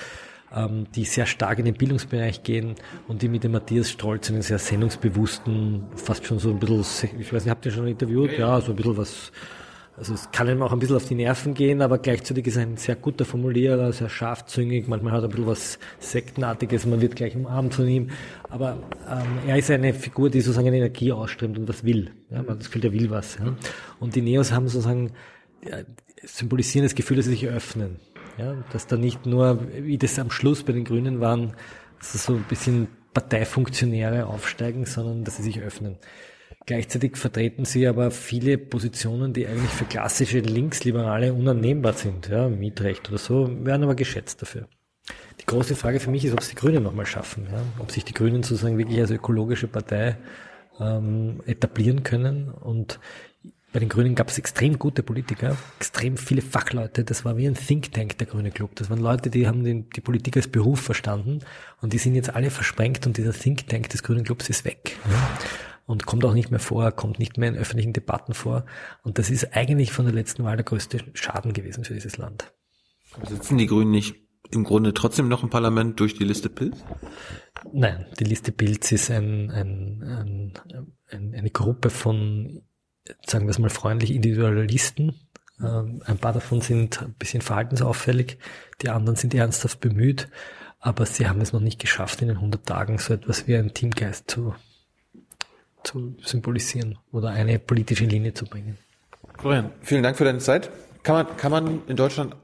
ähm, 0.54 0.86
die 0.94 1.04
sehr 1.04 1.26
stark 1.26 1.58
in 1.58 1.64
den 1.64 1.74
Bildungsbereich 1.74 2.42
gehen 2.42 2.74
und 3.06 3.22
die 3.22 3.28
mit 3.28 3.44
dem 3.44 3.52
Matthias 3.52 3.90
Strolz 3.90 4.30
einen 4.30 4.42
sehr 4.42 4.58
sendungsbewussten, 4.58 5.84
fast 5.96 6.26
schon 6.26 6.38
so 6.38 6.50
ein 6.50 6.58
bisschen, 6.58 7.20
ich 7.20 7.32
weiß 7.32 7.44
nicht, 7.44 7.50
habt 7.50 7.66
ihr 7.66 7.72
schon 7.72 7.86
interviewt? 7.86 8.38
Ja, 8.38 8.60
so 8.60 8.72
ein 8.72 8.76
bisschen 8.76 8.96
was, 8.96 9.32
also 9.98 10.14
es 10.14 10.30
kann 10.30 10.48
ihm 10.48 10.62
auch 10.62 10.72
ein 10.72 10.78
bisschen 10.78 10.96
auf 10.96 11.06
die 11.06 11.14
Nerven 11.14 11.54
gehen, 11.54 11.82
aber 11.82 11.98
gleichzeitig 11.98 12.46
ist 12.46 12.56
er 12.56 12.62
ein 12.62 12.76
sehr 12.76 12.96
guter 12.96 13.24
Formulierer, 13.24 13.92
sehr 13.92 14.08
scharfzüngig, 14.08 14.86
manchmal 14.86 15.12
hat 15.12 15.22
er 15.22 15.24
ein 15.24 15.30
bisschen 15.30 15.46
was 15.46 15.78
Sektenartiges, 15.98 16.86
man 16.86 17.00
wird 17.00 17.16
gleich 17.16 17.34
umarmt 17.34 17.74
von 17.74 17.88
ihm, 17.88 18.10
aber 18.48 18.78
ähm, 19.10 19.48
er 19.48 19.58
ist 19.58 19.70
eine 19.70 19.92
Figur, 19.92 20.30
die 20.30 20.40
sozusagen 20.40 20.68
eine 20.68 20.78
Energie 20.78 21.12
ausströmt 21.12 21.58
und 21.58 21.68
was 21.68 21.84
will. 21.84 22.12
Ja, 22.30 22.42
man 22.42 22.58
das 22.58 22.66
Gefühl, 22.66 22.82
der 22.82 22.92
will 22.92 23.10
was. 23.10 23.38
Ja. 23.38 23.54
Und 23.98 24.14
die 24.14 24.22
Neos 24.22 24.52
haben 24.52 24.68
sozusagen, 24.68 25.12
ja, 25.68 25.78
symbolisieren 26.24 26.84
das 26.84 26.94
Gefühl, 26.94 27.16
dass 27.16 27.26
sie 27.26 27.32
sich 27.32 27.48
öffnen. 27.48 27.96
Ja, 28.38 28.54
dass 28.72 28.86
da 28.86 28.96
nicht 28.96 29.26
nur, 29.26 29.66
wie 29.72 29.98
das 29.98 30.18
am 30.18 30.30
Schluss 30.30 30.62
bei 30.62 30.72
den 30.72 30.84
Grünen 30.84 31.20
waren, 31.20 31.54
dass 31.98 32.24
so 32.24 32.34
ein 32.34 32.44
bisschen 32.48 32.86
Parteifunktionäre 33.12 34.26
aufsteigen, 34.26 34.86
sondern 34.86 35.24
dass 35.24 35.38
sie 35.38 35.42
sich 35.42 35.60
öffnen. 35.60 35.96
Gleichzeitig 36.66 37.16
vertreten 37.16 37.64
sie 37.64 37.86
aber 37.86 38.10
viele 38.10 38.58
Positionen, 38.58 39.32
die 39.32 39.46
eigentlich 39.46 39.70
für 39.70 39.84
klassische 39.84 40.40
Linksliberale 40.40 41.32
unannehmbar 41.32 41.94
sind. 41.94 42.28
Ja, 42.28 42.48
Mietrecht 42.48 43.08
oder 43.08 43.18
so, 43.18 43.48
werden 43.64 43.84
aber 43.84 43.94
geschätzt 43.94 44.42
dafür. 44.42 44.68
Die 45.40 45.46
große 45.46 45.76
Frage 45.76 46.00
für 46.00 46.10
mich 46.10 46.24
ist, 46.24 46.32
ob 46.32 46.40
es 46.40 46.50
die 46.50 46.56
Grünen 46.56 46.82
nochmal 46.82 47.06
schaffen. 47.06 47.46
Ja? 47.50 47.62
Ob 47.78 47.90
sich 47.90 48.04
die 48.04 48.12
Grünen 48.12 48.42
sozusagen 48.42 48.76
wirklich 48.76 49.00
als 49.00 49.10
ökologische 49.10 49.66
Partei 49.66 50.18
ähm, 50.78 51.40
etablieren 51.46 52.02
können. 52.02 52.50
Und 52.50 53.00
bei 53.72 53.80
den 53.80 53.88
Grünen 53.88 54.14
gab 54.14 54.28
es 54.28 54.38
extrem 54.38 54.78
gute 54.78 55.02
Politiker, 55.02 55.56
extrem 55.78 56.16
viele 56.16 56.42
Fachleute. 56.42 57.04
Das 57.04 57.24
war 57.24 57.36
wie 57.36 57.46
ein 57.46 57.54
Think 57.54 57.92
Tank, 57.92 58.18
der 58.18 58.26
Grüne 58.26 58.50
Club. 58.50 58.74
Das 58.74 58.90
waren 58.90 59.00
Leute, 59.00 59.30
die 59.30 59.46
haben 59.46 59.64
den, 59.64 59.88
die 59.90 60.00
Politik 60.00 60.36
als 60.36 60.48
Beruf 60.48 60.80
verstanden 60.80 61.40
und 61.80 61.92
die 61.92 61.98
sind 61.98 62.14
jetzt 62.14 62.34
alle 62.34 62.50
versprengt 62.50 63.06
und 63.06 63.16
dieser 63.16 63.32
Think 63.32 63.68
Tank 63.68 63.88
des 63.90 64.02
Grünen 64.02 64.24
Clubs 64.24 64.48
ist 64.48 64.64
weg. 64.64 64.96
Ja? 65.10 65.38
Und 65.88 66.04
kommt 66.04 66.22
auch 66.26 66.34
nicht 66.34 66.50
mehr 66.50 66.60
vor, 66.60 66.92
kommt 66.92 67.18
nicht 67.18 67.38
mehr 67.38 67.48
in 67.48 67.56
öffentlichen 67.56 67.94
Debatten 67.94 68.34
vor. 68.34 68.66
Und 69.02 69.18
das 69.18 69.30
ist 69.30 69.56
eigentlich 69.56 69.90
von 69.90 70.04
der 70.04 70.14
letzten 70.14 70.44
Wahl 70.44 70.56
der 70.56 70.64
größte 70.64 71.02
Schaden 71.14 71.54
gewesen 71.54 71.82
für 71.82 71.94
dieses 71.94 72.18
Land. 72.18 72.52
Sitzen 73.26 73.56
die 73.56 73.66
Grünen 73.66 73.90
nicht 73.90 74.16
im 74.50 74.64
Grunde 74.64 74.92
trotzdem 74.92 75.28
noch 75.28 75.42
im 75.42 75.48
Parlament 75.48 75.98
durch 75.98 76.12
die 76.12 76.24
Liste 76.24 76.50
Pilz? 76.50 76.84
Nein, 77.72 78.04
die 78.20 78.24
Liste 78.24 78.52
Pilz 78.52 78.92
ist 78.92 79.10
ein, 79.10 79.50
ein, 79.50 80.52
ein, 81.10 81.34
eine 81.34 81.50
Gruppe 81.50 81.88
von, 81.88 82.60
sagen 83.26 83.46
wir 83.46 83.50
es 83.50 83.58
mal 83.58 83.70
freundlich, 83.70 84.10
Individualisten. 84.10 85.14
Ähm, 85.58 86.02
ein 86.04 86.18
paar 86.18 86.34
davon 86.34 86.60
sind 86.60 87.00
ein 87.00 87.14
bisschen 87.14 87.40
verhaltensauffällig, 87.40 88.36
die 88.82 88.90
anderen 88.90 89.16
sind 89.16 89.32
ernsthaft 89.32 89.80
bemüht, 89.80 90.28
aber 90.80 91.06
sie 91.06 91.26
haben 91.26 91.40
es 91.40 91.54
noch 91.54 91.60
nicht 91.60 91.80
geschafft, 91.80 92.20
in 92.20 92.28
den 92.28 92.36
100 92.36 92.66
Tagen 92.66 92.98
so 92.98 93.14
etwas 93.14 93.48
wie 93.48 93.56
einen 93.56 93.72
Teamgeist 93.72 94.30
zu 94.30 94.54
zu 95.82 96.16
symbolisieren 96.22 96.98
oder 97.12 97.30
eine 97.30 97.58
politische 97.58 98.04
Linie 98.04 98.34
zu 98.34 98.44
bringen. 98.44 98.78
Florian, 99.38 99.70
vielen 99.80 100.02
Dank 100.02 100.16
für 100.16 100.24
deine 100.24 100.38
Zeit. 100.38 100.70
Kann 101.02 101.14
man, 101.14 101.36
kann 101.36 101.52
man 101.52 101.82
in 101.86 101.96
Deutschland 101.96 102.34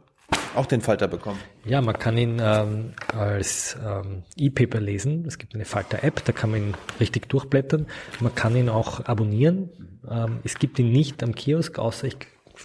auch 0.54 0.66
den 0.66 0.80
Falter 0.80 1.08
bekommen? 1.08 1.38
Ja, 1.64 1.80
man 1.80 1.98
kann 1.98 2.16
ihn 2.16 2.40
ähm, 2.40 2.92
als 3.08 3.76
ähm, 3.84 4.22
E-Paper 4.36 4.80
lesen. 4.80 5.24
Es 5.26 5.38
gibt 5.38 5.54
eine 5.54 5.64
Falter-App, 5.64 6.24
da 6.24 6.32
kann 6.32 6.50
man 6.50 6.60
ihn 6.60 6.74
richtig 7.00 7.28
durchblättern. 7.28 7.86
Man 8.20 8.34
kann 8.34 8.56
ihn 8.56 8.68
auch 8.68 9.04
abonnieren. 9.06 9.70
Ähm, 10.08 10.38
es 10.44 10.58
gibt 10.58 10.78
ihn 10.78 10.92
nicht 10.92 11.22
am 11.22 11.34
Kiosk, 11.34 11.78
außer 11.78 12.06
ich, 12.06 12.16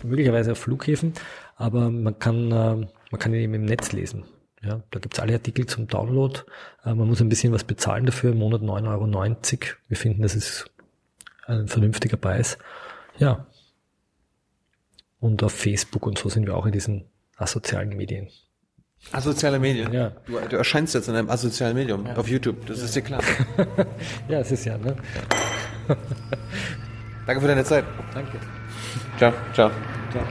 möglicherweise 0.03 0.51
auf 0.51 0.59
Flughäfen, 0.59 1.13
aber 1.55 1.89
man 1.89 2.19
kann, 2.19 2.51
äh, 2.51 2.75
man 3.11 3.19
kann 3.19 3.33
ihn 3.33 3.41
eben 3.41 3.53
im 3.55 3.65
Netz 3.65 3.91
lesen. 3.91 4.23
Ja, 4.61 4.81
da 4.91 4.99
gibt's 4.99 5.19
alle 5.19 5.33
Artikel 5.33 5.65
zum 5.65 5.87
Download. 5.87 6.41
Äh, 6.83 6.93
man 6.93 7.07
muss 7.07 7.21
ein 7.21 7.29
bisschen 7.29 7.53
was 7.53 7.63
bezahlen 7.63 8.05
dafür, 8.05 8.31
im 8.31 8.39
Monat 8.39 8.61
9,90 8.61 8.87
Euro. 8.87 9.77
Wir 9.87 9.97
finden, 9.97 10.21
das 10.21 10.35
ist 10.35 10.69
ein 11.45 11.67
vernünftiger 11.67 12.17
Preis. 12.17 12.57
Ja. 13.17 13.47
Und 15.19 15.43
auf 15.43 15.53
Facebook 15.53 16.05
und 16.05 16.17
so 16.17 16.29
sind 16.29 16.45
wir 16.45 16.55
auch 16.55 16.65
in 16.65 16.71
diesen 16.71 17.05
asozialen 17.37 17.95
Medien. 17.95 18.29
Asoziale 19.11 19.59
Medien? 19.59 19.93
Ja. 19.93 20.11
Du, 20.25 20.39
du 20.39 20.57
erscheinst 20.57 20.93
jetzt 20.93 21.07
in 21.07 21.15
einem 21.15 21.29
asozialen 21.29 21.75
Medium 21.75 22.05
ja. 22.05 22.15
auf 22.15 22.27
YouTube, 22.27 22.65
das 22.65 22.79
ja. 22.79 22.85
ist 22.85 22.95
dir 22.95 23.01
klar. 23.01 23.21
ja, 24.27 24.39
es 24.39 24.51
ist 24.51 24.65
ja, 24.65 24.77
ne? 24.77 24.95
Danke 27.25 27.41
für 27.41 27.47
deine 27.47 27.63
Zeit. 27.63 27.85
Danke. 28.13 28.39
Ciao, 29.17 29.33
ciao. 29.53 29.71
Ciao. 30.11 30.23